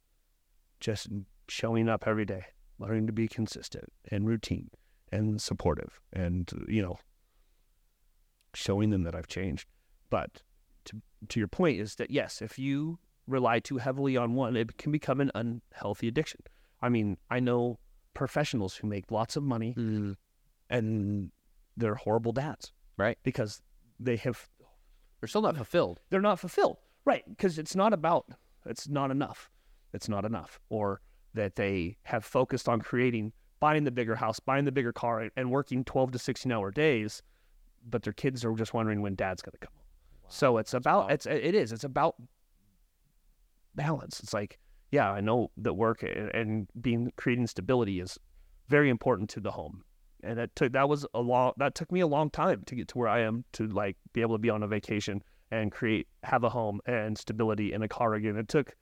just 0.79 1.07
showing 1.47 1.89
up 1.89 2.07
every 2.07 2.25
day, 2.25 2.45
learning 2.79 3.07
to 3.07 3.13
be 3.13 3.27
consistent 3.27 3.91
and 4.11 4.27
routine 4.27 4.69
and 5.11 5.41
supportive 5.41 6.01
and 6.11 6.51
you 6.67 6.81
know 6.81 6.99
showing 8.53 8.89
them 8.89 9.03
that 9.03 9.15
I've 9.15 9.27
changed. 9.27 9.67
But 10.09 10.41
to 10.85 11.01
to 11.29 11.39
your 11.39 11.47
point 11.47 11.79
is 11.79 11.95
that 11.95 12.11
yes, 12.11 12.41
if 12.41 12.59
you 12.59 12.99
rely 13.27 13.59
too 13.59 13.77
heavily 13.77 14.17
on 14.17 14.35
one, 14.35 14.55
it 14.55 14.77
can 14.77 14.91
become 14.91 15.21
an 15.21 15.31
unhealthy 15.35 16.07
addiction. 16.07 16.41
I 16.81 16.89
mean, 16.89 17.17
I 17.29 17.39
know 17.39 17.79
professionals 18.13 18.75
who 18.75 18.87
make 18.87 19.11
lots 19.11 19.35
of 19.35 19.43
money 19.43 19.73
mm-hmm. 19.77 20.13
and 20.69 21.31
they're 21.75 21.95
horrible 21.95 22.31
dads, 22.31 22.73
Right. 22.97 23.17
Because 23.23 23.61
they 23.99 24.15
have 24.17 24.47
They're 25.19 25.27
still 25.27 25.41
not 25.41 25.55
fulfilled. 25.55 25.99
they're 26.09 26.21
not 26.21 26.39
fulfilled, 26.39 26.77
right? 27.05 27.23
Because 27.27 27.57
it's 27.59 27.75
not 27.75 27.93
about 27.93 28.25
it's 28.65 28.87
not 28.87 29.11
enough, 29.11 29.49
it's 29.93 30.09
not 30.09 30.25
enough, 30.25 30.59
or 30.69 31.01
that 31.33 31.55
they 31.55 31.97
have 32.03 32.25
focused 32.25 32.67
on 32.67 32.81
creating, 32.81 33.31
buying 33.59 33.83
the 33.83 33.91
bigger 33.91 34.15
house, 34.15 34.39
buying 34.39 34.65
the 34.65 34.71
bigger 34.71 34.91
car, 34.93 35.29
and- 35.35 35.51
working 35.51 35.83
twelve 35.83 36.11
to 36.11 36.19
sixteen 36.19 36.51
hour 36.51 36.71
days, 36.71 37.21
but 37.89 38.03
their 38.03 38.13
kids 38.13 38.43
are 38.43 38.53
just 38.55 38.73
wondering 38.73 39.01
when 39.01 39.15
dad's 39.15 39.41
going 39.41 39.53
to 39.53 39.57
come 39.59 39.73
home. 39.73 39.83
So 40.29 40.57
it's 40.57 40.73
about 40.73 41.03
tough. 41.03 41.11
it's 41.11 41.25
it 41.25 41.55
is 41.55 41.71
it's 41.71 41.83
about 41.83 42.15
balance. 43.75 44.19
It's 44.19 44.33
like 44.33 44.59
yeah, 44.91 45.11
I 45.11 45.19
know 45.21 45.51
that 45.57 45.73
work 45.73 46.03
and, 46.03 46.33
and 46.33 46.67
being 46.79 47.11
creating 47.17 47.47
stability 47.47 47.99
is 47.99 48.17
very 48.69 48.89
important 48.89 49.29
to 49.31 49.39
the 49.39 49.51
home, 49.51 49.83
and 50.23 50.37
that 50.37 50.55
took 50.55 50.73
that 50.73 50.89
was 50.89 51.05
a 51.13 51.21
long 51.21 51.53
that 51.57 51.75
took 51.75 51.91
me 51.91 51.99
a 51.99 52.07
long 52.07 52.29
time 52.29 52.63
to 52.65 52.75
get 52.75 52.87
to 52.89 52.97
where 52.97 53.07
I 53.07 53.21
am 53.21 53.45
to 53.53 53.67
like 53.67 53.97
be 54.13 54.21
able 54.21 54.35
to 54.35 54.39
be 54.39 54.49
on 54.49 54.63
a 54.63 54.67
vacation 54.67 55.23
and 55.51 55.71
create 55.71 56.07
have 56.23 56.43
a 56.43 56.49
home 56.49 56.81
and 56.85 57.17
stability 57.17 57.73
in 57.73 57.81
a 57.83 57.87
car 57.87 58.13
again. 58.13 58.35
It 58.37 58.47
took 58.47 58.75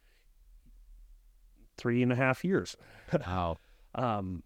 three 1.78 2.02
and 2.02 2.12
a 2.12 2.16
half 2.16 2.44
years. 2.44 2.76
Wow. 3.14 3.58
Um, 3.98 4.44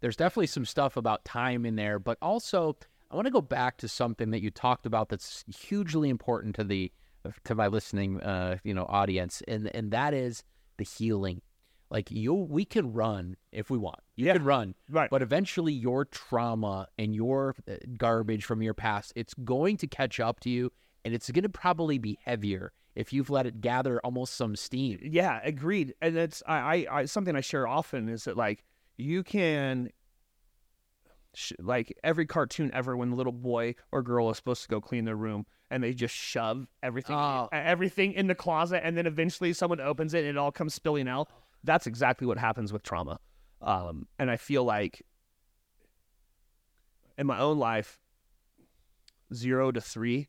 There's 0.00 0.14
definitely 0.14 0.48
some 0.48 0.66
stuff 0.66 0.98
about 0.98 1.24
time 1.24 1.64
in 1.64 1.74
there, 1.74 1.98
but 1.98 2.18
also 2.20 2.76
I 3.10 3.14
want 3.16 3.24
to 3.24 3.32
go 3.32 3.40
back 3.40 3.78
to 3.78 3.88
something 3.88 4.30
that 4.32 4.42
you 4.42 4.50
talked 4.50 4.84
about 4.84 5.08
that's 5.08 5.42
hugely 5.48 6.10
important 6.10 6.54
to 6.56 6.64
the 6.64 6.92
to 7.44 7.54
my 7.54 7.68
listening 7.68 8.20
uh, 8.20 8.58
you 8.62 8.74
know 8.74 8.84
audience, 8.90 9.42
and 9.48 9.74
and 9.74 9.90
that 9.92 10.12
is 10.12 10.44
the 10.76 10.84
healing. 10.84 11.40
Like 11.90 12.10
you, 12.10 12.34
we 12.34 12.64
can 12.64 12.92
run 12.92 13.36
if 13.50 13.68
we 13.68 13.76
want. 13.78 13.98
You 14.16 14.26
Yeah. 14.26 14.34
can 14.34 14.44
run, 14.44 14.74
right. 14.88 15.10
but 15.10 15.22
eventually 15.22 15.72
your 15.72 16.04
trauma 16.04 16.86
and 16.98 17.14
your 17.14 17.56
uh, 17.68 17.74
garbage 17.96 18.44
from 18.44 18.62
your 18.62 18.74
past, 18.74 19.12
it's 19.16 19.34
going 19.34 19.76
to 19.78 19.86
catch 19.88 20.20
up 20.20 20.38
to 20.40 20.50
you, 20.50 20.70
and 21.04 21.12
it's 21.14 21.28
going 21.30 21.42
to 21.42 21.48
probably 21.48 21.98
be 21.98 22.18
heavier 22.24 22.72
if 22.94 23.12
you've 23.12 23.30
let 23.30 23.46
it 23.46 23.60
gather 23.60 23.98
almost 24.04 24.34
some 24.36 24.54
steam. 24.54 24.98
Yeah, 25.02 25.40
agreed. 25.42 25.94
And 26.00 26.16
that's 26.16 26.42
I, 26.46 26.86
I, 26.88 27.00
I 27.00 27.04
something 27.06 27.34
I 27.34 27.40
share 27.40 27.66
often 27.66 28.08
is 28.08 28.24
that 28.24 28.36
like 28.36 28.62
you 28.96 29.22
can 29.24 29.90
sh- 31.34 31.52
like 31.58 31.96
every 32.04 32.26
cartoon 32.26 32.70
ever 32.74 32.96
when 32.96 33.10
the 33.10 33.16
little 33.16 33.32
boy 33.32 33.74
or 33.92 34.02
girl 34.02 34.30
is 34.30 34.36
supposed 34.36 34.62
to 34.62 34.68
go 34.68 34.80
clean 34.80 35.04
their 35.04 35.16
room 35.16 35.46
and 35.70 35.82
they 35.82 35.94
just 35.94 36.14
shove 36.14 36.66
everything 36.82 37.14
Oh. 37.16 37.48
everything 37.52 38.12
in 38.12 38.26
the 38.26 38.34
closet 38.34 38.84
and 38.84 38.96
then 38.96 39.06
eventually 39.06 39.52
someone 39.52 39.80
opens 39.80 40.12
it 40.14 40.20
and 40.20 40.28
it 40.30 40.36
all 40.36 40.52
comes 40.52 40.74
spilling 40.74 41.08
out. 41.08 41.28
That's 41.64 41.86
exactly 41.86 42.26
what 42.26 42.38
happens 42.38 42.72
with 42.72 42.82
trauma. 42.82 43.18
Um, 43.62 44.06
and 44.18 44.30
I 44.30 44.36
feel 44.36 44.64
like 44.64 45.02
in 47.18 47.26
my 47.26 47.38
own 47.38 47.58
life, 47.58 47.98
zero 49.34 49.70
to 49.70 49.80
three, 49.80 50.28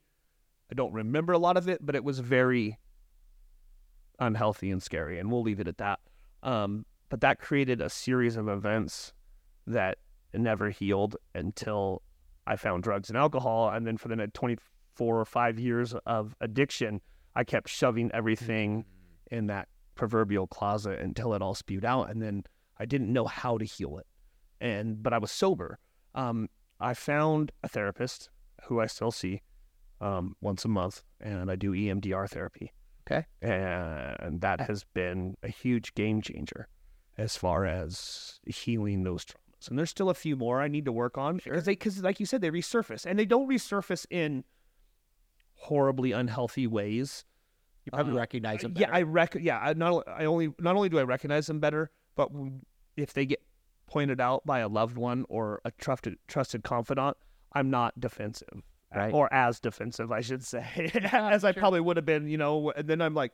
I 0.71 0.75
don't 0.75 0.93
remember 0.93 1.33
a 1.33 1.37
lot 1.37 1.57
of 1.57 1.67
it, 1.67 1.85
but 1.85 1.95
it 1.95 2.03
was 2.03 2.19
very 2.19 2.77
unhealthy 4.19 4.71
and 4.71 4.81
scary, 4.81 5.19
and 5.19 5.31
we'll 5.31 5.41
leave 5.41 5.59
it 5.59 5.67
at 5.67 5.77
that. 5.77 5.99
Um, 6.43 6.85
but 7.09 7.21
that 7.21 7.39
created 7.39 7.81
a 7.81 7.89
series 7.89 8.37
of 8.37 8.47
events 8.47 9.13
that 9.67 9.97
never 10.33 10.69
healed 10.69 11.17
until 11.35 12.01
I 12.47 12.55
found 12.55 12.83
drugs 12.83 13.09
and 13.09 13.17
alcohol, 13.17 13.69
and 13.69 13.85
then 13.85 13.97
for 13.97 14.07
the 14.07 14.15
next 14.15 14.33
24 14.33 15.19
or 15.19 15.25
five 15.25 15.59
years 15.59 15.93
of 16.05 16.35
addiction, 16.41 17.01
I 17.35 17.43
kept 17.43 17.69
shoving 17.69 18.11
everything 18.13 18.85
in 19.29 19.47
that 19.47 19.67
proverbial 19.95 20.47
closet 20.47 20.99
until 20.99 21.33
it 21.33 21.41
all 21.41 21.55
spewed 21.55 21.85
out, 21.85 22.09
and 22.09 22.21
then 22.21 22.43
I 22.79 22.85
didn't 22.85 23.11
know 23.11 23.25
how 23.25 23.57
to 23.57 23.65
heal 23.65 23.97
it. 23.97 24.07
And 24.59 25.01
but 25.01 25.13
I 25.13 25.17
was 25.17 25.31
sober. 25.31 25.79
Um, 26.15 26.49
I 26.79 26.93
found 26.93 27.51
a 27.63 27.67
therapist 27.67 28.29
who 28.63 28.79
I 28.79 28.87
still 28.87 29.11
see 29.11 29.41
um, 29.99 30.35
once 30.41 30.65
a 30.65 30.67
month, 30.67 31.03
and 31.19 31.49
I 31.51 31.55
do 31.55 31.71
EMDR 31.71 32.29
therapy 32.29 32.71
Okay. 33.09 33.25
and 33.41 34.41
that 34.41 34.61
has 34.61 34.83
been 34.93 35.35
a 35.43 35.47
huge 35.47 35.93
game 35.95 36.21
changer 36.21 36.67
as 37.17 37.35
far 37.35 37.65
as 37.65 38.39
healing 38.45 39.03
those 39.03 39.25
traumas. 39.25 39.69
And 39.69 39.77
there's 39.77 39.89
still 39.89 40.09
a 40.09 40.13
few 40.15 40.35
more 40.35 40.61
I 40.61 40.67
need 40.67 40.85
to 40.85 40.91
work 40.91 41.17
on 41.17 41.37
because 41.43 42.01
like 42.03 42.19
you 42.19 42.25
said, 42.25 42.41
they 42.41 42.49
resurface, 42.51 43.05
and 43.05 43.17
they 43.19 43.25
don't 43.25 43.49
resurface 43.49 44.05
in 44.09 44.43
horribly 45.55 46.11
unhealthy 46.11 46.67
ways. 46.67 47.25
You 47.85 47.91
probably 47.91 48.13
Uh, 48.13 48.17
recognize 48.17 48.61
them. 48.61 48.73
Yeah, 48.75 48.87
better. 48.87 48.95
I 48.97 49.01
rec. 49.03 49.35
Yeah, 49.39 49.59
I 49.59 49.73
not 49.73 50.07
I 50.07 50.25
only 50.25 50.53
not 50.59 50.75
only 50.75 50.89
do 50.89 50.99
I 50.99 51.03
recognize 51.03 51.47
them 51.47 51.59
better, 51.59 51.89
but 52.15 52.29
if 52.97 53.13
they 53.13 53.25
get 53.25 53.41
pointed 53.87 54.21
out 54.21 54.45
by 54.45 54.59
a 54.59 54.67
loved 54.67 54.97
one 54.97 55.25
or 55.29 55.61
a 55.65 55.71
trusted 55.71 56.17
trusted 56.27 56.63
confidant, 56.63 57.17
I'm 57.53 57.69
not 57.69 57.99
defensive, 57.99 58.61
Right. 58.95 59.13
or 59.13 59.33
as 59.33 59.59
defensive, 59.59 60.11
I 60.11 60.21
should 60.21 60.43
say, 60.45 60.91
as 61.11 61.43
I 61.43 61.51
sure. 61.53 61.59
probably 61.59 61.79
would 61.81 61.97
have 61.97 62.05
been. 62.05 62.27
You 62.27 62.37
know, 62.37 62.71
and 62.71 62.87
then 62.87 63.01
I'm 63.01 63.13
like, 63.15 63.31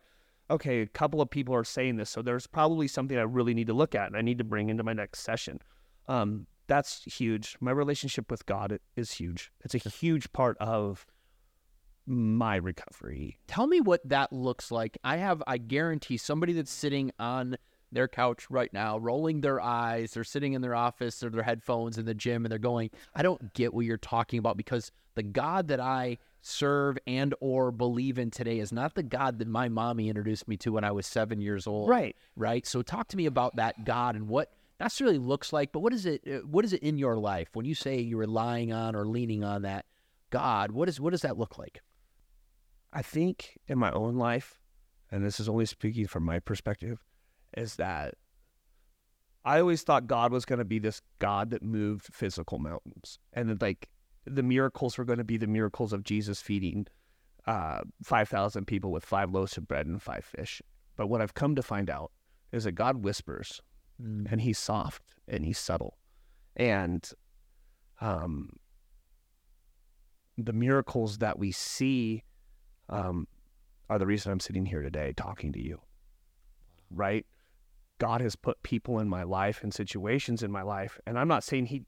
okay, 0.50 0.82
a 0.82 0.88
couple 0.88 1.20
of 1.22 1.30
people 1.30 1.54
are 1.54 1.64
saying 1.66 1.98
this, 1.98 2.10
so 2.10 2.22
there's 2.22 2.48
probably 2.48 2.88
something 2.88 3.18
I 3.18 3.24
really 3.24 3.54
need 3.54 3.68
to 3.68 3.74
look 3.74 3.96
at, 3.96 4.08
and 4.08 4.16
I 4.16 4.22
need 4.22 4.38
to 4.38 4.44
bring 4.46 4.70
into 4.70 4.84
my 4.84 4.94
next 4.94 5.20
session. 5.20 5.60
Um, 6.08 6.48
that's 6.68 7.04
huge. 7.04 7.58
My 7.60 7.72
relationship 7.72 8.32
with 8.32 8.46
God 8.46 8.80
is 8.96 9.12
huge. 9.14 9.52
It's 9.64 9.76
a 9.76 9.90
huge 9.90 10.32
part 10.34 10.58
of 10.60 11.06
my 12.08 12.56
recovery. 12.56 13.38
Tell 13.48 13.68
me 13.68 13.82
what 13.82 14.08
that 14.08 14.32
looks 14.32 14.72
like. 14.72 14.98
I 15.04 15.18
have, 15.18 15.44
I 15.46 15.58
guarantee, 15.58 16.18
somebody 16.18 16.54
that's 16.54 16.72
sitting 16.72 17.12
on 17.20 17.58
their 17.92 18.08
couch 18.08 18.48
right 18.50 18.72
now, 18.74 18.98
rolling 18.98 19.42
their 19.42 19.62
eyes. 19.62 20.12
They're 20.12 20.24
sitting 20.24 20.54
in 20.54 20.62
their 20.62 20.76
office 20.76 21.24
or 21.24 21.30
their 21.30 21.44
headphones 21.44 21.98
in 21.98 22.06
the 22.06 22.14
gym, 22.14 22.44
and 22.46 22.52
they're 22.52 22.60
going, 22.60 22.90
"I 23.16 23.22
don't 23.22 23.54
get 23.54 23.74
what 23.74 23.86
you're 23.86 23.98
talking 23.98 24.40
about 24.40 24.58
because 24.58 24.92
the 25.16 25.24
God 25.24 25.68
that 25.70 25.80
I 25.80 26.18
serve 26.42 26.98
and 27.08 27.34
or 27.40 27.72
believe 27.72 28.18
in 28.18 28.30
today 28.30 28.60
is 28.60 28.72
not 28.72 28.96
the 28.96 29.04
God 29.04 29.40
that 29.40 29.48
my 29.48 29.70
mommy 29.70 30.10
introduced 30.10 30.48
me 30.48 30.58
to 30.58 30.72
when 30.74 30.84
I 30.84 30.92
was 30.92 31.08
seven 31.08 31.40
years 31.40 31.66
old." 31.66 31.90
Right. 31.90 32.16
Right. 32.36 32.66
So 32.68 32.82
talk 32.82 33.08
to 33.10 33.18
me 33.18 33.26
about 33.26 33.56
that 33.56 33.86
God 33.86 34.16
and 34.16 34.28
what 34.28 34.52
necessarily 34.80 35.18
looks 35.18 35.54
like, 35.54 35.72
but 35.72 35.80
what 35.80 35.94
is 35.94 36.06
it? 36.06 36.24
uh, 36.28 36.46
What 36.46 36.66
is 36.66 36.74
it 36.74 36.84
in 36.84 36.98
your 36.98 37.16
life 37.18 37.50
when 37.54 37.66
you 37.66 37.74
say 37.74 38.00
you're 38.00 38.20
relying 38.20 38.74
on 38.74 38.96
or 38.96 39.06
leaning 39.06 39.44
on 39.44 39.62
that 39.62 39.86
God? 40.30 40.72
What 40.72 40.90
is 40.90 41.00
what 41.00 41.12
does 41.12 41.22
that 41.22 41.38
look 41.38 41.58
like? 41.58 41.82
I 42.94 43.02
think 43.02 43.58
in 43.68 43.78
my 43.78 43.92
own 43.92 44.16
life, 44.16 44.60
and 45.12 45.24
this 45.24 45.40
is 45.40 45.50
only 45.50 45.66
speaking 45.66 46.08
from 46.08 46.24
my 46.24 46.40
perspective, 46.40 47.04
is 47.56 47.76
that 47.76 48.16
I 49.46 49.60
always 49.60 49.84
thought 49.84 50.08
God 50.08 50.32
was 50.32 50.46
going 50.46 50.60
to 50.60 50.66
be 50.66 50.80
this 50.80 51.02
God 51.20 51.52
that 51.52 51.64
moved 51.64 52.14
physical 52.14 52.60
mountains, 52.60 53.20
and 53.34 53.50
that 53.50 53.62
like 53.62 53.88
the 54.26 54.44
miracles 54.44 54.98
were 54.98 55.06
going 55.06 55.20
to 55.20 55.24
be 55.24 55.38
the 55.38 55.48
miracles 55.48 55.94
of 55.94 56.04
Jesus 56.04 56.42
feeding 56.42 56.88
uh, 57.46 57.80
five 58.04 58.28
thousand 58.28 58.66
people 58.66 58.92
with 58.92 59.06
five 59.06 59.32
loaves 59.32 59.56
of 59.58 59.68
bread 59.68 59.86
and 59.86 60.02
five 60.02 60.26
fish. 60.26 60.62
But 60.98 61.08
what 61.08 61.22
I've 61.22 61.34
come 61.34 61.56
to 61.56 61.64
find 61.64 61.90
out 61.90 62.12
is 62.52 62.66
that 62.66 62.74
God 62.74 63.04
whispers, 63.04 63.62
and 64.00 64.42
He's 64.42 64.58
soft 64.58 65.04
and 65.28 65.46
He's 65.46 65.60
subtle, 65.60 65.98
and 66.56 67.10
um, 68.02 68.50
the 70.38 70.54
miracles 70.54 71.20
that 71.20 71.40
we 71.40 71.52
see 71.52 72.24
um, 72.90 73.28
are 73.90 74.00
the 74.00 74.06
reason 74.06 74.32
I'm 74.32 74.40
sitting 74.40 74.66
here 74.66 74.82
today 74.82 75.14
talking 75.16 75.52
to 75.54 75.62
you. 75.62 75.82
Right? 76.90 77.26
God 78.00 78.22
has 78.22 78.36
put 78.36 78.62
people 78.64 79.00
in 79.00 79.10
my 79.10 79.24
life 79.24 79.64
and 79.64 79.74
situations 79.74 80.44
in 80.44 80.52
my 80.52 80.62
life, 80.62 81.00
and 81.06 81.18
I'm 81.18 81.28
not 81.28 81.44
saying 81.44 81.68
He, 81.68 81.84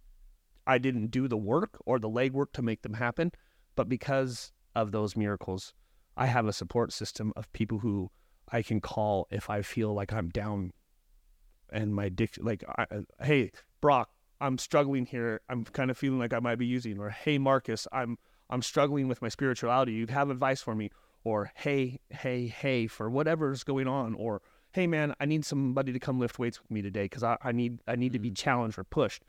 I 0.66 0.78
didn't 0.78 1.12
do 1.12 1.28
the 1.28 1.38
work 1.38 1.78
or 1.86 2.00
the 2.00 2.10
legwork 2.10 2.52
to 2.54 2.62
make 2.62 2.82
them 2.82 2.96
happen, 2.96 3.32
but 3.76 3.88
because 3.88 4.52
of 4.76 4.92
those 4.92 5.16
miracles, 5.16 5.74
I 6.18 6.26
have 6.26 6.48
a 6.48 6.54
support 6.54 6.92
system 6.92 7.32
of 7.36 7.52
people 7.54 7.80
who 7.80 8.12
I 8.52 8.62
can 8.64 8.82
call 8.82 9.28
if 9.30 9.50
I 9.50 9.62
feel 9.62 9.94
like 9.94 10.12
I'm 10.12 10.30
down, 10.30 10.74
and 11.72 11.94
my 11.94 12.06
addiction, 12.06 12.44
like, 12.44 12.64
I, 12.68 12.86
hey 13.22 13.52
Brock, 13.80 14.10
I'm 14.42 14.58
struggling 14.58 15.06
here. 15.06 15.42
I'm 15.50 15.64
kind 15.66 15.92
of 15.92 15.98
feeling 15.98 16.20
like 16.20 16.34
I 16.34 16.40
might 16.40 16.58
be 16.58 16.66
using, 16.66 17.00
or 17.00 17.10
hey 17.10 17.38
Marcus, 17.38 17.88
I'm 17.92 18.18
I'm 18.50 18.62
struggling 18.62 19.08
with 19.08 19.22
my 19.22 19.30
spirituality. 19.30 19.94
You 19.94 20.08
have 20.08 20.30
advice 20.30 20.62
for 20.62 20.76
me, 20.76 20.92
or 21.24 21.52
hey, 21.56 22.00
hey, 22.10 22.48
hey, 22.48 22.88
for 22.88 23.10
whatever's 23.10 23.64
going 23.64 23.88
on, 23.88 24.16
or 24.16 24.42
hey, 24.72 24.88
man, 24.88 25.14
I 25.20 25.26
need 25.26 25.46
somebody 25.46 25.92
to 25.94 26.00
come 26.00 26.20
lift 26.20 26.40
weights 26.40 26.62
with 26.62 26.72
me 26.72 26.82
today 26.82 27.04
because 27.04 27.24
I, 27.24 27.38
I 27.42 27.52
need 27.52 27.80
I 27.88 27.96
need 27.96 28.14
to 28.14 28.20
be 28.20 28.32
challenged 28.32 28.78
or 28.80 28.84
pushed. 28.84 29.24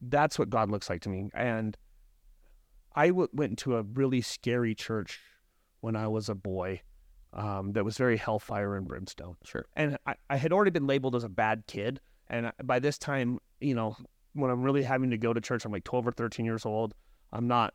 That's 0.00 0.38
what 0.38 0.50
God 0.50 0.70
looks 0.70 0.90
like 0.90 1.00
to 1.02 1.08
me, 1.08 1.30
and 1.32 1.76
I 2.94 3.08
w- 3.08 3.28
went 3.32 3.50
into 3.50 3.76
a 3.76 3.82
really 3.82 4.20
scary 4.20 4.74
church 4.74 5.20
when 5.80 5.96
I 5.96 6.08
was 6.08 6.28
a 6.28 6.34
boy. 6.34 6.82
Um, 7.34 7.72
that 7.72 7.82
was 7.82 7.96
very 7.96 8.18
hellfire 8.18 8.76
and 8.76 8.86
brimstone. 8.86 9.36
Sure. 9.42 9.64
And 9.74 9.96
I, 10.06 10.16
I 10.28 10.36
had 10.36 10.52
already 10.52 10.70
been 10.70 10.86
labeled 10.86 11.16
as 11.16 11.24
a 11.24 11.30
bad 11.30 11.64
kid, 11.66 11.98
and 12.28 12.48
I- 12.48 12.52
by 12.62 12.78
this 12.78 12.98
time, 12.98 13.38
you 13.58 13.74
know, 13.74 13.96
when 14.34 14.50
I'm 14.50 14.62
really 14.62 14.82
having 14.82 15.10
to 15.10 15.18
go 15.18 15.32
to 15.32 15.40
church, 15.40 15.64
I'm 15.64 15.72
like 15.72 15.84
12 15.84 16.08
or 16.08 16.12
13 16.12 16.44
years 16.44 16.64
old. 16.64 16.94
I'm 17.32 17.46
not, 17.48 17.74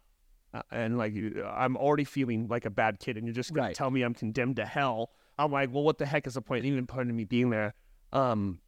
uh, 0.53 0.61
and 0.71 0.97
like 0.97 1.13
I'm 1.45 1.77
already 1.77 2.03
feeling 2.03 2.47
like 2.47 2.65
a 2.65 2.69
bad 2.69 2.99
kid, 2.99 3.17
and 3.17 3.25
you're 3.25 3.33
just 3.33 3.53
gonna 3.53 3.67
Right. 3.67 3.75
tell 3.75 3.91
me 3.91 4.01
I'm 4.01 4.13
condemned 4.13 4.55
to 4.57 4.65
hell. 4.65 5.11
I'm 5.37 5.51
like, 5.51 5.71
well, 5.71 5.83
what 5.83 5.97
the 5.97 6.05
heck 6.05 6.25
is 6.27 6.33
the 6.33 6.41
point? 6.41 6.65
Even 6.65 6.87
point 6.87 7.09
of 7.09 7.15
me 7.15 7.23
being 7.23 7.49
there. 7.49 7.73
Um, 8.11 8.59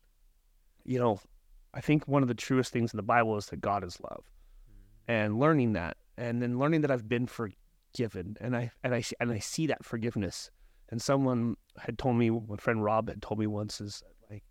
you 0.84 1.00
know, 1.00 1.20
I 1.74 1.82
think 1.82 2.08
one 2.08 2.22
of 2.22 2.28
the 2.28 2.36
truest 2.36 2.72
things 2.74 2.94
in 2.94 2.98
the 2.98 3.04
Bible 3.04 3.38
is 3.38 3.48
that 3.48 3.62
God 3.62 3.84
is 3.84 4.00
love, 4.02 4.26
and 5.08 5.40
learning 5.40 5.74
that, 5.74 5.98
and 6.18 6.42
then 6.42 6.60
learning 6.60 6.82
that 6.82 6.92
I've 6.92 7.08
been 7.08 7.28
forgiven, 7.28 8.38
and 8.42 8.56
I 8.56 8.72
and 8.84 8.94
I 8.94 9.04
and 9.20 9.32
I 9.32 9.40
see 9.40 9.68
that 9.68 9.84
forgiveness. 9.86 10.52
And 10.92 11.00
someone 11.02 11.56
had 11.78 12.00
told 12.00 12.16
me, 12.16 12.32
my 12.32 12.56
friend 12.58 12.84
Rob 12.84 13.10
had 13.10 13.22
told 13.22 13.40
me 13.40 13.46
once, 13.46 13.80
is 13.80 14.02
like, 14.32 14.44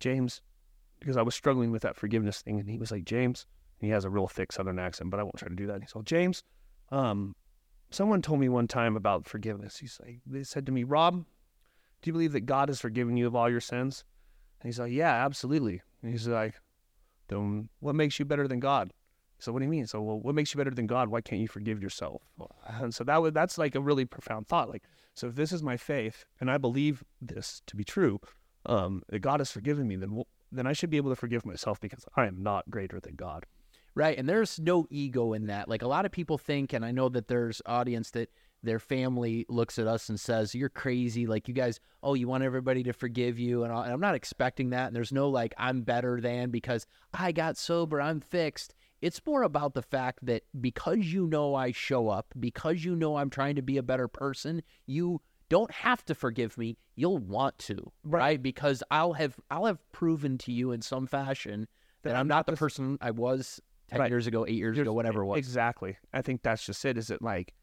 James, 0.00 0.42
because 1.06 1.16
I 1.16 1.22
was 1.22 1.36
struggling 1.36 1.70
with 1.70 1.82
that 1.82 1.94
forgiveness 1.94 2.42
thing, 2.42 2.58
and 2.58 2.68
he 2.68 2.78
was 2.78 2.90
like, 2.90 3.04
James, 3.04 3.46
he 3.78 3.90
has 3.90 4.04
a 4.04 4.10
real 4.10 4.26
thick 4.26 4.50
Southern 4.50 4.80
accent, 4.80 5.08
but 5.08 5.20
I 5.20 5.22
won't 5.22 5.36
try 5.36 5.46
to 5.46 5.54
do 5.54 5.68
that. 5.68 5.80
He's 5.80 5.94
like, 5.94 6.04
James, 6.04 6.42
um, 6.90 7.36
someone 7.90 8.22
told 8.22 8.40
me 8.40 8.48
one 8.48 8.66
time 8.66 8.96
about 8.96 9.28
forgiveness. 9.28 9.76
He's 9.76 10.00
like, 10.04 10.18
they 10.26 10.42
said 10.42 10.66
to 10.66 10.72
me, 10.72 10.82
Rob, 10.82 11.24
do 12.02 12.08
you 12.08 12.12
believe 12.12 12.32
that 12.32 12.40
God 12.40 12.68
has 12.70 12.80
forgiven 12.80 13.16
you 13.16 13.28
of 13.28 13.36
all 13.36 13.48
your 13.48 13.60
sins? 13.60 14.02
And 14.60 14.68
he's 14.68 14.80
like, 14.80 14.90
yeah, 14.90 15.24
absolutely. 15.24 15.80
And 16.02 16.10
he's 16.10 16.26
like, 16.26 16.56
then 17.28 17.68
what 17.78 17.94
makes 17.94 18.18
you 18.18 18.24
better 18.24 18.48
than 18.48 18.58
God? 18.58 18.92
So 19.38 19.52
what 19.52 19.60
do 19.60 19.64
you 19.64 19.70
mean? 19.70 19.86
So 19.86 20.02
well, 20.02 20.18
what 20.18 20.34
makes 20.34 20.52
you 20.54 20.58
better 20.58 20.70
than 20.70 20.88
God? 20.88 21.08
Why 21.08 21.20
can't 21.20 21.40
you 21.40 21.46
forgive 21.46 21.80
yourself? 21.80 22.20
And 22.66 22.92
so 22.92 23.04
that 23.04 23.22
would 23.22 23.34
that's 23.34 23.58
like 23.58 23.76
a 23.76 23.80
really 23.80 24.06
profound 24.06 24.48
thought. 24.48 24.70
Like, 24.70 24.82
so 25.14 25.28
if 25.28 25.36
this 25.36 25.52
is 25.52 25.62
my 25.62 25.76
faith 25.76 26.24
and 26.40 26.50
I 26.50 26.58
believe 26.58 27.04
this 27.20 27.62
to 27.68 27.76
be 27.76 27.84
true, 27.84 28.18
um, 28.64 29.02
that 29.08 29.20
God 29.20 29.38
has 29.38 29.52
forgiven 29.52 29.86
me, 29.86 29.94
then 29.94 30.24
then 30.58 30.66
I 30.66 30.72
should 30.72 30.90
be 30.90 30.96
able 30.96 31.10
to 31.10 31.16
forgive 31.16 31.46
myself 31.46 31.80
because 31.80 32.04
I 32.16 32.26
am 32.26 32.42
not 32.42 32.70
greater 32.70 33.00
than 33.00 33.16
God. 33.16 33.46
Right. 33.94 34.18
And 34.18 34.28
there's 34.28 34.60
no 34.60 34.86
ego 34.90 35.32
in 35.32 35.46
that. 35.46 35.68
Like 35.68 35.80
a 35.80 35.88
lot 35.88 36.04
of 36.04 36.12
people 36.12 36.36
think, 36.36 36.74
and 36.74 36.84
I 36.84 36.90
know 36.90 37.08
that 37.08 37.28
there's 37.28 37.62
audience 37.64 38.10
that 38.10 38.30
their 38.62 38.78
family 38.78 39.46
looks 39.48 39.78
at 39.78 39.86
us 39.86 40.10
and 40.10 40.20
says, 40.20 40.54
You're 40.54 40.68
crazy. 40.68 41.26
Like 41.26 41.48
you 41.48 41.54
guys, 41.54 41.80
oh, 42.02 42.12
you 42.12 42.28
want 42.28 42.44
everybody 42.44 42.82
to 42.82 42.92
forgive 42.92 43.38
you. 43.38 43.64
And, 43.64 43.72
and 43.72 43.92
I'm 43.92 44.00
not 44.00 44.14
expecting 44.14 44.70
that. 44.70 44.88
And 44.88 44.96
there's 44.96 45.12
no 45.12 45.30
like, 45.30 45.54
I'm 45.56 45.80
better 45.80 46.20
than 46.20 46.50
because 46.50 46.86
I 47.14 47.32
got 47.32 47.56
sober, 47.56 48.00
I'm 48.00 48.20
fixed. 48.20 48.74
It's 49.00 49.20
more 49.26 49.42
about 49.42 49.74
the 49.74 49.82
fact 49.82 50.20
that 50.26 50.42
because 50.60 50.98
you 50.98 51.26
know 51.26 51.54
I 51.54 51.72
show 51.72 52.08
up, 52.08 52.26
because 52.38 52.84
you 52.84 52.96
know 52.96 53.16
I'm 53.16 53.30
trying 53.30 53.56
to 53.56 53.62
be 53.62 53.76
a 53.76 53.82
better 53.82 54.08
person, 54.08 54.62
you 54.86 55.20
don't 55.48 55.70
have 55.70 56.04
to 56.06 56.14
forgive 56.14 56.56
me. 56.58 56.76
You'll 56.94 57.18
want 57.18 57.58
to, 57.60 57.92
Right. 58.04 58.20
right? 58.20 58.42
Because 58.42 58.82
I'll 58.90 59.12
have 59.14 59.38
I'll 59.50 59.66
have 59.66 59.78
proven 59.92 60.38
to 60.38 60.52
you 60.52 60.72
in 60.72 60.82
some 60.82 61.06
fashion 61.06 61.68
that, 62.02 62.16
I'm 62.16 62.28
not 62.28 62.46
the 62.46 62.52
person 62.54 62.98
I 63.00 63.10
was 63.10 63.60
10 63.88 64.00
Right. 64.00 64.10
years 64.10 64.26
ago, 64.26 64.44
eight 64.46 64.54
years 64.54 64.76
Here's- 64.76 64.84
ago, 64.86 64.92
whatever 64.92 65.22
it 65.22 65.26
was. 65.26 65.38
Exactly. 65.38 65.96
I 66.12 66.22
think 66.22 66.42
that's 66.42 66.64
just 66.66 66.84
it. 66.84 66.96
Is 66.98 67.10
it 67.10 67.22
like 67.22 67.54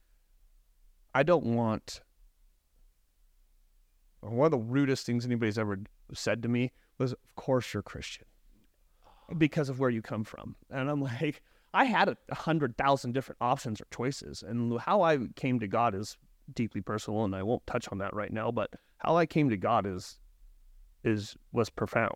I 1.13 1.23
don't 1.23 1.45
want 1.55 2.01
one 4.21 4.45
of 4.45 4.51
the 4.51 4.57
rudest 4.57 5.05
things 5.05 5.25
anybody's 5.25 5.57
ever 5.57 5.79
said 6.13 6.41
to 6.43 6.47
me 6.49 6.71
was, 6.97 7.11
"Of 7.13 7.35
course 7.35 7.73
you're 7.73 7.83
Christian," 7.83 8.25
because 9.37 9.67
of 9.69 9.79
where 9.79 9.89
you 9.89 10.01
come 10.01 10.23
from, 10.23 10.55
and 10.69 10.89
I'm 10.89 11.01
like, 11.23 11.41
I 11.73 11.85
had 11.85 12.07
a 12.09 12.17
a 12.29 12.35
hundred 12.35 12.77
thousand 12.77 13.13
different 13.13 13.37
options 13.41 13.81
or 13.81 13.87
choices, 13.91 14.41
and 14.43 14.79
how 14.79 15.01
I 15.01 15.27
came 15.35 15.59
to 15.59 15.67
God 15.67 15.93
is 15.95 16.17
deeply 16.53 16.81
personal, 16.81 17.23
and 17.23 17.35
I 17.35 17.43
won't 17.43 17.65
touch 17.67 17.87
on 17.91 17.99
that 17.99 18.13
right 18.13 18.31
now. 18.31 18.51
But 18.51 18.71
how 18.97 19.17
I 19.17 19.25
came 19.25 19.49
to 19.49 19.57
God 19.57 19.85
is 19.85 20.19
is 21.03 21.35
was 21.51 21.69
profound. 21.69 22.15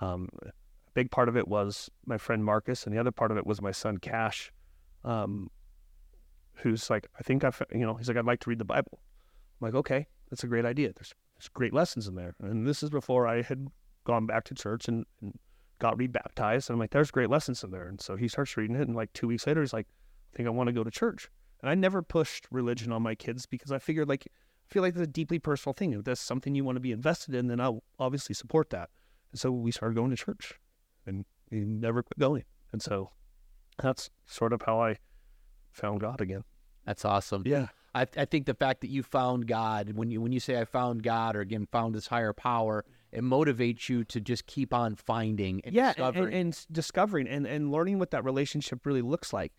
Um, 0.00 0.28
a 0.42 0.50
big 0.94 1.10
part 1.10 1.28
of 1.28 1.36
it 1.36 1.48
was 1.48 1.90
my 2.06 2.18
friend 2.18 2.44
Marcus, 2.44 2.84
and 2.84 2.94
the 2.94 3.00
other 3.00 3.12
part 3.12 3.30
of 3.30 3.36
it 3.36 3.46
was 3.46 3.60
my 3.60 3.72
son 3.72 3.98
Cash, 3.98 4.52
um, 5.04 5.50
who's 6.54 6.90
like, 6.90 7.08
I 7.18 7.22
think 7.22 7.44
I, 7.44 7.50
you 7.72 7.86
know, 7.86 7.94
he's 7.94 8.08
like, 8.08 8.16
I'd 8.16 8.24
like 8.24 8.40
to 8.40 8.50
read 8.50 8.58
the 8.58 8.64
Bible. 8.64 9.00
I'm 9.60 9.66
like, 9.66 9.74
okay, 9.74 10.06
that's 10.30 10.44
a 10.44 10.48
great 10.48 10.64
idea. 10.64 10.92
There's 10.92 11.14
there's 11.36 11.48
great 11.48 11.72
lessons 11.72 12.08
in 12.08 12.14
there, 12.14 12.34
and 12.42 12.66
this 12.66 12.82
is 12.82 12.90
before 12.90 13.26
I 13.26 13.42
had 13.42 13.68
gone 14.04 14.26
back 14.26 14.44
to 14.44 14.54
church 14.54 14.88
and, 14.88 15.04
and 15.20 15.38
got 15.78 15.98
rebaptized. 15.98 16.68
And 16.68 16.74
I'm 16.74 16.80
like, 16.80 16.90
there's 16.90 17.10
great 17.10 17.30
lessons 17.30 17.62
in 17.62 17.70
there. 17.70 17.86
And 17.86 18.00
so 18.00 18.16
he 18.16 18.26
starts 18.26 18.56
reading 18.56 18.76
it, 18.76 18.88
and 18.88 18.96
like 18.96 19.12
two 19.12 19.28
weeks 19.28 19.46
later, 19.46 19.60
he's 19.60 19.72
like, 19.72 19.86
I 20.32 20.36
think 20.36 20.46
I 20.46 20.50
want 20.50 20.68
to 20.68 20.72
go 20.72 20.84
to 20.84 20.90
church. 20.90 21.28
And 21.60 21.70
I 21.70 21.74
never 21.74 22.02
pushed 22.02 22.46
religion 22.50 22.92
on 22.92 23.02
my 23.02 23.14
kids 23.14 23.46
because 23.46 23.72
I 23.72 23.78
figured 23.78 24.08
like 24.08 24.26
I 24.26 24.72
feel 24.72 24.82
like 24.82 24.94
it's 24.94 25.02
a 25.02 25.06
deeply 25.06 25.38
personal 25.38 25.72
thing. 25.72 25.92
If 25.92 26.04
that's 26.04 26.20
something 26.20 26.54
you 26.54 26.64
want 26.64 26.76
to 26.76 26.80
be 26.80 26.92
invested 26.92 27.34
in, 27.34 27.48
then 27.48 27.60
I'll 27.60 27.82
obviously 27.98 28.34
support 28.34 28.70
that. 28.70 28.90
And 29.32 29.40
so 29.40 29.50
we 29.50 29.72
started 29.72 29.94
going 29.94 30.10
to 30.10 30.16
church, 30.16 30.58
and 31.06 31.24
we 31.50 31.60
never 31.60 32.02
quit 32.02 32.18
going. 32.18 32.44
And 32.72 32.82
so 32.82 33.10
that's 33.82 34.10
sort 34.26 34.52
of 34.52 34.62
how 34.62 34.80
I 34.80 34.98
found 35.70 36.00
God 36.00 36.20
again. 36.20 36.44
That's 36.84 37.04
awesome. 37.04 37.42
Yeah. 37.46 37.68
I, 37.94 38.06
I 38.16 38.24
think 38.26 38.46
the 38.46 38.54
fact 38.54 38.82
that 38.82 38.90
you 38.90 39.02
found 39.02 39.46
God, 39.46 39.92
when 39.94 40.10
you 40.10 40.20
when 40.20 40.32
you 40.32 40.40
say 40.40 40.60
I 40.60 40.64
found 40.64 41.02
God 41.02 41.34
or 41.34 41.40
again 41.40 41.66
found 41.72 41.94
this 41.94 42.06
higher 42.06 42.32
power, 42.32 42.84
it 43.12 43.22
motivates 43.22 43.88
you 43.88 44.04
to 44.04 44.20
just 44.20 44.46
keep 44.46 44.74
on 44.74 44.94
finding 44.94 45.62
and 45.64 45.74
yeah, 45.74 45.88
and, 45.88 45.96
discovering. 45.96 46.24
and, 46.26 46.34
and 46.34 46.52
s- 46.52 46.66
discovering 46.70 47.28
and, 47.28 47.46
and 47.46 47.72
learning 47.72 47.98
what 47.98 48.10
that 48.10 48.24
relationship 48.24 48.84
really 48.84 49.02
looks 49.02 49.32
like, 49.32 49.52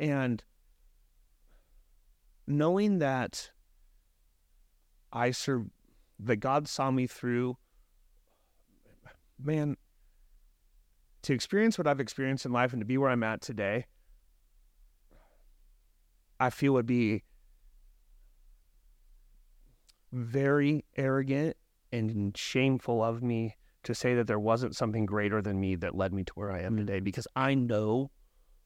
and 0.00 0.42
knowing 2.46 2.98
that 2.98 3.50
I 5.12 5.30
serve, 5.30 5.66
that 6.20 6.36
God 6.36 6.68
saw 6.68 6.90
me 6.90 7.06
through. 7.06 7.56
Man, 9.38 9.76
to 11.22 11.32
experience 11.32 11.76
what 11.76 11.86
I've 11.86 12.00
experienced 12.00 12.46
in 12.46 12.52
life 12.52 12.72
and 12.72 12.80
to 12.80 12.86
be 12.86 12.98
where 12.98 13.10
I'm 13.10 13.22
at 13.22 13.40
today, 13.40 13.86
I 16.38 16.50
feel 16.50 16.74
would 16.74 16.86
be 16.86 17.22
very 20.12 20.84
arrogant 20.96 21.56
and 21.92 22.36
shameful 22.36 23.02
of 23.02 23.22
me 23.22 23.56
to 23.84 23.94
say 23.94 24.14
that 24.14 24.26
there 24.26 24.38
wasn't 24.38 24.74
something 24.74 25.06
greater 25.06 25.40
than 25.40 25.60
me 25.60 25.76
that 25.76 25.94
led 25.94 26.12
me 26.12 26.24
to 26.24 26.32
where 26.34 26.50
I 26.50 26.60
am 26.60 26.72
mm-hmm. 26.72 26.86
today 26.86 27.00
because 27.00 27.26
I 27.36 27.54
know 27.54 28.10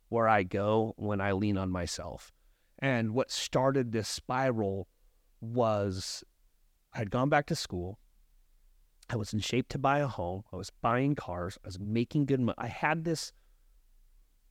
where 0.09 0.29
I 0.29 0.43
go 0.43 0.95
when 0.97 1.21
I 1.21 1.33
lean 1.33 1.57
on 1.59 1.71
myself. 1.71 2.33
And 2.81 3.13
what 3.13 3.31
started 3.31 3.93
this 3.93 4.09
spiral 4.09 4.89
was 5.41 6.25
I'd 6.95 7.11
gone 7.11 7.29
back 7.29 7.47
to 7.47 7.57
school. 7.57 7.99
I 9.09 9.17
was 9.17 9.33
in 9.33 9.41
shape 9.41 9.69
to 9.71 9.79
buy 9.79 9.99
a 9.99 10.07
home. 10.07 10.45
I 10.53 10.57
was 10.57 10.71
buying 10.71 11.15
cars. 11.15 11.59
I 11.65 11.69
was 11.69 11.79
making 11.79 12.27
good 12.27 12.41
money. 12.41 12.57
I 12.59 12.69
had 12.69 13.05
this 13.05 13.33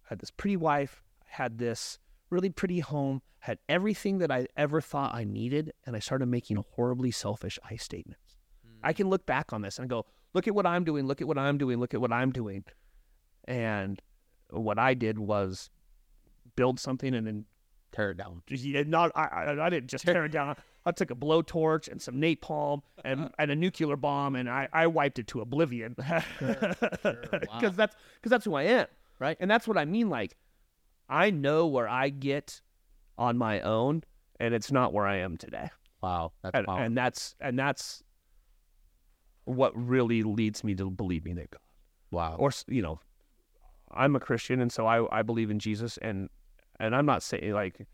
I 0.06 0.14
had 0.14 0.20
this 0.20 0.32
pretty 0.32 0.58
wife, 0.58 1.04
I 1.22 1.44
had 1.44 1.60
this 1.60 2.00
really 2.32 2.50
pretty 2.50 2.80
home, 2.80 3.22
had 3.40 3.60
everything 3.70 4.18
that 4.20 4.32
I 4.32 4.48
ever 4.58 4.82
thought 4.82 5.14
I 5.14 5.24
needed, 5.24 5.72
and 5.86 5.96
I 5.96 6.00
started 6.00 6.26
making 6.28 6.64
horribly 6.76 7.12
selfish 7.12 7.60
I 7.70 7.76
statements. 7.76 8.38
Hmm. 8.66 8.80
I 8.84 8.94
can 8.94 9.08
look 9.08 9.28
back 9.28 9.54
on 9.54 9.62
this 9.62 9.78
and 9.78 9.88
go, 9.88 10.06
look 10.34 10.48
at 10.48 10.56
what 10.56 10.66
I'm 10.66 10.84
doing, 10.84 11.06
look 11.06 11.22
at 11.22 11.28
what 11.28 11.38
I'm 11.38 11.60
doing, 11.60 11.80
look 11.80 11.94
at 11.94 12.02
what 12.02 12.12
I'm 12.12 12.32
doing. 12.32 12.64
And 13.46 14.02
what 14.50 14.80
I 14.80 14.96
did 14.96 15.20
was 15.20 15.70
build 16.56 16.80
something 16.80 17.14
and 17.14 17.26
then 17.26 17.46
tear 17.92 18.12
it 18.12 18.18
down. 18.18 18.42
yeah, 18.48 18.84
not 18.84 19.12
I, 19.16 19.24
I, 19.24 19.66
I 19.66 19.70
didn't 19.70 19.90
just 19.90 20.06
tear 20.06 20.26
it 20.26 20.32
down. 20.32 20.56
I 20.86 20.92
took 20.92 21.12
a 21.12 21.16
blowtorch 21.16 21.90
and 21.90 22.02
some 22.02 22.16
napalm 22.16 22.82
and, 23.04 23.30
and 23.40 23.52
a 23.52 23.56
nuclear 23.56 23.96
bomb 23.96 24.36
and 24.36 24.50
I, 24.50 24.68
I 24.72 24.88
wiped 24.88 25.20
it 25.20 25.28
to 25.28 25.42
oblivion 25.42 25.96
because 25.98 26.24
Wow. 27.04 27.72
that's 27.76 27.96
because 28.16 28.30
that's 28.30 28.46
who 28.46 28.56
I 28.56 28.64
am, 28.64 28.88
Right. 29.20 29.38
And 29.40 29.52
that's 29.52 29.68
what 29.68 29.78
I 29.78 29.86
mean. 29.86 30.10
Like 30.10 30.38
I 31.10 31.30
know 31.32 31.68
where 31.68 31.88
I 31.88 32.10
get 32.10 32.62
on 33.18 33.38
my 33.38 33.60
own, 33.62 34.04
and 34.40 34.54
it's 34.54 34.72
not 34.72 34.94
where 34.94 35.06
I 35.06 35.18
am 35.18 35.36
today 35.36 35.70
Wow, 36.02 36.32
that's 36.42 36.58
and, 36.58 36.68
and 36.70 36.98
that's 36.98 37.36
and 37.42 37.60
that's 37.60 38.04
what 39.46 39.74
really 39.76 40.24
leads 40.24 40.64
me 40.64 40.76
to 40.76 40.90
believing 40.90 41.36
that 41.36 41.52
God, 41.52 41.60
wow. 42.12 42.36
or 42.38 42.52
you 42.68 42.82
know, 42.82 43.00
I'm 43.92 44.16
a 44.16 44.20
Christian, 44.20 44.62
and 44.62 44.72
so 44.72 44.86
I 44.86 45.20
I 45.20 45.24
believe 45.24 45.52
in 45.52 45.60
Jesus, 45.60 45.98
and 45.98 46.30
and 46.80 46.96
I'm 46.96 47.06
not 47.06 47.24
saying 47.24 47.54
like, 47.54 47.88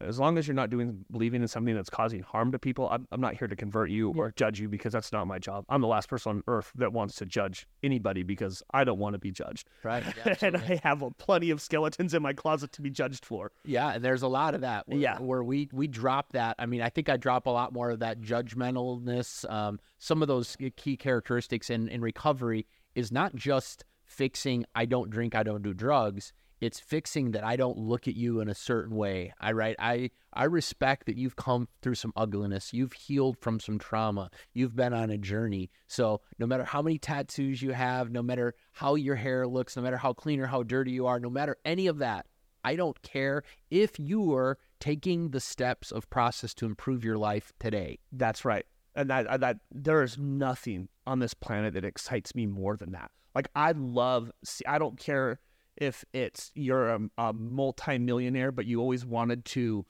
as 0.00 0.18
long 0.18 0.36
as 0.36 0.48
you're 0.48 0.54
not 0.56 0.68
doing 0.68 1.04
believing 1.12 1.42
in 1.42 1.48
something 1.48 1.76
that's 1.76 1.88
causing 1.88 2.22
harm 2.22 2.50
to 2.50 2.58
people, 2.58 2.88
I'm 2.90 3.06
I'm 3.12 3.20
not 3.20 3.34
here 3.36 3.46
to 3.46 3.54
convert 3.54 3.88
you 3.88 4.10
or 4.16 4.32
judge 4.34 4.58
you 4.58 4.68
because 4.68 4.92
that's 4.92 5.12
not 5.12 5.28
my 5.28 5.38
job. 5.38 5.64
I'm 5.68 5.80
the 5.80 5.86
last 5.86 6.08
person 6.08 6.30
on 6.30 6.42
earth 6.48 6.72
that 6.74 6.92
wants 6.92 7.14
to 7.16 7.26
judge 7.26 7.68
anybody 7.84 8.24
because 8.24 8.64
I 8.72 8.82
don't 8.82 8.98
want 8.98 9.14
to 9.14 9.20
be 9.20 9.30
judged, 9.30 9.68
right. 9.84 10.02
and. 10.42 10.56
I 10.56 10.80
have 10.82 11.02
a, 11.02 11.10
plenty 11.12 11.50
of 11.50 11.60
skeletons 11.60 12.14
in 12.14 12.22
my 12.22 12.32
closet 12.32 12.72
to 12.72 12.82
be 12.82 12.90
judged 12.90 13.24
for. 13.24 13.52
Yeah, 13.64 13.90
and 13.90 14.04
there's 14.04 14.22
a 14.22 14.28
lot 14.28 14.54
of 14.54 14.62
that. 14.62 14.88
Where, 14.88 14.98
Yeah. 14.98 15.18
where 15.20 15.44
we 15.44 15.68
we 15.72 15.86
drop 15.86 16.32
that. 16.32 16.56
I 16.58 16.66
mean, 16.66 16.82
I 16.82 16.88
think 16.88 17.08
I 17.08 17.16
drop 17.16 17.46
a 17.46 17.50
lot 17.50 17.72
more 17.72 17.90
of 17.90 18.00
that 18.00 18.20
judgmentalness. 18.20 19.48
Um, 19.50 19.78
some 19.98 20.22
of 20.22 20.28
those 20.28 20.56
key 20.76 20.96
characteristics 20.96 21.70
in 21.70 21.88
in 21.88 22.00
recovery 22.00 22.66
is 22.94 23.12
not 23.12 23.34
just 23.36 23.84
fixing. 24.04 24.64
I 24.74 24.84
don't 24.84 25.10
drink. 25.10 25.34
I 25.34 25.42
don't 25.42 25.62
do 25.62 25.72
drugs. 25.74 26.32
It's 26.62 26.78
fixing 26.78 27.32
that 27.32 27.42
I 27.42 27.56
don't 27.56 27.76
look 27.76 28.06
at 28.06 28.14
you 28.14 28.38
in 28.38 28.48
a 28.48 28.54
certain 28.54 28.94
way. 28.94 29.34
I 29.40 29.50
right. 29.50 29.74
I 29.80 30.10
I 30.32 30.44
respect 30.44 31.06
that 31.06 31.16
you've 31.16 31.34
come 31.34 31.66
through 31.82 31.96
some 31.96 32.12
ugliness. 32.14 32.72
You've 32.72 32.92
healed 32.92 33.36
from 33.40 33.58
some 33.58 33.80
trauma. 33.80 34.30
You've 34.54 34.76
been 34.76 34.92
on 34.92 35.10
a 35.10 35.18
journey. 35.18 35.70
So 35.88 36.20
no 36.38 36.46
matter 36.46 36.62
how 36.62 36.80
many 36.80 36.98
tattoos 36.98 37.62
you 37.62 37.72
have, 37.72 38.12
no 38.12 38.22
matter 38.22 38.54
how 38.70 38.94
your 38.94 39.16
hair 39.16 39.44
looks, 39.44 39.76
no 39.76 39.82
matter 39.82 39.96
how 39.96 40.12
clean 40.12 40.38
or 40.38 40.46
how 40.46 40.62
dirty 40.62 40.92
you 40.92 41.04
are, 41.08 41.18
no 41.18 41.30
matter 41.30 41.56
any 41.64 41.88
of 41.88 41.98
that, 41.98 42.26
I 42.62 42.76
don't 42.76 43.02
care 43.02 43.42
if 43.72 43.98
you 43.98 44.32
are 44.32 44.56
taking 44.78 45.30
the 45.30 45.40
steps 45.40 45.90
of 45.90 46.08
process 46.10 46.54
to 46.54 46.66
improve 46.66 47.04
your 47.04 47.18
life 47.18 47.52
today. 47.58 47.98
That's 48.12 48.44
right. 48.44 48.66
And 48.94 49.10
that 49.10 49.26
uh, 49.26 49.36
that 49.38 49.56
there 49.72 50.04
is 50.04 50.16
nothing 50.16 50.90
on 51.08 51.18
this 51.18 51.34
planet 51.34 51.74
that 51.74 51.84
excites 51.84 52.36
me 52.36 52.46
more 52.46 52.76
than 52.76 52.92
that. 52.92 53.10
Like 53.34 53.48
I 53.56 53.72
love. 53.72 54.30
See, 54.44 54.64
I 54.64 54.78
don't 54.78 54.96
care 54.96 55.40
if 55.82 56.04
it's 56.12 56.52
you're 56.54 56.90
a, 56.90 57.00
a 57.18 57.32
multi-millionaire, 57.32 58.52
but 58.52 58.66
you 58.66 58.80
always 58.80 59.04
wanted 59.04 59.44
to 59.44 59.84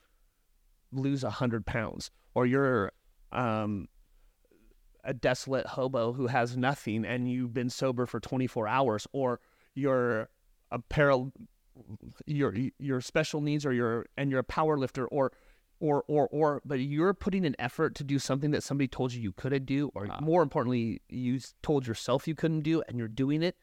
lose 0.91 1.23
a 1.23 1.29
hundred 1.29 1.67
pounds, 1.67 2.09
or 2.33 2.47
you're 2.47 2.91
um, 3.31 3.87
a 5.03 5.13
desolate 5.13 5.67
hobo 5.67 6.11
who 6.13 6.25
has 6.27 6.57
nothing 6.57 7.05
and 7.05 7.29
you've 7.31 7.53
been 7.53 7.69
sober 7.69 8.07
for 8.07 8.19
24 8.19 8.67
hours, 8.67 9.07
or 9.13 9.39
you're 9.75 10.29
a 10.71 10.79
paral, 10.79 11.31
your 12.25 12.55
your 12.79 12.99
special 12.99 13.41
needs, 13.41 13.63
or 13.63 13.71
you're 13.71 14.07
and 14.17 14.31
you're 14.31 14.39
a 14.39 14.43
power 14.43 14.79
lifter, 14.79 15.05
or 15.05 15.31
or 15.79 16.03
or 16.07 16.27
or 16.31 16.59
but 16.65 16.79
you're 16.79 17.13
putting 17.13 17.45
an 17.45 17.55
effort 17.59 17.93
to 17.93 18.03
do 18.03 18.17
something 18.17 18.49
that 18.49 18.63
somebody 18.63 18.87
told 18.87 19.13
you 19.13 19.21
you 19.21 19.31
couldn't 19.33 19.67
do 19.67 19.91
or 19.93 20.07
Wow. 20.07 20.19
more 20.21 20.41
importantly 20.41 21.01
you 21.09 21.39
told 21.61 21.85
yourself 21.85 22.27
you 22.27 22.35
couldn't 22.35 22.61
do 22.61 22.81
and 22.87 22.97
you're 22.97 23.07
doing 23.07 23.43
it 23.43 23.57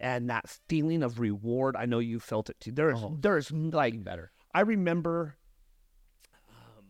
and 0.00 0.30
that 0.30 0.48
feeling 0.68 1.02
of 1.02 1.18
reward 1.20 1.76
i 1.76 1.84
know 1.86 1.98
you 1.98 2.18
felt 2.20 2.48
it 2.50 2.58
too 2.60 2.72
there's 2.72 2.98
Oh, 3.02 3.16
there's 3.20 3.50
like 3.50 4.02
better. 4.04 4.30
i 4.54 4.60
remember 4.60 5.36
um, 6.48 6.84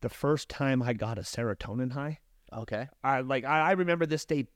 the 0.00 0.08
first 0.08 0.48
time 0.48 0.82
i 0.82 0.92
got 0.92 1.18
a 1.18 1.22
serotonin 1.22 1.92
high 1.92 2.18
Okay. 2.56 2.88
I 3.02 3.20
like 3.22 3.44
I, 3.44 3.70
I 3.70 3.72
remember 3.72 4.06
this 4.06 4.24
day. 4.24 4.46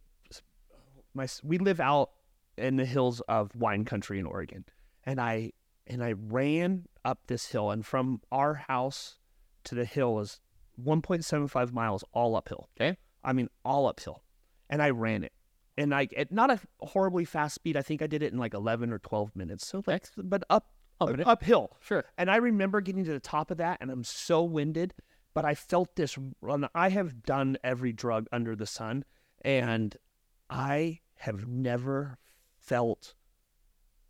My 1.14 1.26
we 1.42 1.58
live 1.58 1.80
out 1.80 2.10
in 2.56 2.76
the 2.76 2.84
hills 2.84 3.20
of 3.22 3.50
wine 3.56 3.84
country 3.84 4.20
in 4.20 4.26
Oregon, 4.26 4.64
and 5.04 5.20
I 5.20 5.52
and 5.86 6.04
I 6.04 6.12
ran 6.12 6.84
up 7.04 7.26
this 7.26 7.46
hill, 7.46 7.70
and 7.72 7.84
from 7.84 8.20
our 8.30 8.54
house 8.54 9.18
to 9.64 9.74
the 9.74 9.84
hill 9.84 10.20
is 10.20 10.38
1.75 10.80 11.72
miles, 11.72 12.04
all 12.12 12.36
uphill. 12.36 12.68
Okay. 12.80 12.96
I 13.24 13.32
mean 13.32 13.48
all 13.64 13.88
uphill, 13.88 14.22
and 14.70 14.80
I 14.80 14.90
ran 14.90 15.24
it, 15.24 15.32
and 15.78 15.94
I 15.94 16.08
at 16.16 16.30
not 16.32 16.50
a 16.50 16.60
horribly 16.80 17.24
fast 17.24 17.54
speed. 17.54 17.76
I 17.76 17.82
think 17.82 18.02
I 18.02 18.06
did 18.06 18.22
it 18.22 18.32
in 18.32 18.38
like 18.38 18.52
11 18.52 18.92
or 18.92 18.98
12 18.98 19.34
minutes. 19.34 19.66
So 19.66 19.82
like, 19.86 20.08
but 20.16 20.44
up 20.50 20.72
Up 21.00 21.38
uphill. 21.38 21.76
Sure. 21.80 22.04
And 22.16 22.30
I 22.30 22.36
remember 22.36 22.80
getting 22.80 23.04
to 23.04 23.12
the 23.12 23.20
top 23.20 23.50
of 23.50 23.58
that, 23.58 23.78
and 23.80 23.90
I'm 23.90 24.04
so 24.04 24.42
winded, 24.42 24.94
but 25.32 25.44
I 25.44 25.54
felt 25.54 25.94
this 25.94 26.18
run. 26.40 26.68
I 26.74 26.88
have 26.88 27.22
done 27.22 27.56
every 27.62 27.92
drug 27.92 28.26
under 28.32 28.56
the 28.56 28.66
sun, 28.66 29.04
and 29.42 29.96
I 30.50 31.00
have 31.16 31.46
never 31.46 32.18
felt 32.56 33.14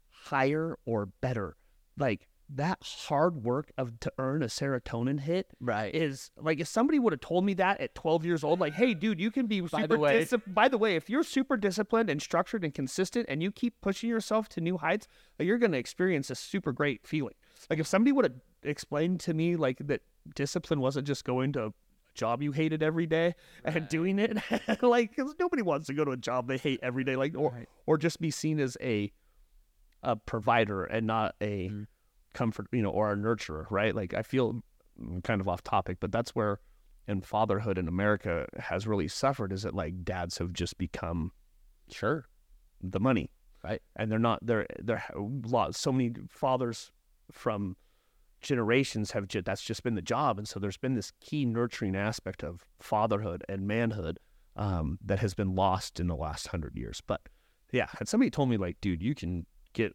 higher 0.09 0.79
or 0.85 1.07
better. 1.07 1.57
Like 1.99 2.29
that 2.51 2.79
hard 2.83 3.45
work 3.45 3.71
of 3.77 4.01
to 4.01 4.13
earn 4.19 4.43
a 4.43 4.47
serotonin 4.47 5.21
hit 5.21 5.51
Right. 5.61 5.95
is 5.95 6.31
like 6.37 6.61
if 6.61 6.69
somebody 6.69 6.99
would 6.99 7.13
have 7.13 7.21
told 7.21 7.45
me 7.45 7.55
that 7.55 7.81
at 7.81 7.95
12 7.95 8.25
years 8.25 8.43
old, 8.43 8.59
like, 8.61 8.73
hey, 8.75 8.95
dude, 8.95 9.21
you 9.21 9.31
can 9.31 9.47
be 9.47 9.61
By 9.61 9.67
super 9.83 9.87
the 9.89 9.99
way-. 9.99 10.27
By 10.47 10.69
the 10.69 10.79
way, 10.79 10.97
if 10.97 11.11
you're 11.11 11.23
super 11.23 11.57
disciplined 11.57 12.09
and 12.09 12.23
structured 12.23 12.65
and 12.65 12.73
consistent 12.73 13.27
and 13.29 13.43
you 13.43 13.53
keep 13.53 13.81
pushing 13.81 14.09
yourself 14.09 14.49
to 14.51 14.61
new 14.61 14.79
heights, 14.79 15.07
like, 15.39 15.47
you're 15.47 15.59
going 15.59 15.73
to 15.73 15.79
experience 15.79 16.31
a 16.31 16.35
super 16.35 16.73
great 16.73 17.07
feeling. 17.07 17.35
Like 17.69 17.79
if 17.81 17.87
somebody 17.87 18.13
would 18.13 18.25
have 18.25 18.35
explained 18.63 19.21
to 19.21 19.35
me 19.35 19.57
like 19.57 19.79
that 19.87 20.01
discipline 20.35 20.81
wasn't 20.81 21.07
just 21.07 21.25
going 21.25 21.53
to 21.53 21.67
a 21.67 21.71
job 22.15 22.43
you 22.43 22.53
hated 22.53 22.83
every 22.83 23.07
day 23.07 23.35
and 23.65 23.89
doing 23.89 24.19
it, 24.19 24.37
like 24.83 25.15
'cause 25.15 25.35
nobody 25.39 25.63
wants 25.63 25.87
to 25.89 25.95
go 25.95 26.05
to 26.05 26.11
a 26.13 26.17
job 26.17 26.49
they 26.49 26.57
hate 26.59 26.81
every 26.83 27.05
day, 27.05 27.15
like 27.15 27.37
or 27.37 27.53
Right. 27.53 27.69
or 27.87 27.99
just 27.99 28.21
be 28.21 28.31
seen 28.31 28.59
as 28.59 28.77
a 28.81 29.13
a 30.03 30.17
provider 30.17 30.85
and 30.85 31.07
not 31.07 31.35
a 31.41 31.69
Mhm. 31.69 31.87
Comfort, 32.35 32.67
you 32.73 32.83
know, 32.83 32.91
or 32.91 33.13
a 33.13 33.17
nurturer, 33.17 33.67
right? 33.71 33.95
Like 33.95 34.15
I 34.15 34.23
feel 34.23 34.63
I'm 35.01 35.23
kind 35.23 35.41
of 35.41 35.49
off 35.49 35.63
topic, 35.63 35.99
but 36.01 36.13
that's 36.13 36.35
where 36.35 36.61
in 37.07 37.21
fatherhood 37.23 37.79
in 37.79 37.89
America 37.89 38.47
has 38.59 38.87
really 38.87 39.09
suffered 39.09 39.53
is 39.53 39.63
that 39.63 39.75
like 39.75 40.05
dads 40.05 40.39
have 40.39 40.53
just 40.53 40.77
become 40.79 41.33
Sure. 41.91 42.27
the 42.83 43.01
money, 43.01 43.31
Right. 43.65 43.83
And 43.97 44.11
they're 44.13 44.19
not 44.19 44.45
they're 44.45 44.67
they're 44.79 45.03
lot 45.17 45.75
so 45.75 45.91
many 45.91 46.13
fathers 46.29 46.93
from 47.33 47.77
generations 48.41 49.11
have 49.13 49.27
ju- 49.27 49.43
that's 49.43 49.63
just 49.63 49.83
been 49.83 49.95
the 49.95 50.03
job, 50.03 50.39
and 50.39 50.47
so 50.47 50.61
there's 50.61 50.77
been 50.77 50.95
this 50.95 51.13
key 51.21 51.45
nurturing 51.45 51.97
aspect 51.97 52.45
of 52.45 52.65
fatherhood 52.79 53.43
and 53.49 53.67
manhood 53.67 54.21
um, 54.57 54.99
that 55.05 55.19
has 55.19 55.35
been 55.35 55.55
lost 55.55 55.99
in 55.99 56.07
the 56.07 56.17
last 56.17 56.49
hundred 56.49 56.77
years. 56.77 57.01
But 57.07 57.21
yeah, 57.73 57.89
and 57.99 58.09
somebody 58.09 58.31
told 58.31 58.49
me 58.49 58.57
like, 58.57 58.81
dude, 58.81 59.03
you 59.03 59.15
can 59.15 59.45
get 59.73 59.95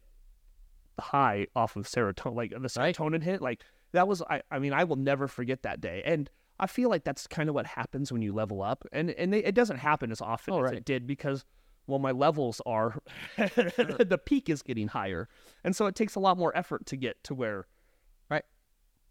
high 1.00 1.46
off 1.56 1.76
of 1.76 1.86
serotonin, 1.86 2.34
like 2.36 2.50
the 2.50 2.58
Right. 2.76 2.96
serotonin 2.96 3.22
hit, 3.22 3.40
like 3.42 3.62
that 3.92 4.06
was 4.08 4.22
I, 4.22 4.42
I 4.50 4.58
mean 4.58 4.72
I 4.72 4.84
will 4.84 4.96
never 4.96 5.28
forget 5.28 5.62
that 5.62 5.80
day 5.80 6.02
and 6.04 6.28
i 6.58 6.66
feel 6.68 6.88
like 6.88 7.02
that's 7.04 7.26
kind 7.26 7.48
of 7.48 7.54
what 7.54 7.66
happens 7.66 8.12
when 8.12 8.22
you 8.22 8.32
level 8.32 8.62
up 8.62 8.84
and 8.92 9.10
and 9.10 9.32
they, 9.32 9.38
it 9.44 9.54
doesn't 9.56 9.78
happen 9.78 10.10
as 10.12 10.20
often 10.20 10.54
Oh, 10.54 10.62
as 10.64 10.70
it 10.72 10.84
did 10.84 11.04
because 11.06 11.44
well 11.88 11.98
my 11.98 12.12
levels 12.12 12.60
are 12.64 12.96
the 13.36 14.20
peak 14.24 14.48
is 14.48 14.62
getting 14.62 14.88
higher 14.88 15.28
and 15.64 15.74
so 15.74 15.86
it 15.86 15.94
takes 15.96 16.14
a 16.14 16.20
lot 16.20 16.38
more 16.38 16.56
effort 16.56 16.86
to 16.86 16.96
get 16.96 17.22
to 17.24 17.34
where 17.34 17.56
Right. 17.56 17.66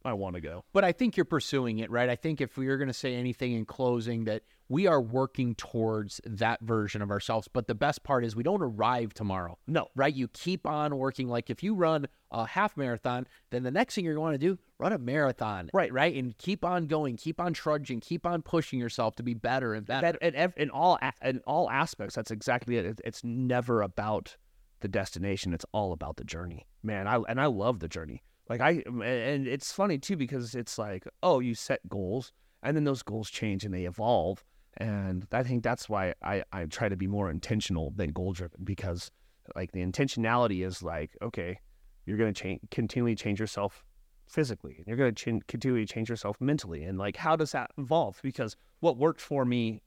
I 0.06 0.14
want 0.14 0.36
to 0.36 0.42
go 0.42 0.64
But 0.74 0.84
I 0.84 0.92
think 0.92 1.16
you're 1.18 1.26
pursuing 1.26 1.80
it, 1.80 1.90
right? 1.92 2.10
I 2.10 2.16
think 2.16 2.42
if 2.42 2.58
we 2.58 2.68
are 2.68 2.78
going 2.78 2.88
to 2.88 2.94
say 2.94 3.16
anything 3.16 3.54
in 3.54 3.66
closing, 3.66 4.26
that 4.26 4.44
we 4.70 4.88
are 4.88 5.00
working 5.02 5.56
towards 5.56 6.20
that 6.26 6.62
version 6.62 7.02
of 7.02 7.12
ourselves. 7.12 7.48
But 7.48 7.68
the 7.68 7.76
best 7.76 8.04
part 8.04 8.26
is 8.26 8.36
we 8.36 8.44
don't 8.44 8.62
arrive 8.64 9.14
tomorrow, 9.14 9.58
no 9.68 9.88
right? 9.96 10.14
You 10.14 10.28
keep 10.28 10.66
on 10.68 10.98
working. 10.98 11.28
Like 11.28 11.50
if 11.50 11.64
you 11.64 11.76
run 11.76 12.08
a 12.32 12.46
half 12.46 12.76
marathon, 12.76 13.28
then 13.52 13.64
the 13.64 13.72
next 13.72 13.96
thing 13.96 14.04
you're 14.06 14.16
going 14.16 14.34
to 14.34 14.38
do, 14.38 14.58
run 14.80 14.94
a 14.94 14.98
marathon, 14.98 15.70
Right. 15.74 15.92
Right, 15.94 16.16
and 16.16 16.36
keep 16.38 16.66
on 16.66 16.88
going, 16.88 17.18
keep 17.18 17.40
on 17.40 17.54
trudging, 17.54 18.00
keep 18.00 18.26
on 18.26 18.42
pushing 18.42 18.80
yourself 18.80 19.16
to 19.18 19.24
be 19.24 19.34
better 19.36 19.74
and 19.74 19.86
better. 19.86 20.18
that 20.20 20.36
in, 20.36 20.54
in 20.58 20.70
all 20.70 20.98
in 21.24 21.40
all 21.46 21.70
aspects 21.70 22.16
that's 22.16 22.32
exactly 22.32 22.78
it. 22.78 22.86
it 22.86 23.02
it's 23.06 23.24
never 23.24 23.82
about 23.82 24.38
the 24.82 24.88
destination 24.88 25.54
it's 25.54 25.66
all 25.72 25.94
about 25.94 26.18
the 26.18 26.26
journey 26.26 26.66
man 26.82 27.08
i 27.08 27.16
and 27.30 27.40
i 27.40 27.46
love 27.46 27.80
the 27.80 27.88
journey 27.88 28.22
like 28.50 28.62
i 28.62 28.84
and 29.04 29.48
it's 29.48 29.72
funny 29.72 29.98
too 29.98 30.18
because 30.18 30.56
it's 30.56 30.78
like 30.78 31.06
oh 31.22 31.40
you 31.40 31.56
set 31.56 31.88
goals 31.90 32.32
and 32.62 32.76
then 32.76 32.84
those 32.84 33.04
goals 33.04 33.30
change 33.30 33.64
and 33.64 33.74
they 33.74 33.86
evolve 33.86 34.44
and 34.78 35.28
i 35.32 35.44
think 35.44 35.64
that's 35.64 35.88
why 35.88 36.14
i 36.24 36.44
i 36.52 36.66
try 36.66 36.90
to 36.90 36.96
be 36.96 37.08
more 37.08 37.30
intentional 37.30 37.92
than 37.96 38.12
goal 38.12 38.34
driven 38.34 38.60
because 38.64 39.12
like 39.56 39.72
the 39.72 39.86
intentionality 39.86 40.66
is 40.66 40.82
like 40.82 41.16
okay 41.22 41.60
you're 42.06 42.18
going 42.18 42.34
to 42.34 42.42
change 42.42 42.60
continually 42.72 43.16
change 43.16 43.40
yourself 43.40 43.84
physically 44.28 44.76
and 44.78 44.88
you're 44.88 44.98
going 44.98 45.14
to 45.14 45.40
ch- 45.40 45.48
continually 45.48 45.86
change 45.86 46.10
yourself 46.10 46.40
mentally 46.40 46.84
and 46.84 46.98
like 46.98 47.18
how 47.18 47.36
does 47.36 47.52
that 47.52 47.70
evolve? 47.78 48.20
Because 48.24 48.56
what 48.80 48.98
worked 48.98 49.20
for 49.22 49.46
me 49.46 49.82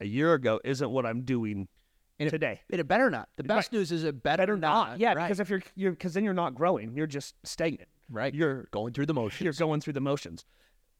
a 0.00 0.06
year 0.06 0.34
ago 0.34 0.60
isn't 0.64 0.90
what 0.90 1.06
i'm 1.06 1.22
doing 1.22 1.68
And 2.22 2.30
today 2.30 2.60
And 2.70 2.80
it 2.80 2.88
better 2.88 3.10
not. 3.10 3.28
The 3.36 3.44
best 3.44 3.72
news 3.72 3.92
is 3.92 4.04
it 4.04 4.22
better, 4.22 4.42
better 4.42 4.56
not 4.56 4.98
yeah 4.98 5.14
right, 5.14 5.26
because 5.26 5.40
if 5.40 5.50
you're 5.50 5.62
you're 5.74 5.92
because 5.92 6.14
then 6.14 6.24
you're 6.24 6.34
not 6.34 6.54
growing 6.54 6.96
you're 6.96 7.06
just 7.06 7.34
stagnant 7.44 7.88
right, 8.10 8.34
you're 8.34 8.68
going 8.70 8.92
through 8.92 9.06
the 9.06 9.14
motions. 9.14 9.40
you're 9.40 9.52
going 9.52 9.80
through 9.80 9.94
the 9.94 10.00
motions 10.00 10.44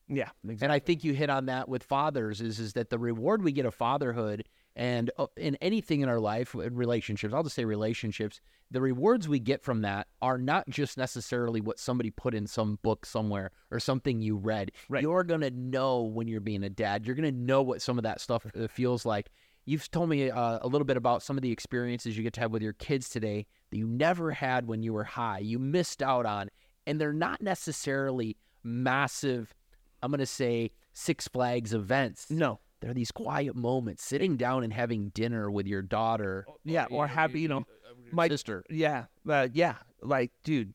yeah 0.08 0.30
And 0.60 0.72
I 0.72 0.78
think 0.78 1.04
you 1.04 1.14
hit 1.14 1.30
on 1.30 1.46
that 1.46 1.68
with 1.68 1.82
fathers 1.82 2.40
is 2.40 2.58
is 2.58 2.72
that 2.74 2.90
the 2.90 2.98
reward 2.98 3.42
we 3.42 3.52
get 3.52 3.66
of 3.66 3.74
fatherhood 3.74 4.44
and 4.74 5.10
uh, 5.18 5.26
in 5.36 5.56
anything 5.56 6.00
in 6.00 6.08
our 6.08 6.20
life, 6.20 6.54
in 6.54 6.74
relationships, 6.74 7.34
I'll 7.34 7.42
just 7.42 7.54
say 7.54 7.64
relationships, 7.64 8.40
the 8.70 8.80
rewards 8.80 9.28
we 9.28 9.38
get 9.38 9.62
from 9.62 9.82
that 9.82 10.06
are 10.22 10.38
not 10.38 10.68
just 10.68 10.96
necessarily 10.96 11.60
what 11.60 11.78
somebody 11.78 12.10
put 12.10 12.34
in 12.34 12.46
some 12.46 12.78
book 12.82 13.04
somewhere 13.04 13.50
or 13.70 13.78
something 13.78 14.22
you 14.22 14.36
read. 14.36 14.72
Right. 14.88 15.02
You're 15.02 15.24
going 15.24 15.42
to 15.42 15.50
know 15.50 16.02
when 16.02 16.26
you're 16.26 16.40
being 16.40 16.64
a 16.64 16.70
dad. 16.70 17.06
You're 17.06 17.14
going 17.14 17.30
to 17.30 17.38
know 17.38 17.62
what 17.62 17.82
some 17.82 17.98
of 17.98 18.04
that 18.04 18.20
stuff 18.20 18.46
uh, 18.58 18.66
feels 18.66 19.04
like. 19.04 19.30
You've 19.64 19.90
told 19.90 20.08
me 20.08 20.30
uh, 20.30 20.58
a 20.60 20.66
little 20.66 20.84
bit 20.84 20.96
about 20.96 21.22
some 21.22 21.36
of 21.38 21.42
the 21.42 21.52
experiences 21.52 22.16
you 22.16 22.22
get 22.24 22.32
to 22.34 22.40
have 22.40 22.50
with 22.50 22.62
your 22.62 22.72
kids 22.72 23.08
today 23.08 23.46
that 23.70 23.78
you 23.78 23.86
never 23.86 24.32
had 24.32 24.66
when 24.66 24.82
you 24.82 24.92
were 24.92 25.04
high. 25.04 25.38
You 25.38 25.58
missed 25.58 26.02
out 26.02 26.26
on, 26.26 26.48
and 26.86 27.00
they're 27.00 27.12
not 27.12 27.40
necessarily 27.40 28.36
massive. 28.64 29.54
I'm 30.02 30.10
going 30.10 30.18
to 30.18 30.26
say 30.26 30.72
Six 30.92 31.28
Flags 31.28 31.72
events. 31.72 32.26
no 32.28 32.58
They're 32.80 32.92
these 32.92 33.12
quiet 33.12 33.54
moments, 33.54 34.02
sitting 34.02 34.36
down 34.36 34.64
and 34.64 34.72
having 34.72 35.10
dinner 35.10 35.48
with 35.50 35.66
your 35.68 35.82
daughter, 35.82 36.44
yeah 36.64 36.86
or 36.90 37.06
happy 37.06 37.40
you 37.40 37.48
know 37.48 37.64
my 38.10 38.28
sister. 38.28 38.64
yeah 38.68 39.04
uh, 39.28 39.48
yeah 39.52 39.76
like 40.02 40.32
dude 40.42 40.74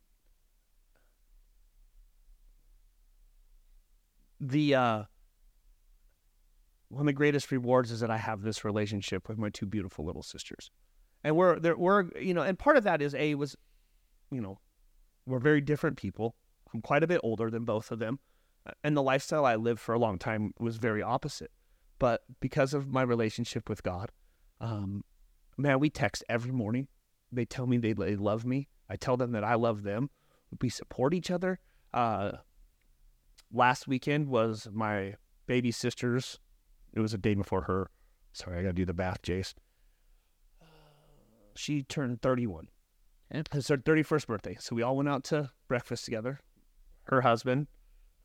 the 4.39 4.75
uh 4.75 5.03
one 6.89 7.01
of 7.01 7.05
the 7.07 7.13
greatest 7.13 7.51
rewards 7.51 7.91
is 7.91 7.99
that 7.99 8.11
I 8.11 8.17
have 8.17 8.41
this 8.41 8.63
relationship 8.63 9.27
with 9.27 9.37
my 9.37 9.49
two 9.49 9.65
beautiful 9.65 10.05
little 10.05 10.23
sisters, 10.23 10.71
and 11.23 11.35
we're 11.35 11.59
there. 11.59 11.77
We're 11.77 12.05
you 12.19 12.33
know, 12.33 12.41
and 12.41 12.57
part 12.57 12.77
of 12.77 12.83
that 12.83 13.01
is 13.01 13.13
a 13.15 13.35
was, 13.35 13.55
you 14.31 14.41
know, 14.41 14.59
we're 15.25 15.39
very 15.39 15.61
different 15.61 15.97
people. 15.97 16.35
I'm 16.73 16.81
quite 16.81 17.03
a 17.03 17.07
bit 17.07 17.21
older 17.23 17.49
than 17.49 17.65
both 17.65 17.91
of 17.91 17.99
them, 17.99 18.19
uh, 18.65 18.71
and 18.83 18.95
the 18.95 19.03
lifestyle 19.03 19.45
I 19.45 19.55
lived 19.55 19.79
for 19.79 19.93
a 19.93 19.99
long 19.99 20.17
time 20.17 20.53
was 20.59 20.77
very 20.77 21.01
opposite. 21.01 21.51
But 21.99 22.21
because 22.39 22.73
of 22.73 22.87
my 22.87 23.01
relationship 23.01 23.69
with 23.69 23.83
God, 23.83 24.11
um, 24.61 25.03
man, 25.57 25.79
we 25.79 25.89
text 25.89 26.23
every 26.29 26.51
morning. 26.51 26.87
They 27.31 27.45
tell 27.45 27.67
me 27.67 27.77
they, 27.77 27.93
they 27.93 28.15
love 28.15 28.45
me. 28.45 28.69
I 28.89 28.95
tell 28.95 29.17
them 29.17 29.31
that 29.31 29.43
I 29.43 29.55
love 29.55 29.83
them. 29.83 30.09
We 30.61 30.69
support 30.69 31.13
each 31.13 31.29
other. 31.31 31.59
Uh, 31.93 32.33
last 33.51 33.87
weekend 33.87 34.27
was 34.27 34.67
my 34.71 35.15
baby 35.45 35.71
sister's. 35.71 36.39
It 36.97 37.01
was 37.01 37.13
a 37.13 37.17
day 37.19 37.35
before 37.35 37.61
her. 37.61 37.91
Sorry, 38.33 38.57
I 38.57 38.63
got 38.63 38.69
to 38.69 38.73
do 38.73 38.83
the 38.83 38.91
bath, 38.91 39.21
Jace. 39.21 39.53
She 41.55 41.83
turned 41.83 42.23
31. 42.23 42.69
And 43.29 43.47
It's 43.53 43.67
her 43.67 43.77
31st 43.77 44.25
birthday. 44.25 44.57
So 44.59 44.75
we 44.75 44.81
all 44.81 44.97
went 44.97 45.07
out 45.07 45.23
to 45.25 45.51
breakfast 45.67 46.05
together. 46.05 46.39
Her 47.03 47.21
husband, 47.21 47.67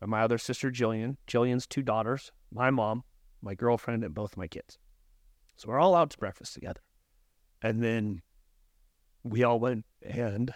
and 0.01 0.09
my 0.09 0.23
other 0.23 0.39
sister, 0.39 0.71
Jillian, 0.71 1.17
Jillian's 1.27 1.67
two 1.67 1.83
daughters, 1.83 2.31
my 2.51 2.71
mom, 2.71 3.03
my 3.43 3.53
girlfriend, 3.53 4.03
and 4.03 4.15
both 4.15 4.37
my 4.37 4.47
kids. 4.47 4.79
So 5.55 5.69
we're 5.69 5.79
all 5.79 5.93
out 5.93 6.09
to 6.09 6.17
breakfast 6.17 6.55
together. 6.55 6.81
And 7.61 7.83
then 7.83 8.23
we 9.23 9.43
all 9.43 9.59
went 9.59 9.85
and 10.01 10.51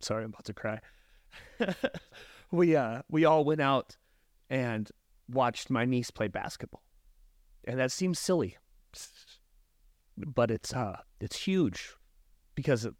sorry, 0.00 0.24
I'm 0.24 0.30
about 0.30 0.44
to 0.44 0.52
cry. 0.52 0.80
we 2.50 2.76
uh 2.76 3.00
we 3.08 3.24
all 3.24 3.44
went 3.44 3.62
out 3.62 3.96
and 4.50 4.90
watched 5.28 5.70
my 5.70 5.84
niece 5.84 6.10
play 6.10 6.28
basketball. 6.28 6.82
And 7.64 7.78
that 7.78 7.92
seems 7.92 8.18
silly. 8.18 8.56
But 10.16 10.50
it's 10.50 10.72
uh 10.74 10.98
it's 11.20 11.36
huge 11.36 11.94
because 12.54 12.84
at 12.84 12.94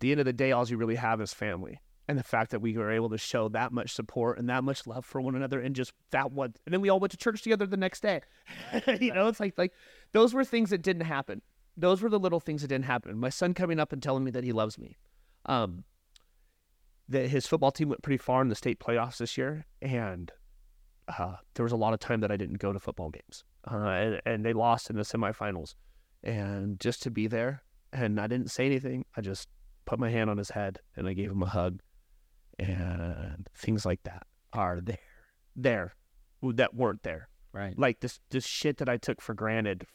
the 0.00 0.10
end 0.10 0.20
of 0.20 0.26
the 0.26 0.32
day 0.32 0.52
all 0.52 0.66
you 0.66 0.76
really 0.76 0.96
have 0.96 1.20
is 1.20 1.32
family. 1.32 1.80
And 2.08 2.18
the 2.18 2.24
fact 2.24 2.52
that 2.52 2.60
we 2.60 2.76
were 2.76 2.90
able 2.90 3.10
to 3.10 3.18
show 3.18 3.48
that 3.50 3.70
much 3.70 3.92
support 3.92 4.38
and 4.38 4.48
that 4.48 4.64
much 4.64 4.86
love 4.86 5.04
for 5.04 5.20
one 5.20 5.34
another 5.34 5.60
and 5.60 5.76
just 5.76 5.92
that 6.10 6.32
one 6.32 6.54
and 6.64 6.72
then 6.72 6.80
we 6.80 6.88
all 6.88 6.98
went 6.98 7.10
to 7.10 7.18
church 7.18 7.42
together 7.42 7.66
the 7.66 7.76
next 7.76 8.00
day. 8.00 8.22
you 9.00 9.12
know, 9.12 9.28
it's 9.28 9.40
like 9.40 9.56
like 9.56 9.72
those 10.12 10.34
were 10.34 10.44
things 10.44 10.70
that 10.70 10.82
didn't 10.82 11.02
happen. 11.02 11.42
Those 11.76 12.02
were 12.02 12.08
the 12.08 12.18
little 12.18 12.40
things 12.40 12.62
that 12.62 12.68
didn't 12.68 12.86
happen. 12.86 13.18
My 13.18 13.28
son 13.28 13.54
coming 13.54 13.78
up 13.78 13.92
and 13.92 14.02
telling 14.02 14.24
me 14.24 14.30
that 14.32 14.44
he 14.44 14.52
loves 14.52 14.78
me. 14.78 14.96
Um 15.46 15.84
that 17.08 17.28
his 17.28 17.46
football 17.46 17.72
team 17.72 17.88
went 17.88 18.02
pretty 18.02 18.18
far 18.18 18.42
in 18.42 18.48
the 18.48 18.54
state 18.54 18.80
playoffs 18.80 19.18
this 19.18 19.38
year, 19.38 19.66
and 19.80 20.30
uh, 21.08 21.36
there 21.54 21.64
was 21.64 21.72
a 21.72 21.76
lot 21.76 21.94
of 21.94 22.00
time 22.00 22.20
that 22.20 22.30
I 22.30 22.36
didn't 22.36 22.58
go 22.58 22.72
to 22.72 22.78
football 22.78 23.10
games, 23.10 23.44
uh, 23.70 23.76
and, 23.76 24.22
and 24.26 24.44
they 24.44 24.52
lost 24.52 24.90
in 24.90 24.96
the 24.96 25.02
semifinals. 25.02 25.74
And 26.22 26.80
just 26.80 27.02
to 27.04 27.10
be 27.10 27.26
there, 27.26 27.62
and 27.92 28.20
I 28.20 28.26
didn't 28.26 28.50
say 28.50 28.66
anything, 28.66 29.04
I 29.16 29.20
just 29.20 29.48
put 29.86 29.98
my 29.98 30.10
hand 30.10 30.28
on 30.28 30.36
his 30.36 30.50
head 30.50 30.80
and 30.96 31.08
I 31.08 31.14
gave 31.14 31.30
him 31.30 31.42
a 31.42 31.46
hug, 31.46 31.80
and 32.58 33.48
things 33.54 33.86
like 33.86 34.02
that 34.02 34.26
are 34.52 34.80
there, 34.80 34.98
there, 35.56 35.94
that 36.42 36.74
weren't 36.74 37.02
there. 37.02 37.28
Right. 37.52 37.78
Like 37.78 38.00
this, 38.00 38.20
this 38.30 38.46
shit 38.46 38.76
that 38.78 38.88
I 38.88 38.98
took 38.98 39.20
for 39.20 39.34
granted, 39.34 39.86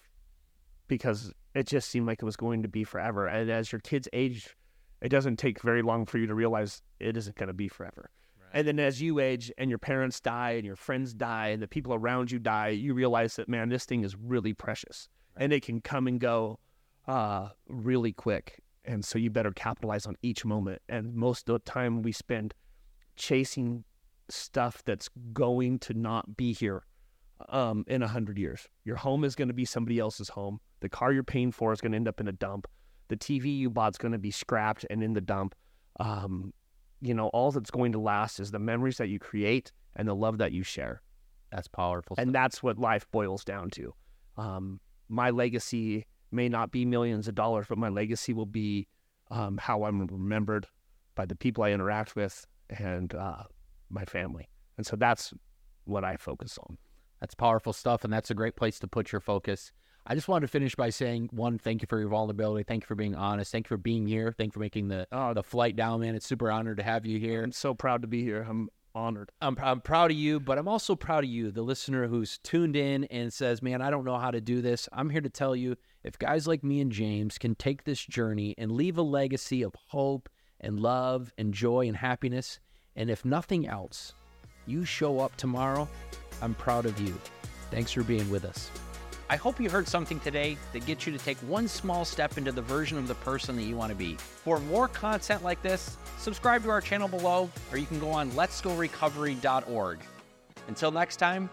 because 0.88 1.32
it 1.53 1.68
just 1.68 1.89
seemed 1.89 2.07
like 2.07 2.22
it 2.22 2.26
was 2.26 2.36
going 2.36 2.64
to 2.64 2.68
be 2.68 2.84
forever. 2.84 3.28
And 3.28 3.49
as 3.49 3.72
your 3.72 3.80
kids 3.80 4.07
age 4.11 4.55
it 5.03 5.09
doesn't 5.09 5.36
take 5.36 5.61
very 5.61 5.82
long 5.82 6.05
for 6.05 6.18
you 6.18 6.26
to 6.28 6.34
realize 6.34 6.82
it 6.99 7.18
isn't 7.18 7.36
going 7.36 7.47
to 7.47 7.53
be 7.53 7.68
forever. 7.68 8.09
And 8.54 8.68
then 8.68 8.80
as 8.80 9.01
you 9.01 9.20
age 9.20 9.51
and 9.58 9.70
your 9.70 9.80
parents 9.80 10.20
die 10.20 10.51
and 10.51 10.66
your 10.66 10.76
friends 10.76 11.14
die 11.14 11.47
and 11.47 11.62
the 11.62 11.68
people 11.68 11.93
around 11.93 12.32
you 12.32 12.39
die, 12.39 12.70
you 12.70 12.93
realize 12.93 13.36
that 13.36 13.49
man, 13.49 13.70
this 13.70 13.86
thing 13.86 14.04
is 14.04 14.16
really 14.16 14.54
precious 14.54 15.10
and 15.36 15.51
it 15.51 15.64
can 15.64 15.82
come 15.82 16.08
and 16.08 16.20
go 16.20 16.60
uh, 17.08 17.49
really 17.68 18.14
quick. 18.14 18.62
And 18.86 19.04
so 19.04 19.18
you 19.18 19.30
better 19.30 19.51
capitalize 19.51 20.06
on 20.06 20.16
each 20.22 20.45
moment. 20.45 20.82
And 20.88 21.16
most 21.16 21.49
of 21.49 21.54
the 21.54 21.72
time 21.72 22.04
we 22.04 22.12
spend 22.12 22.54
chasing 23.16 23.84
stuff 24.30 24.84
that's 24.86 25.10
going 25.34 25.80
to 25.80 25.93
not 25.93 26.38
be 26.38 26.54
here 26.54 26.84
um, 27.49 27.84
in 27.88 28.04
a 28.04 28.08
hundred 28.08 28.38
years. 28.38 28.68
Your 28.86 28.97
home 28.97 29.24
is 29.24 29.36
going 29.36 29.47
to 29.47 29.54
be 29.54 29.66
somebody 29.66 29.99
else's 29.99 30.30
home. 30.30 30.60
The 30.80 30.89
car 30.89 31.12
you're 31.12 31.24
paying 31.24 31.51
for 31.51 31.74
is 31.74 31.82
going 31.82 31.93
to 31.93 31.95
end 31.97 32.08
up 32.08 32.22
in 32.22 32.28
a 32.28 32.32
dump 32.32 32.68
the 33.08 33.18
TV 33.18 33.56
you 33.58 33.70
bought 33.70 33.93
is 33.93 33.97
going 33.97 34.12
to 34.12 34.18
be 34.18 34.32
scrapped 34.32 34.86
and 34.89 35.04
in 35.04 35.14
the 35.14 35.22
dump. 35.22 35.56
Um, 35.99 36.54
you 37.04 37.14
know, 37.14 37.28
all 37.28 37.51
that's 37.51 37.72
going 37.72 37.91
to 37.91 37.99
last 37.99 38.39
is 38.39 38.51
the 38.51 38.60
memories 38.60 38.97
that 38.97 39.10
you 39.10 39.20
create 39.20 39.72
and 39.95 40.08
the 40.08 40.16
love 40.16 40.38
that 40.38 40.54
you 40.54 40.64
share. 40.64 41.01
That's 41.51 41.68
powerful. 41.68 42.16
And 42.18 42.34
that's 42.34 42.64
what 42.64 42.80
life 42.80 43.06
boils 43.12 43.43
down 43.43 43.70
to. 43.72 43.93
Um, 44.38 44.80
my 45.10 45.30
legacy 45.30 46.06
may 46.32 46.49
not 46.49 46.72
be 46.72 46.86
millions 46.86 47.28
of 47.28 47.36
dollars, 47.36 47.68
but 47.68 47.78
my 47.78 47.89
legacy 47.89 48.34
will 48.34 48.47
be 48.47 48.88
um, 49.30 49.58
how 49.58 49.84
I'm 49.84 50.08
remembered 50.08 50.66
by 51.16 51.26
the 51.26 51.36
people 51.36 51.64
I 51.64 51.72
interact 51.72 52.16
with 52.16 52.47
and 52.70 53.14
uh, 53.14 53.43
my 53.89 54.06
family. 54.06 54.49
And 54.78 54.86
so 54.86 54.95
that's 54.95 55.34
what 55.84 56.04
I 56.04 56.16
focus 56.16 56.58
on. 56.58 56.78
That's 57.20 57.36
powerful 57.36 57.74
stuff, 57.74 58.04
and 58.04 58.12
that's 58.12 58.32
a 58.32 58.34
great 58.34 58.56
place 58.56 58.80
to 58.80 58.88
put 58.88 59.12
your 59.12 59.22
focus. 59.22 59.72
I 60.06 60.16
just 60.16 60.28
wanted 60.28 60.41
to 60.41 60.51
finish 60.51 60.76
by 60.76 60.89
saying 60.89 61.30
one, 61.32 61.58
thank 61.58 61.82
you 61.82 61.88
for 61.88 61.99
your 61.99 62.10
vulnerability. 62.10 62.64
Thank 62.64 62.84
you 62.84 62.88
for 62.88 62.95
being 62.95 63.16
honest. 63.16 63.51
Thank 63.51 63.66
you 63.68 63.70
for 63.70 63.78
being 63.78 64.06
here. 64.06 64.34
Thank 64.38 64.49
you 64.49 64.54
for 64.54 64.60
making 64.60 64.89
the 64.89 65.08
Oh. 65.12 65.34
the 65.34 65.43
flight 65.43 65.76
down, 65.76 66.01
man. 66.01 66.16
It's 66.16 66.28
super 66.28 66.51
honored 66.51 66.78
to 66.78 66.84
have 66.84 67.06
you 67.06 67.20
here. 67.20 67.43
I'm 67.43 67.51
so 67.54 67.74
proud 67.74 68.01
to 68.01 68.08
be 68.08 68.22
here. 68.24 68.45
I'm 68.47 68.70
honored. 68.95 69.32
I'm, 69.41 69.58
I'm 69.62 69.82
proud 69.82 70.12
of 70.12 70.18
you, 70.18 70.39
but 70.39 70.58
I'm 70.58 70.68
also 70.68 70.95
proud 70.95 71.24
of 71.24 71.30
you, 71.30 71.51
the 71.51 71.62
listener 71.64 72.08
who's 72.08 72.38
tuned 72.39 72.76
in 72.76 73.06
and 73.06 73.32
says, 73.32 73.62
Man, 73.62 73.82
I 73.82 73.89
don't 73.89 74.04
know 74.06 74.18
how 74.18 74.30
to 74.32 74.41
do 74.41 74.62
this. 74.62 74.89
I'm 74.91 75.10
here 75.10 75.22
to 75.22 75.30
tell 75.30 75.56
you 75.56 75.78
if 76.04 76.20
guys 76.20 76.47
like 76.47 76.64
me 76.64 76.82
and 76.82 76.91
James 76.91 77.38
can 77.38 77.56
take 77.56 77.86
this 77.86 78.04
journey 78.06 78.56
and 78.58 78.72
leave 78.74 78.97
a 78.97 79.01
legacy 79.01 79.64
of 79.64 79.74
hope 79.88 80.28
and 80.60 80.80
love 80.80 81.32
and 81.38 81.54
joy 81.54 81.88
and 81.88 81.95
happiness, 81.97 82.60
and 82.95 83.10
if 83.10 83.24
nothing 83.24 83.68
else, 83.68 84.14
you 84.68 84.84
show 84.86 85.20
up 85.20 85.36
tomorrow, 85.38 85.88
I'm 86.41 86.54
proud 86.56 86.86
of 86.86 86.99
you. 86.99 87.18
Thanks 87.72 87.91
for 87.93 88.04
being 88.04 88.30
with 88.30 88.45
us. 88.45 88.70
I 89.30 89.36
hope 89.36 89.59
you 89.59 89.69
heard 89.69 89.88
something 89.88 90.19
today 90.19 90.57
that 90.74 90.86
gets 90.86 91.07
you 91.07 91.13
to 91.13 91.19
take 91.19 91.38
one 91.39 91.67
small 91.67 92.05
step 92.05 92.38
into 92.38 92.51
the 92.51 92.61
version 92.61 92.97
of 92.97 93.07
the 93.07 93.15
person 93.15 93.55
that 93.55 93.63
you 93.63 93.76
want 93.76 93.89
to 93.89 93.95
be. 93.95 94.15
For 94.15 94.59
more 94.59 94.88
content 94.88 95.43
like 95.43 95.61
this, 95.61 95.97
subscribe 96.17 96.63
to 96.63 96.69
our 96.69 96.82
channel 96.82 97.07
below, 97.07 97.49
or 97.71 97.78
you 97.78 97.86
can 97.86 97.99
go 97.99 98.09
on 98.09 98.32
letsgorecovery.org. 98.32 99.99
Until 100.67 100.91
next 100.91 101.17
time, 101.17 101.49